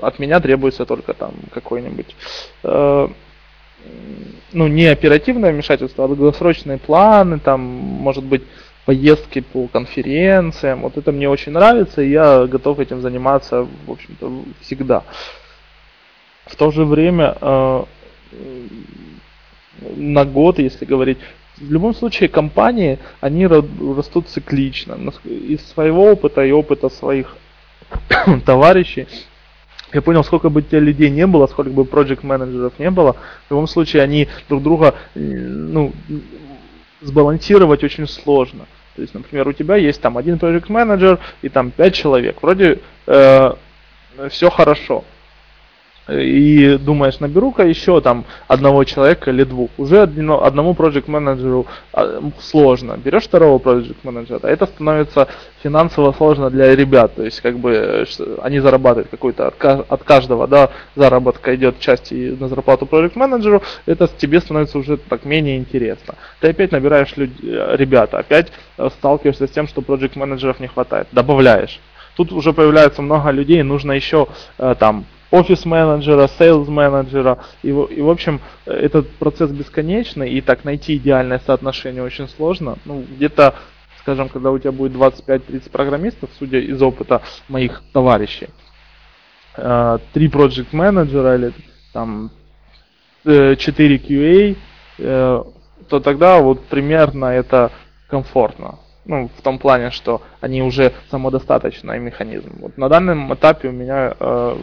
от 0.00 0.18
меня 0.18 0.40
требуется 0.40 0.86
только 0.86 1.12
там 1.12 1.32
какой-нибудь 1.52 2.14
э, 2.62 3.08
ну, 4.52 4.66
не 4.66 4.86
оперативное 4.86 5.52
вмешательство, 5.52 6.04
а 6.04 6.08
долгосрочные 6.08 6.78
планы, 6.78 7.38
там, 7.38 7.60
может 7.60 8.24
быть, 8.24 8.42
поездки 8.88 9.40
по 9.40 9.68
конференциям. 9.68 10.80
Вот 10.80 10.96
это 10.96 11.12
мне 11.12 11.28
очень 11.28 11.52
нравится, 11.52 12.00
и 12.00 12.08
я 12.08 12.46
готов 12.46 12.78
этим 12.78 13.02
заниматься, 13.02 13.68
в 13.86 13.90
общем-то, 13.90 14.44
всегда. 14.62 15.02
В 16.46 16.56
то 16.56 16.70
же 16.70 16.86
время 16.86 17.36
э, 17.38 17.84
на 19.94 20.24
год, 20.24 20.58
если 20.58 20.86
говорить, 20.86 21.18
в 21.58 21.70
любом 21.70 21.94
случае 21.94 22.30
компании, 22.30 22.98
они 23.20 23.46
растут 23.46 24.28
циклично. 24.28 24.96
Из 25.24 25.60
своего 25.66 26.10
опыта 26.10 26.42
и 26.42 26.50
опыта 26.50 26.88
своих 26.88 27.36
товарищей 28.46 29.06
я 29.92 30.00
понял, 30.00 30.24
сколько 30.24 30.48
бы 30.48 30.62
тех 30.62 30.80
людей 30.80 31.10
не 31.10 31.26
было, 31.26 31.46
сколько 31.46 31.70
бы 31.70 31.84
проект 31.84 32.22
менеджеров 32.22 32.78
не 32.78 32.90
было, 32.90 33.16
в 33.48 33.50
любом 33.50 33.66
случае 33.66 34.02
они 34.02 34.28
друг 34.48 34.62
друга 34.62 34.94
ну, 35.14 35.92
сбалансировать 37.02 37.84
очень 37.84 38.08
сложно. 38.08 38.66
То 38.98 39.02
есть, 39.02 39.14
например, 39.14 39.46
у 39.46 39.52
тебя 39.52 39.76
есть 39.76 40.00
там 40.00 40.18
один 40.18 40.40
проект 40.40 40.68
менеджер 40.68 41.20
и 41.40 41.48
там 41.48 41.70
пять 41.70 41.94
человек. 41.94 42.42
Вроде 42.42 42.80
э, 43.06 43.52
все 44.28 44.50
хорошо 44.50 45.04
и 46.08 46.78
думаешь, 46.78 47.20
наберу-ка 47.20 47.64
еще 47.64 48.00
там 48.00 48.24
одного 48.46 48.84
человека 48.84 49.30
или 49.30 49.44
двух. 49.44 49.70
Уже 49.76 50.02
одному 50.02 50.74
проект 50.74 51.08
менеджеру 51.08 51.66
а, 51.92 52.22
сложно. 52.40 52.96
Берешь 52.96 53.24
второго 53.24 53.58
проект 53.58 54.02
менеджера, 54.04 54.46
это 54.46 54.66
становится 54.66 55.28
финансово 55.62 56.12
сложно 56.12 56.50
для 56.50 56.74
ребят. 56.74 57.14
То 57.14 57.24
есть, 57.24 57.40
как 57.40 57.58
бы, 57.58 58.06
они 58.42 58.60
зарабатывают 58.60 59.08
какой-то 59.10 59.48
от 59.48 60.02
каждого, 60.04 60.46
да, 60.46 60.70
заработка 60.96 61.54
идет 61.54 61.78
части 61.80 62.36
на 62.38 62.48
зарплату 62.48 62.86
проект 62.86 63.16
менеджеру, 63.16 63.62
это 63.86 64.08
тебе 64.08 64.40
становится 64.40 64.78
уже 64.78 64.96
так 64.96 65.24
менее 65.24 65.58
интересно. 65.58 66.14
Ты 66.40 66.48
опять 66.48 66.72
набираешь 66.72 67.16
люд... 67.16 67.30
ребята, 67.42 68.18
опять 68.18 68.50
э, 68.78 68.88
сталкиваешься 68.98 69.46
с 69.46 69.50
тем, 69.50 69.68
что 69.68 69.82
проект 69.82 70.16
менеджеров 70.16 70.60
не 70.60 70.68
хватает. 70.68 71.08
Добавляешь. 71.12 71.80
Тут 72.16 72.32
уже 72.32 72.52
появляется 72.52 73.02
много 73.02 73.30
людей, 73.30 73.62
нужно 73.62 73.92
еще 73.92 74.26
э, 74.58 74.74
там 74.78 75.04
офис-менеджера, 75.30 76.28
sales 76.38 76.67
-менеджера. 76.67 77.38
И, 77.62 77.68
и, 77.68 78.00
в 78.00 78.10
общем, 78.10 78.40
этот 78.64 79.10
процесс 79.16 79.50
бесконечный, 79.50 80.30
и 80.30 80.40
так 80.40 80.64
найти 80.64 80.96
идеальное 80.96 81.40
соотношение 81.44 82.02
очень 82.02 82.28
сложно. 82.28 82.76
Ну, 82.84 83.04
где-то, 83.16 83.54
скажем, 84.00 84.28
когда 84.28 84.50
у 84.50 84.58
тебя 84.58 84.72
будет 84.72 84.92
25-30 84.92 85.70
программистов, 85.70 86.30
судя 86.38 86.58
из 86.58 86.80
опыта 86.80 87.22
моих 87.48 87.82
товарищей, 87.92 88.48
э, 89.56 89.98
три 90.12 90.28
project 90.28 90.68
менеджера 90.72 91.36
или 91.36 91.52
там 91.92 92.30
4 93.24 93.56
э, 93.64 93.98
QA, 93.98 94.56
э, 94.98 95.44
то 95.88 96.00
тогда 96.00 96.40
вот 96.40 96.64
примерно 96.66 97.26
это 97.26 97.70
комфортно. 98.08 98.78
Ну, 99.08 99.30
в 99.38 99.40
том 99.40 99.58
плане, 99.58 99.90
что 99.90 100.20
они 100.42 100.62
уже 100.62 100.92
самодостаточный 101.10 101.98
механизм. 101.98 102.58
Вот 102.60 102.76
на 102.76 102.90
данном 102.90 103.32
этапе 103.32 103.68
у 103.68 103.72
меня 103.72 104.14
э, 104.20 104.56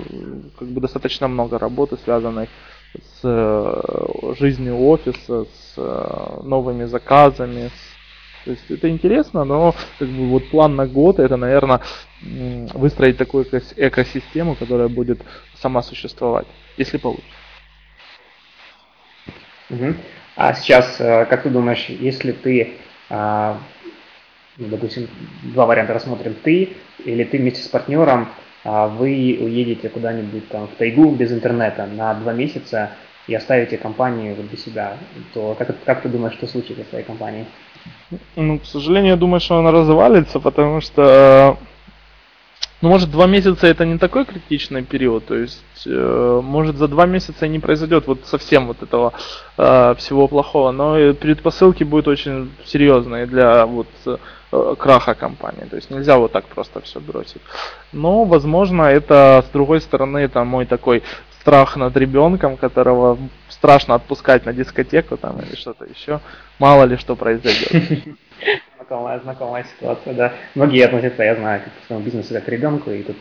как 0.60 0.68
бы 0.68 0.82
достаточно 0.82 1.28
много 1.28 1.58
работы, 1.58 1.98
связанной 1.98 2.48
с 2.94 3.22
э, 3.24 4.34
жизнью 4.38 4.80
офиса, 4.86 5.46
с 5.46 5.74
э, 5.78 6.42
новыми 6.44 6.84
заказами. 6.84 7.70
С, 7.70 8.46
то 8.46 8.52
есть 8.52 8.70
это 8.70 8.88
интересно, 8.88 9.46
но 9.46 9.74
как 9.98 10.10
бы 10.10 10.28
вот 10.28 10.48
план 10.52 10.76
на 10.76 10.86
год 10.86 11.18
это, 11.18 11.38
наверное, 11.38 11.82
выстроить 12.22 13.18
такую 13.18 13.46
экосистему, 13.46 14.54
которая 14.54 14.90
будет 14.90 15.22
сама 15.56 15.82
существовать, 15.82 16.46
если 16.78 16.98
получится. 16.98 17.34
Угу. 19.72 19.96
А 20.36 20.54
сейчас, 20.54 21.02
э, 21.02 21.26
как 21.26 21.42
ты 21.42 21.50
думаешь, 21.50 21.90
если 21.90 22.32
ты 22.32 22.76
а, 23.10 23.60
ну, 24.58 24.68
допустим, 24.68 25.08
два 25.44 25.66
варианта 25.66 25.94
рассмотрим, 25.94 26.36
ты 26.44 26.70
или 27.04 27.24
ты 27.24 27.38
вместе 27.38 27.62
с 27.62 27.68
партнером, 27.68 28.30
а, 28.64 28.88
вы 28.88 29.38
уедете 29.40 29.90
куда-нибудь 29.90 30.48
там 30.50 30.68
в 30.68 30.76
тайгу 30.78 31.12
без 31.12 31.32
интернета 31.32 31.86
на 31.86 32.14
два 32.14 32.34
месяца 32.34 32.92
и 33.28 33.36
оставите 33.36 33.78
компанию 33.78 34.36
вот 34.36 34.48
для 34.48 34.58
себя, 34.58 34.98
то 35.34 35.56
как, 35.58 35.76
как 35.84 36.02
ты 36.02 36.10
думаешь, 36.10 36.36
что 36.36 36.48
случится 36.48 36.84
с 36.84 36.88
твоей 36.88 37.06
компанией? 37.06 37.46
Ну, 38.36 38.60
к 38.60 38.66
сожалению, 38.66 39.12
я 39.12 39.18
думаю, 39.18 39.40
что 39.40 39.58
она 39.58 39.72
развалится, 39.72 40.40
потому 40.40 40.80
что 40.82 41.58
ну, 42.82 42.90
может, 42.90 43.10
два 43.10 43.26
месяца 43.26 43.68
это 43.68 43.86
не 43.86 43.98
такой 43.98 44.26
критичный 44.26 44.84
период, 44.84 45.26
то 45.26 45.36
есть, 45.36 45.88
э, 45.88 46.42
может, 46.44 46.78
за 46.78 46.88
два 46.88 47.06
месяца 47.06 47.48
не 47.48 47.60
произойдет 47.60 48.06
вот 48.06 48.26
совсем 48.26 48.68
вот 48.68 48.84
этого 48.84 49.14
э, 49.58 49.96
всего 49.98 50.28
плохого, 50.28 50.72
но 50.72 51.14
предпосылки 51.14 51.84
будут 51.84 52.08
очень 52.08 52.52
серьезные 52.66 53.26
для 53.26 53.66
вот 53.66 53.88
Э, 54.06 54.18
краха 54.78 55.14
компании. 55.14 55.66
То 55.70 55.76
есть 55.76 55.90
нельзя 55.92 56.18
вот 56.18 56.32
так 56.32 56.46
просто 56.46 56.82
все 56.82 57.00
бросить. 57.00 57.42
Но, 57.92 58.24
возможно, 58.26 58.84
это 58.84 59.44
с 59.48 59.52
другой 59.52 59.82
стороны, 59.82 60.20
это 60.20 60.44
мой 60.44 60.66
такой 60.66 61.04
страх 61.40 61.78
над 61.78 61.96
ребенком, 61.96 62.58
которого 62.58 63.18
страшно 63.50 63.96
отпускать 63.96 64.46
на 64.46 64.54
дискотеку 64.54 65.18
там 65.18 65.40
или 65.42 65.56
что-то 65.56 65.86
еще. 65.86 66.20
Мало 66.60 66.86
ли 66.86 66.98
что 66.98 67.16
произойдет. 67.16 67.72
Знакомая, 68.76 69.20
знакомая 69.20 69.64
ситуация, 69.64 70.14
да. 70.14 70.34
Многие 70.54 70.86
относятся, 70.86 71.24
я 71.24 71.36
знаю, 71.36 71.62
к 71.62 71.88
своему 71.88 72.06
бизнесу 72.06 72.34
как 72.36 72.46
к 72.46 72.50
ребенку, 72.50 72.92
и 72.92 73.02
тут, 73.02 73.16
э, 73.16 73.20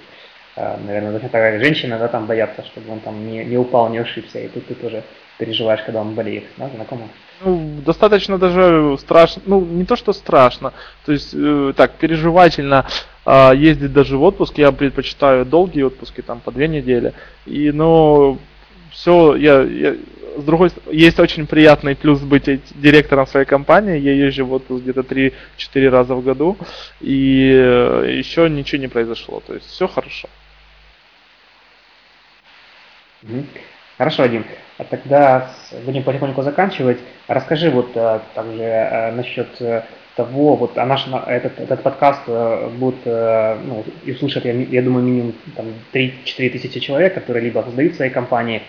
наверное, 0.57 1.13
точно 1.13 1.29
такая 1.29 1.59
женщина, 1.59 1.99
да, 1.99 2.09
там 2.09 2.27
боятся, 2.27 2.65
чтобы 2.65 2.93
он 2.93 3.01
там 3.01 3.27
не, 3.27 3.45
не 3.45 3.57
упал, 3.57 3.89
не 3.89 3.99
ошибся, 3.99 4.39
и 4.39 4.49
тут 4.49 4.67
ты 4.67 4.75
тоже 4.75 5.03
переживаешь, 5.39 5.83
когда 5.83 6.01
он 6.01 6.15
болеет, 6.15 6.45
да, 6.57 6.69
знакомо? 6.75 7.09
Ну, 7.45 7.81
достаточно 7.85 8.39
даже 8.39 8.97
страшно, 8.99 9.43
ну, 9.47 9.61
не 9.61 9.85
то, 9.85 9.97
что 9.97 10.13
страшно, 10.13 10.73
то 11.05 11.13
есть, 11.13 11.35
э, 11.35 11.73
так, 11.77 11.95
переживательно 11.95 12.87
э, 13.27 13.53
ездить 13.57 13.93
даже 13.93 14.17
в 14.17 14.23
отпуск, 14.23 14.57
я 14.59 14.71
предпочитаю 14.71 15.45
долгие 15.45 15.83
отпуски, 15.83 16.21
там, 16.21 16.41
по 16.41 16.53
две 16.53 16.69
недели, 16.69 17.13
и, 17.47 17.73
ну, 17.73 18.39
все, 18.93 19.35
я, 19.35 19.63
я, 19.63 19.97
с 20.37 20.45
другой 20.45 20.71
стороны, 20.71 20.95
есть 20.95 21.19
очень 21.19 21.49
приятный 21.49 21.97
плюс 21.97 22.21
быть 22.21 22.49
директором 22.77 23.27
своей 23.27 23.47
компании, 23.47 23.99
я 23.99 24.13
езжу 24.13 24.47
в 24.47 24.53
отпуск 24.53 24.85
где-то 24.85 25.01
3-4 25.01 25.89
раза 25.89 26.15
в 26.15 26.23
году, 26.23 26.57
и 27.01 27.51
э, 27.53 28.15
еще 28.19 28.49
ничего 28.49 28.81
не 28.81 28.89
произошло, 28.89 29.43
то 29.45 29.55
есть, 29.55 29.67
все 29.67 29.89
хорошо. 29.89 30.29
Хорошо, 33.97 34.22
Вадим. 34.22 34.45
А 34.77 34.85
тогда 34.85 35.51
будем 35.85 36.03
потихоньку 36.03 36.43
заканчивать. 36.43 36.99
Расскажи 37.29 37.70
вот 37.70 37.93
а, 37.95 38.20
также 38.35 38.64
а, 38.64 39.12
насчет 39.12 39.61
э, 39.61 39.85
того, 40.16 40.57
вот 40.57 40.77
а 40.79 40.85
наш 40.85 41.07
этот, 41.29 41.61
этот 41.61 41.83
подкаст 41.83 42.22
будет, 42.27 43.07
ну, 43.07 43.85
и 44.05 44.12
слушать, 44.14 44.45
я, 44.45 44.53
я 44.53 44.83
думаю, 44.83 45.05
минимум 45.05 45.35
там 45.57 45.66
3-4 45.93 46.51
тысячи 46.51 46.81
человек, 46.81 47.14
которые 47.14 47.45
либо 47.45 47.62
создают 47.62 47.95
свои 47.95 48.11
компании, 48.11 48.62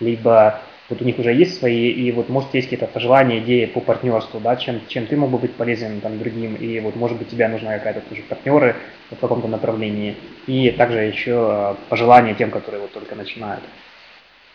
либо 0.00 0.60
вот 0.88 1.02
у 1.02 1.04
них 1.04 1.18
уже 1.18 1.32
есть 1.32 1.58
свои, 1.58 1.90
и 1.90 2.10
вот 2.10 2.28
может 2.28 2.52
есть 2.52 2.68
какие-то 2.68 2.86
пожелания, 2.86 3.38
идеи 3.38 3.66
по 3.66 3.80
партнерству, 3.80 4.40
да, 4.40 4.56
чем, 4.56 4.80
чем 4.88 5.06
ты 5.06 5.16
мог 5.16 5.30
бы 5.30 5.38
быть 5.38 5.54
полезен 5.54 6.00
там 6.00 6.18
другим, 6.18 6.56
и 6.56 6.80
вот 6.80 6.96
может 6.96 7.16
быть 7.16 7.28
тебе 7.28 7.46
нужна 7.48 7.78
какая-то 7.78 8.00
тоже 8.00 8.22
партнеры 8.22 8.74
в 9.10 9.16
каком-то 9.16 9.46
направлении, 9.46 10.16
и 10.46 10.70
также 10.70 11.00
еще 11.00 11.76
пожелания 11.88 12.34
тем, 12.34 12.50
которые 12.50 12.80
вот 12.80 12.92
только 12.92 13.14
начинают. 13.14 13.62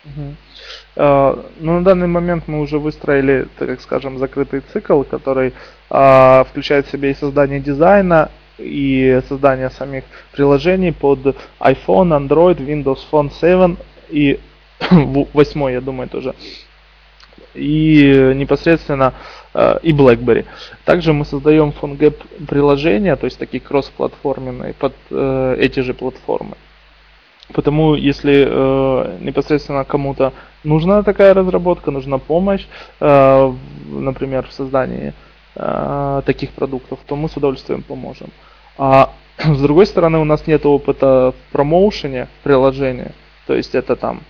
Угу. 0.05 0.35
Ну, 0.97 1.43
на 1.59 1.83
данный 1.83 2.07
момент 2.07 2.47
мы 2.47 2.61
уже 2.61 2.79
выстроили, 2.79 3.47
так 3.57 3.81
скажем, 3.81 4.17
закрытый 4.17 4.61
цикл, 4.71 5.03
который 5.03 5.53
а, 5.89 6.45
включает 6.49 6.87
в 6.87 6.91
себя 6.91 7.09
и 7.09 7.13
создание 7.13 7.59
дизайна, 7.59 8.29
и 8.57 9.21
создание 9.27 9.69
самих 9.69 10.03
приложений 10.31 10.93
под 10.93 11.35
iPhone, 11.59 12.27
Android, 12.27 12.57
Windows 12.57 12.99
Phone 13.11 13.31
7 13.31 13.75
и 14.09 14.39
8, 14.89 15.71
я 15.71 15.81
думаю, 15.81 16.09
тоже. 16.09 16.33
И 17.53 18.33
непосредственно 18.35 19.13
э, 19.53 19.79
и 19.81 19.93
BlackBerry. 19.93 20.45
Также 20.83 21.13
мы 21.13 21.25
создаем 21.25 21.73
PhoneGap 21.81 22.45
приложения, 22.47 23.15
то 23.15 23.25
есть 23.25 23.39
такие 23.39 23.61
кросс-платформенные 23.61 24.73
под 24.73 24.93
э, 25.09 25.55
эти 25.59 25.79
же 25.79 25.93
платформы. 25.93 26.57
Потому 27.53 27.95
если 27.95 28.45
э, 28.47 29.17
непосредственно 29.21 29.85
кому-то 29.85 30.33
нужна 30.63 31.03
такая 31.03 31.33
разработка, 31.33 31.91
нужна 31.91 32.17
помощь, 32.17 32.65
э, 32.99 33.53
например, 33.87 34.47
в 34.47 34.53
создании 34.53 35.13
э, 35.55 36.21
таких 36.25 36.51
продуктов, 36.51 36.99
то 37.05 37.15
мы 37.15 37.29
с 37.29 37.37
удовольствием 37.37 37.83
поможем. 37.83 38.29
А 38.77 39.13
с 39.37 39.61
другой 39.61 39.85
стороны, 39.85 40.17
у 40.17 40.25
нас 40.25 40.47
нет 40.47 40.65
опыта 40.65 41.33
в 41.33 41.51
промоушене 41.51 42.27
приложения, 42.43 43.11
то 43.45 43.53
есть 43.53 43.75
это 43.75 43.95
там 43.95 44.21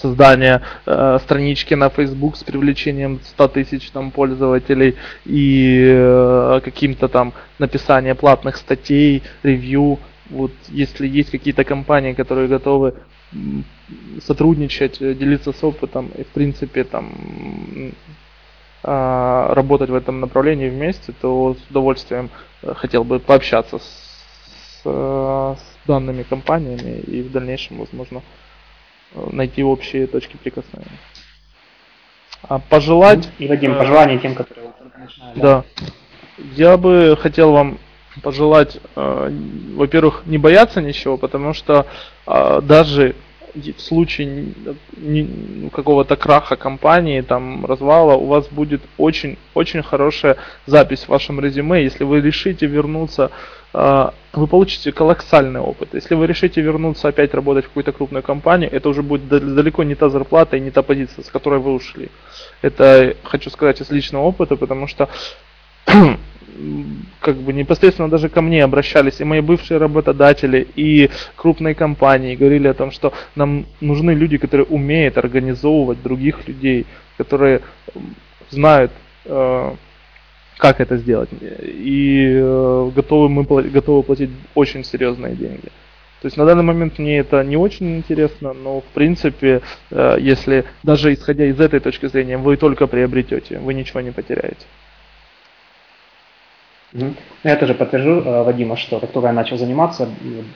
создание 0.00 0.62
э, 0.86 1.18
странички 1.22 1.74
на 1.74 1.88
Facebook 1.88 2.36
с 2.36 2.44
привлечением 2.44 3.20
100 3.22 3.48
тысяч 3.48 3.90
там 3.90 4.10
пользователей 4.10 4.96
и 5.24 5.86
э, 5.88 6.60
каким-то 6.64 7.08
там 7.08 7.32
написание 7.58 8.14
платных 8.14 8.56
статей, 8.56 9.22
ревью. 9.42 9.98
Вот 10.30 10.52
если 10.68 11.06
есть 11.06 11.30
какие-то 11.30 11.64
компании, 11.64 12.14
которые 12.14 12.48
готовы 12.48 12.94
сотрудничать, 14.22 15.00
э, 15.00 15.14
делиться 15.14 15.52
с 15.52 15.62
опытом 15.62 16.10
и 16.16 16.22
в 16.22 16.28
принципе 16.28 16.84
там 16.84 17.12
э, 18.82 19.52
работать 19.52 19.90
в 19.90 19.94
этом 19.94 20.20
направлении 20.20 20.68
вместе, 20.68 21.12
то 21.20 21.54
с 21.54 21.70
удовольствием 21.70 22.30
э, 22.62 22.74
хотел 22.74 23.04
бы 23.04 23.18
пообщаться 23.18 23.78
с, 23.78 24.82
с 24.84 25.86
данными 25.86 26.22
компаниями 26.22 27.00
и 27.00 27.22
в 27.22 27.32
дальнейшем, 27.32 27.78
возможно, 27.78 28.22
найти 29.32 29.62
общие 29.62 30.06
точки 30.06 30.36
прикосновения. 30.36 30.98
А 32.42 32.58
пожелать... 32.58 33.28
И, 33.38 33.48
Вадим, 33.48 33.76
пожелания 33.76 34.18
тем, 34.18 34.34
которые 34.34 34.72
начинают. 34.98 35.38
Да. 35.38 35.64
Я 36.56 36.76
бы 36.76 37.16
хотел 37.20 37.52
вам 37.52 37.78
пожелать, 38.22 38.78
э, 38.96 39.30
во-первых, 39.74 40.22
не 40.26 40.38
бояться 40.38 40.80
ничего, 40.80 41.16
потому 41.16 41.54
что 41.54 41.86
э, 42.26 42.60
даже 42.62 43.14
в 43.54 43.80
случае 43.80 44.46
ну, 44.96 45.70
какого-то 45.70 46.16
краха 46.16 46.56
компании, 46.56 47.20
там, 47.20 47.64
развала, 47.64 48.14
у 48.14 48.26
вас 48.26 48.48
будет 48.48 48.82
очень-очень 48.98 49.82
хорошая 49.82 50.36
запись 50.66 51.04
в 51.04 51.08
вашем 51.08 51.40
резюме. 51.40 51.82
Если 51.82 52.04
вы 52.04 52.20
решите 52.20 52.66
вернуться, 52.66 53.30
а, 53.72 54.12
вы 54.32 54.46
получите 54.46 54.92
колоссальный 54.92 55.60
опыт. 55.60 55.90
Если 55.94 56.14
вы 56.14 56.26
решите 56.26 56.60
вернуться 56.60 57.08
опять 57.08 57.34
работать 57.34 57.64
в 57.64 57.68
какую-то 57.68 57.92
крупную 57.92 58.22
компанию, 58.22 58.72
это 58.72 58.88
уже 58.88 59.02
будет 59.02 59.28
далеко 59.28 59.84
не 59.84 59.94
та 59.94 60.08
зарплата 60.08 60.56
и 60.56 60.60
не 60.60 60.70
та 60.70 60.82
позиция, 60.82 61.24
с 61.24 61.28
которой 61.28 61.60
вы 61.60 61.74
ушли. 61.74 62.10
Это 62.60 63.16
хочу 63.22 63.50
сказать 63.50 63.80
из 63.80 63.90
личного 63.90 64.24
опыта, 64.24 64.56
потому 64.56 64.88
что 64.88 65.08
как 67.20 67.36
бы 67.36 67.52
непосредственно 67.52 68.08
даже 68.08 68.28
ко 68.28 68.40
мне 68.42 68.62
обращались 68.62 69.20
и 69.20 69.24
мои 69.24 69.40
бывшие 69.40 69.78
работодатели, 69.78 70.66
и 70.76 71.10
крупные 71.36 71.74
компании, 71.74 72.36
говорили 72.36 72.68
о 72.68 72.74
том, 72.74 72.90
что 72.90 73.12
нам 73.34 73.66
нужны 73.80 74.12
люди, 74.12 74.38
которые 74.38 74.66
умеют 74.66 75.18
организовывать 75.18 76.02
других 76.02 76.46
людей, 76.46 76.86
которые 77.16 77.60
знают, 78.50 78.92
э, 79.24 79.74
как 80.58 80.80
это 80.80 80.96
сделать, 80.96 81.30
и 81.32 82.38
э, 82.40 82.90
готовы 82.94 83.28
мы 83.28 83.44
готовы 83.44 84.02
платить 84.02 84.30
очень 84.54 84.84
серьезные 84.84 85.34
деньги. 85.34 85.70
То 86.20 86.26
есть 86.26 86.38
на 86.38 86.46
данный 86.46 86.62
момент 86.62 86.98
мне 86.98 87.18
это 87.18 87.44
не 87.44 87.58
очень 87.58 87.98
интересно, 87.98 88.54
но 88.54 88.80
в 88.80 88.94
принципе, 88.94 89.60
э, 89.90 90.16
если 90.20 90.64
даже 90.82 91.12
исходя 91.12 91.44
из 91.44 91.60
этой 91.60 91.80
точки 91.80 92.06
зрения, 92.06 92.38
вы 92.38 92.56
только 92.56 92.86
приобретете, 92.86 93.58
вы 93.58 93.74
ничего 93.74 94.00
не 94.00 94.10
потеряете. 94.10 94.64
Ну, 96.94 97.12
я 97.42 97.56
тоже 97.56 97.74
подтвержу, 97.74 98.20
э, 98.20 98.42
Вадима, 98.44 98.76
что 98.76 99.00
как 99.00 99.10
только 99.10 99.26
я 99.26 99.32
начал 99.32 99.56
заниматься 99.56 100.08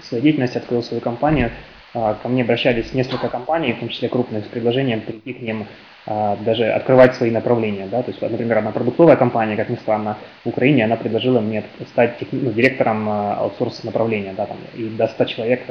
своей 0.05 0.23
деятельностью, 0.23 0.61
открыл 0.61 0.85
свою 0.85 1.01
компанию, 1.01 1.51
э, 1.95 2.15
ко 2.23 2.29
мне 2.29 2.43
обращались 2.43 2.95
несколько 2.95 3.29
компаний, 3.29 3.73
в 3.73 3.81
том 3.81 3.89
числе 3.89 4.09
крупных, 4.09 4.45
с 4.45 4.49
предложением 4.49 5.01
прийти 5.01 5.33
к 5.33 5.43
ним 5.43 5.67
э, 6.07 6.37
даже 6.45 6.71
открывать 6.71 7.17
свои 7.17 7.33
направления. 7.33 7.89
Да? 7.91 8.03
То 8.03 8.13
есть, 8.13 8.23
например, 8.23 8.59
одна 8.59 8.71
продуктовая 8.71 9.17
компания, 9.17 9.57
как 9.57 9.69
ни 9.69 9.75
странно, 9.75 10.17
в 10.45 10.51
Украине, 10.51 10.85
она 10.85 10.95
предложила 10.95 11.41
мне 11.41 11.65
стать 11.91 12.19
ну, 12.31 12.53
директором 12.53 13.09
аутсорс 13.09 13.83
направления, 13.83 14.33
да, 14.37 14.47
там, 14.47 14.59
и 14.77 14.85
до 14.85 15.09
100 15.09 15.25
человек 15.25 15.63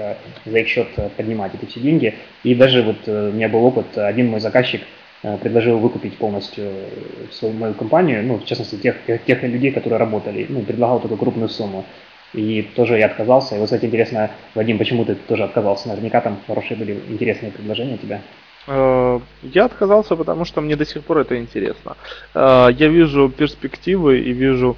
за 0.45 0.57
их 0.59 0.68
счет 0.68 0.89
поднимать 1.15 1.53
эти 1.55 1.63
все 1.63 1.80
деньги. 1.80 2.13
И 2.43 2.53
даже 2.55 2.84
вот 2.84 3.07
у 3.07 3.32
меня 3.32 3.47
был 3.47 3.63
опыт, 3.63 3.97
один 3.97 4.28
мой 4.28 4.41
заказчик– 4.41 4.82
Э, 4.91 4.97
предложил 5.22 5.80
выкупить 5.80 6.18
полностью 6.18 6.65
э, 6.65 6.88
свою 7.32 7.53
мою 7.55 7.74
компанию, 7.74 8.24
ну, 8.24 8.38
в 8.38 8.45
частности, 8.45 8.76
тех, 8.76 8.95
тех, 9.05 9.24
тех 9.24 9.43
людей, 9.43 9.72
которые 9.72 9.99
работали, 9.99 10.45
ну, 10.47 10.61
предлагал 10.61 10.99
такую 10.99 11.18
крупную 11.18 11.49
сумму. 11.49 11.86
И 12.34 12.61
тоже 12.76 12.97
я 12.97 13.07
отказался. 13.07 13.55
И 13.55 13.59
вот, 13.59 13.65
кстати, 13.65 13.86
интересно, 13.86 14.30
Вадим, 14.53 14.78
почему 14.78 15.05
ты 15.05 15.15
тоже 15.15 15.43
отказался? 15.43 15.88
Наверняка 15.88 16.22
там 16.22 16.38
хорошие 16.45 16.78
были 16.78 16.99
интересные 17.09 17.51
предложения 17.51 17.95
у 17.95 17.97
тебя. 17.97 18.22
Э, 18.68 19.20
я 19.41 19.65
отказался, 19.65 20.15
потому 20.15 20.45
что 20.45 20.61
мне 20.61 20.76
до 20.76 20.86
сих 20.86 21.03
пор 21.03 21.20
это 21.20 21.38
интересно. 21.38 21.95
Я 22.36 22.88
вижу 22.88 23.30
перспективы 23.30 24.20
и 24.20 24.34
вижу... 24.34 24.78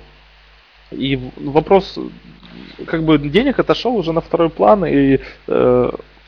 И 0.91 1.19
вопрос, 1.35 1.99
как 2.85 3.03
бы 3.03 3.17
денег 3.17 3.59
отошел 3.59 3.95
уже 3.95 4.13
на 4.13 4.21
второй 4.21 4.49
план, 4.49 4.85
и 4.85 5.19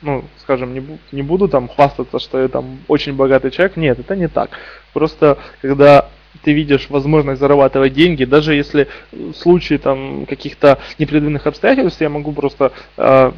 ну, 0.01 0.23
скажем, 0.41 0.73
не, 0.73 0.83
не 1.11 1.21
буду 1.21 1.47
там 1.47 1.67
хвастаться, 1.67 2.19
что 2.19 2.39
я 2.39 2.47
там 2.47 2.79
очень 2.87 3.13
богатый 3.13 3.51
человек. 3.51 3.77
Нет, 3.77 3.99
это 3.99 4.15
не 4.15 4.27
так. 4.27 4.51
Просто 4.93 5.37
когда 5.61 6.09
ты 6.43 6.53
видишь 6.53 6.89
возможность 6.89 7.39
зарабатывать 7.39 7.93
деньги, 7.93 8.25
даже 8.25 8.53
если 8.55 8.87
в 9.11 9.33
случае 9.33 9.79
там 9.79 10.25
каких-то 10.25 10.79
непредвиденных 10.97 11.45
обстоятельств 11.47 12.01
я 12.01 12.09
могу 12.09 12.31
просто 12.31 12.71
э, 12.97 13.31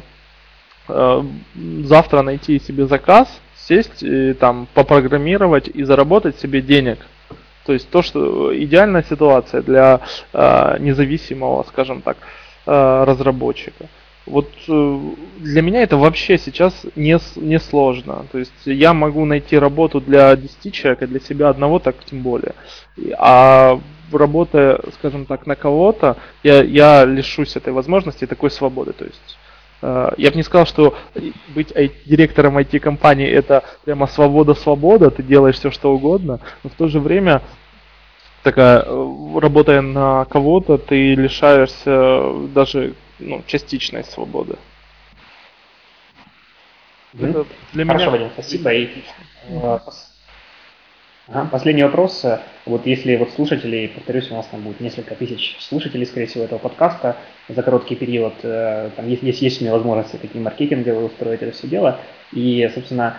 э, 0.88 1.22
завтра 1.84 2.22
найти 2.22 2.58
себе 2.60 2.86
заказ, 2.86 3.28
сесть 3.56 4.02
и 4.02 4.32
там 4.34 4.68
попрограммировать 4.74 5.68
и 5.68 5.82
заработать 5.82 6.38
себе 6.38 6.60
денег. 6.60 6.98
То 7.66 7.72
есть 7.72 7.88
то, 7.90 8.02
что 8.02 8.56
идеальная 8.56 9.02
ситуация 9.02 9.62
для 9.62 10.00
э, 10.32 10.76
независимого, 10.80 11.64
скажем 11.68 12.02
так, 12.02 12.18
э, 12.66 13.04
разработчика. 13.04 13.86
Вот 14.26 14.50
э, 14.68 15.00
для 15.38 15.60
меня 15.60 15.82
это 15.82 15.98
вообще 15.98 16.38
сейчас 16.38 16.86
не, 16.96 17.18
не 17.36 17.58
сложно. 17.58 18.24
То 18.32 18.38
есть 18.38 18.52
я 18.64 18.94
могу 18.94 19.24
найти 19.26 19.58
работу 19.58 20.00
для 20.00 20.34
10 20.34 20.72
человек, 20.72 21.02
а 21.02 21.06
для 21.06 21.20
себя 21.20 21.50
одного 21.50 21.78
так 21.78 21.96
тем 22.04 22.22
более. 22.22 22.54
А 23.18 23.78
работая, 24.10 24.80
скажем 24.94 25.26
так, 25.26 25.46
на 25.46 25.56
кого-то, 25.56 26.16
я, 26.42 26.62
я 26.62 27.04
лишусь 27.04 27.56
этой 27.56 27.72
возможности, 27.72 28.26
такой 28.26 28.50
свободы. 28.50 28.94
То 28.94 29.04
есть 29.04 29.38
э, 29.82 30.12
я 30.16 30.30
бы 30.30 30.36
не 30.36 30.42
сказал, 30.42 30.66
что 30.66 30.96
быть 31.48 31.74
директором 32.06 32.56
IT-компании 32.56 33.28
это 33.28 33.62
прямо 33.84 34.06
свобода-свобода, 34.06 35.10
ты 35.10 35.22
делаешь 35.22 35.56
все 35.56 35.70
что 35.70 35.92
угодно, 35.92 36.40
но 36.62 36.70
в 36.70 36.74
то 36.74 36.88
же 36.88 36.98
время 36.98 37.42
такая, 38.42 38.84
э, 38.86 39.38
работая 39.38 39.82
на 39.82 40.24
кого-то, 40.24 40.78
ты 40.78 41.14
лишаешься 41.14 42.32
даже 42.54 42.94
ну, 43.18 43.42
частичной 43.46 44.04
свободы. 44.04 44.56
Mm-hmm. 47.14 47.46
Для 47.72 47.86
Хорошо, 47.86 48.04
меня... 48.06 48.10
Вадим, 48.10 48.30
спасибо. 48.34 48.72
И, 48.72 48.88
э, 49.48 49.78
ага, 51.28 51.48
последний 51.50 51.84
вопрос. 51.84 52.24
Вот 52.66 52.86
если 52.86 53.16
вот 53.16 53.30
слушателей, 53.30 53.88
повторюсь, 53.88 54.30
у 54.30 54.34
нас 54.34 54.46
там 54.46 54.62
будет 54.62 54.80
несколько 54.80 55.14
тысяч 55.14 55.56
слушателей, 55.60 56.06
скорее 56.06 56.26
всего, 56.26 56.44
этого 56.44 56.58
подкаста 56.58 57.16
за 57.48 57.62
короткий 57.62 57.94
период, 57.94 58.34
э, 58.42 58.90
там 58.96 59.08
есть, 59.08 59.22
есть, 59.22 59.42
есть 59.42 59.60
у 59.60 59.64
меня 59.64 59.74
возможности 59.74 60.16
такие 60.16 60.42
маркетинговые 60.42 61.06
устроить 61.06 61.42
это 61.42 61.52
все 61.52 61.68
дело. 61.68 62.00
И, 62.32 62.68
собственно, 62.74 63.18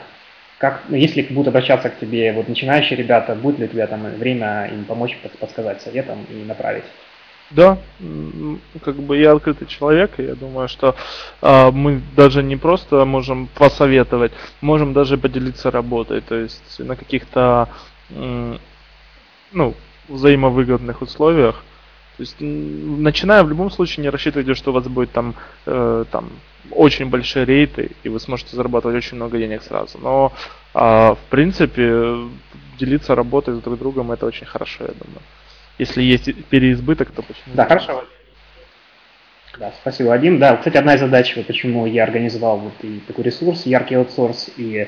как, 0.58 0.84
ну, 0.90 0.96
если 0.96 1.22
будут 1.22 1.50
обращаться 1.50 1.90
к 1.90 2.00
тебе 2.00 2.34
вот 2.34 2.48
начинающие 2.48 2.98
ребята, 2.98 3.36
будет 3.36 3.60
ли 3.60 3.66
у 3.66 3.68
тебя 3.70 3.88
там 3.88 4.04
время 4.16 4.70
им 4.72 4.86
помочь, 4.86 5.18
подсказать 5.40 5.82
советом 5.82 6.26
и 6.30 6.44
направить? 6.44 6.86
Да, 7.52 7.78
как 8.84 8.96
бы 8.96 9.18
я 9.18 9.34
открытый 9.34 9.68
человек, 9.68 10.20
и 10.20 10.24
я 10.24 10.34
думаю, 10.34 10.68
что 10.68 10.96
э, 11.44 11.72
мы 11.72 12.02
даже 12.16 12.42
не 12.42 12.58
просто 12.58 13.06
можем 13.06 13.48
посоветовать, 13.54 14.32
можем 14.62 14.94
даже 14.94 15.18
поделиться 15.18 15.70
работой, 15.70 16.22
то 16.22 16.34
есть 16.36 16.80
на 16.80 16.96
каких-то 16.96 17.70
э, 18.10 18.58
ну, 19.52 19.76
взаимовыгодных 20.08 21.02
условиях. 21.02 21.64
То 22.18 22.24
есть, 22.24 22.38
начиная 22.40 23.44
в 23.44 23.50
любом 23.50 23.70
случае, 23.70 24.04
не 24.04 24.10
рассчитывайте, 24.10 24.54
что 24.56 24.72
у 24.72 24.74
вас 24.74 24.88
будет 24.88 25.12
там, 25.12 25.36
э, 25.66 26.06
там 26.12 26.30
очень 26.72 27.10
большие 27.10 27.46
рейты, 27.46 27.92
и 28.04 28.10
вы 28.10 28.20
сможете 28.20 28.56
зарабатывать 28.56 28.98
очень 28.98 29.18
много 29.18 29.38
денег 29.38 29.62
сразу. 29.64 30.00
Но, 30.02 30.32
э, 30.74 30.80
в 30.80 31.30
принципе, 31.30 32.16
делиться 32.80 33.16
работой 33.16 33.56
с 33.56 33.60
друг 33.60 33.78
другом 33.78 34.12
это 34.12 34.26
очень 34.26 34.48
хорошо, 34.48 34.86
я 34.86 34.94
думаю. 34.94 35.22
Если 35.78 36.02
есть 36.04 36.34
переизбыток, 36.46 37.12
то 37.12 37.22
почему? 37.22 37.56
Да, 37.56 37.66
хорошо. 37.66 38.06
Да, 39.60 39.72
спасибо, 39.82 40.10
Вадим. 40.10 40.40
Да, 40.40 40.58
кстати, 40.58 40.78
одна 40.78 40.96
из 40.96 41.00
задач, 41.00 41.36
вот 41.36 41.48
почему 41.48 41.86
я 41.86 42.04
организовал 42.04 42.58
вот 42.58 42.74
и 42.82 43.00
такой 43.08 43.24
ресурс, 43.24 43.66
яркий 43.66 43.96
аутсорс, 43.96 44.50
и 44.58 44.80
э, 44.80 44.88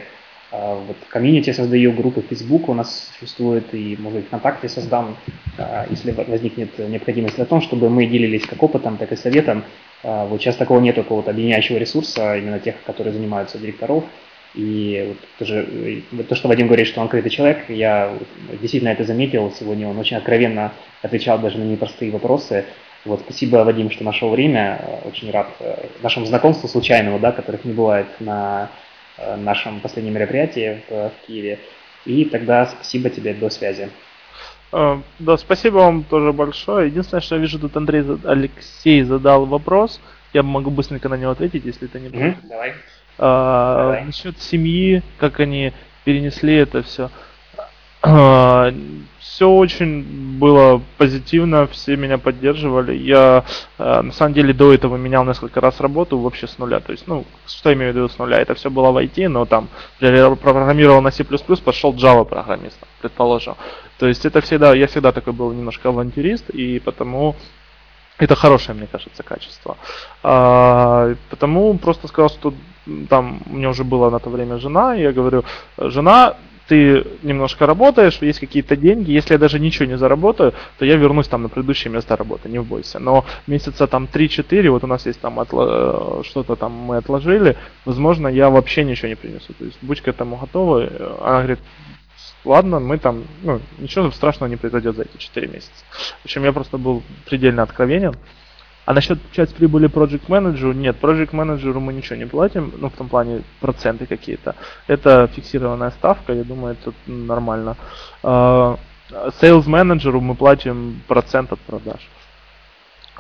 вот 0.51 0.97
комьюнити 1.09 1.51
создаю, 1.53 1.93
группы 1.93 2.22
Facebook 2.22 2.68
у 2.68 2.73
нас 2.73 3.11
существует, 3.18 3.73
и, 3.73 3.95
может 3.97 4.19
быть, 4.19 4.27
ВКонтакте 4.27 4.68
создам, 4.68 5.18
э, 5.57 5.85
если 5.89 6.11
возникнет 6.11 6.77
необходимость 6.80 7.39
о 7.39 7.45
том, 7.45 7.61
чтобы 7.61 7.89
мы 7.89 8.07
делились 8.07 8.45
как 8.45 8.61
опытом, 8.61 8.97
так 8.97 9.11
и 9.11 9.15
советом. 9.15 9.64
Э, 10.03 10.26
вот 10.27 10.41
сейчас 10.41 10.57
такого 10.57 10.81
нет 10.81 10.95
какого-то 10.95 11.31
объединяющего 11.31 11.77
ресурса, 11.77 12.38
именно 12.38 12.59
тех, 12.59 12.76
которые 12.85 13.14
занимаются 13.14 13.57
директоров. 13.57 14.03
И 14.58 15.06
вот 15.08 15.18
тоже, 15.38 16.04
то, 16.28 16.36
что 16.36 16.48
Вадим 16.48 16.66
говорит, 16.66 16.88
что 16.88 17.00
он 17.00 17.06
открытый 17.06 17.30
человек, 17.30 17.70
я 17.70 18.12
действительно 18.60 18.90
это 18.90 19.04
заметил. 19.04 19.54
Сегодня 19.58 19.88
он 19.88 19.98
очень 20.00 20.18
откровенно 20.18 20.74
отвечал 21.04 21.38
даже 21.38 21.60
на 21.60 21.64
непростые 21.64 22.12
вопросы. 22.12 22.66
Вот, 23.06 23.22
спасибо, 23.22 23.58
Вадим, 23.58 23.92
что 23.92 24.04
нашел 24.04 24.32
время. 24.32 24.82
Очень 25.06 25.30
рад 25.32 25.48
э, 25.60 25.86
нашему 26.02 26.26
знакомству 26.26 26.68
случайному, 26.68 27.20
да, 27.20 27.32
которых 27.32 27.66
не 27.66 27.74
бывает 27.74 28.08
на 28.20 28.70
нашем 29.38 29.80
последнем 29.80 30.14
мероприятии 30.14 30.82
в, 30.90 31.10
в 31.10 31.26
Киеве. 31.26 31.60
И 32.06 32.26
тогда 32.26 32.66
спасибо 32.68 33.10
тебе, 33.10 33.34
до 33.34 33.50
связи. 33.50 33.90
Да, 34.72 35.38
спасибо 35.38 35.78
вам 35.78 36.04
тоже 36.04 36.34
большое. 36.34 36.88
Единственное, 36.88 37.22
что 37.22 37.36
я 37.36 37.42
вижу, 37.42 37.60
тут 37.60 37.76
Андрей 37.78 38.04
Алексей 38.24 39.02
задал 39.04 39.46
вопрос. 39.46 40.00
Я 40.34 40.44
могу 40.44 40.70
быстренько 40.70 41.10
на 41.10 41.16
него 41.16 41.32
ответить, 41.32 41.66
если 41.66 41.88
это 41.88 42.00
не 42.00 42.10
будет. 42.10 42.36
Mm-hmm, 42.36 42.48
давай. 42.50 42.74
А, 43.18 43.77
давай. 43.77 44.06
Насчет 44.06 44.39
семьи, 44.41 45.02
как 45.18 45.39
они 45.39 45.73
перенесли 46.03 46.56
это 46.56 46.84
все. 46.84 47.10
А, 48.02 48.72
все 49.19 49.49
очень 49.49 50.38
было 50.38 50.81
позитивно, 50.98 51.68
все 51.68 51.95
меня 51.95 52.18
поддерживали. 52.18 52.95
Я 52.95 53.44
а, 53.77 54.02
на 54.02 54.11
самом 54.11 54.34
деле 54.34 54.53
до 54.53 54.73
этого 54.73 54.98
менял 54.98 55.26
несколько 55.26 55.61
раз 55.61 55.80
работу 55.80 56.18
вообще 56.18 56.48
с 56.48 56.57
нуля. 56.57 56.80
То 56.80 56.91
есть, 56.91 57.07
ну, 57.07 57.26
что 57.48 57.69
я 57.69 57.76
имею 57.76 57.94
в 57.94 57.95
виду 57.95 58.07
с 58.07 58.18
нуля? 58.19 58.39
Это 58.39 58.53
все 58.53 58.69
было 58.69 58.91
в 58.91 58.98
IT, 58.98 59.27
но 59.27 59.45
там 59.45 59.68
программировал 59.99 61.02
на 61.02 61.11
C++, 61.11 61.23
пошел 61.23 61.94
Java 61.94 62.23
программистом, 62.23 62.88
предположим. 63.02 63.56
То 63.98 64.07
есть 64.07 64.26
это 64.26 64.41
всегда, 64.41 64.76
я 64.76 64.88
всегда 64.88 65.11
такой 65.11 65.34
был 65.34 65.52
немножко 65.52 65.89
авантюрист, 65.89 66.49
и 66.52 66.80
потому 66.80 67.35
это 68.18 68.35
хорошее, 68.35 68.77
мне 68.77 68.88
кажется, 68.88 69.23
качество. 69.23 69.77
А, 70.23 71.14
потому 71.30 71.77
просто 71.77 72.07
сказал, 72.07 72.30
что 72.30 72.53
там 73.10 73.41
у 73.49 73.56
меня 73.56 73.69
уже 73.69 73.84
была 73.84 74.10
на 74.10 74.19
то 74.19 74.30
время 74.30 74.57
жена, 74.57 74.95
и 74.95 75.02
я 75.02 75.11
говорю, 75.11 75.44
жена, 75.77 76.35
ты 76.68 77.06
немножко 77.23 77.65
работаешь, 77.65 78.18
есть 78.22 78.39
какие-то 78.39 78.76
деньги, 78.76 79.11
если 79.11 79.34
я 79.34 79.39
даже 79.39 79.60
ничего 79.60 79.85
не 79.85 79.98
заработаю, 79.98 80.53
то 80.77 80.85
я 80.85 80.95
вернусь 80.98 81.27
там 81.27 81.44
на 81.44 81.49
предыдущее 81.49 81.91
место 81.91 82.15
работы, 82.15 82.49
не 82.49 82.60
бойся. 82.60 82.99
Но 82.99 83.26
месяца 83.48 83.88
там 83.88 84.07
3-4, 84.11 84.69
вот 84.69 84.84
у 84.84 84.88
нас 84.88 85.06
есть 85.06 85.22
там 85.22 85.39
отло... 85.39 86.23
что-то 86.26 86.56
там 86.56 86.73
мы 86.73 86.98
отложили, 86.98 87.56
возможно, 87.85 88.27
я 88.27 88.49
вообще 88.49 88.84
ничего 88.84 89.07
не 89.07 89.15
принесу. 89.15 89.53
То 89.53 89.65
есть 89.65 89.77
будь 89.81 90.02
к 90.02 90.07
этому 90.07 90.38
готова. 90.38 90.89
Она 91.22 91.38
говорит, 91.38 91.60
ладно, 92.45 92.80
мы 92.80 92.97
там, 92.97 93.26
ну, 93.43 93.61
ничего 93.77 94.11
страшного 94.11 94.49
не 94.49 94.55
произойдет 94.55 94.95
за 94.95 95.03
эти 95.03 95.18
4 95.18 95.47
месяца. 95.47 95.72
В 96.22 96.26
общем, 96.26 96.43
я 96.43 96.53
просто 96.53 96.77
был 96.77 97.03
предельно 97.26 97.64
откровенен. 97.64 98.15
А 98.85 98.93
насчет 98.93 99.19
часть 99.34 99.53
прибыли 99.53 99.89
Project 99.89 100.27
Manager, 100.27 100.73
нет, 100.73 100.95
Project 101.01 101.31
Manager 101.31 101.77
мы 101.77 101.91
ничего 101.91 102.15
не 102.15 102.26
платим, 102.26 102.73
ну, 102.77 102.89
в 102.89 102.93
том 102.93 103.09
плане 103.09 103.43
проценты 103.59 104.05
какие-то. 104.05 104.55
Это 104.88 105.27
фиксированная 105.27 105.91
ставка, 105.91 106.31
я 106.31 106.45
думаю, 106.45 106.77
это 106.80 106.93
нормально. 107.05 107.76
Uh, 108.23 108.80
Sales 109.41 109.65
Manager 109.65 110.18
мы 110.22 110.35
платим 110.35 111.01
процент 111.05 111.51
от 111.51 111.59
продаж. 111.59 111.99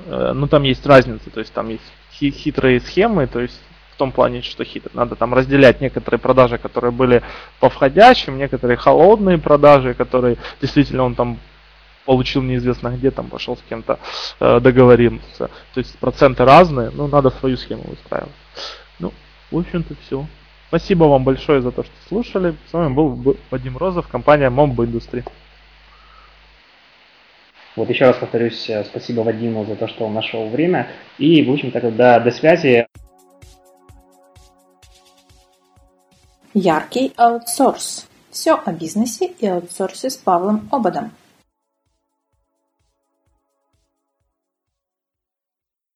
Uh, 0.05 0.31
ну, 0.31 0.47
там 0.47 0.63
есть 0.63 0.85
разница, 0.85 1.29
то 1.29 1.41
есть 1.41 1.51
там 1.51 1.67
есть 1.67 1.83
хитрые 2.13 2.79
схемы, 2.79 3.27
то 3.27 3.41
есть 3.41 3.59
в 3.97 3.99
том 3.99 4.11
плане, 4.11 4.43
что 4.43 4.63
хитро. 4.63 4.91
Надо 4.93 5.15
там 5.15 5.33
разделять 5.33 5.81
некоторые 5.81 6.19
продажи, 6.19 6.59
которые 6.59 6.91
были 6.91 7.23
по 7.59 7.67
входящим, 7.67 8.37
некоторые 8.37 8.77
холодные 8.77 9.39
продажи, 9.39 9.95
которые 9.95 10.37
действительно 10.61 11.03
он 11.03 11.15
там 11.15 11.39
получил 12.05 12.43
неизвестно 12.43 12.89
где, 12.89 13.09
там 13.09 13.27
пошел 13.27 13.57
с 13.57 13.61
кем-то 13.67 13.97
э, 14.39 14.59
договорился. 14.59 15.49
То 15.73 15.79
есть 15.79 15.97
проценты 15.97 16.45
разные, 16.45 16.91
но 16.91 17.07
надо 17.07 17.31
свою 17.31 17.57
схему 17.57 17.85
выстраивать. 17.87 18.31
Ну, 18.99 19.11
в 19.49 19.57
общем-то 19.57 19.95
все. 20.05 20.27
Спасибо 20.67 21.05
вам 21.05 21.23
большое 21.23 21.63
за 21.63 21.71
то, 21.71 21.81
что 21.83 21.93
слушали. 22.07 22.53
С 22.69 22.73
вами 22.73 22.93
был 22.93 23.35
Вадим 23.49 23.77
Розов, 23.77 24.07
компания 24.07 24.51
Mombo 24.51 24.85
Industry. 24.85 25.27
Вот 27.75 27.89
еще 27.89 28.05
раз 28.05 28.17
повторюсь, 28.17 28.69
э, 28.69 28.83
спасибо 28.83 29.21
Вадиму 29.21 29.65
за 29.65 29.75
то, 29.75 29.87
что 29.87 30.05
он 30.05 30.13
нашел 30.13 30.49
время. 30.49 30.87
И, 31.17 31.43
в 31.43 31.51
общем-то, 31.51 31.81
до, 31.89 32.19
до 32.19 32.29
связи. 32.29 32.85
Яркий 36.59 37.13
аутсорс. 37.17 38.07
Все 38.31 38.55
о 38.55 38.71
бизнесе 38.71 39.27
и 39.27 39.45
аутсорсе 39.45 40.09
с 40.09 40.17
Павлом 40.17 40.67
Ободом. 40.71 41.11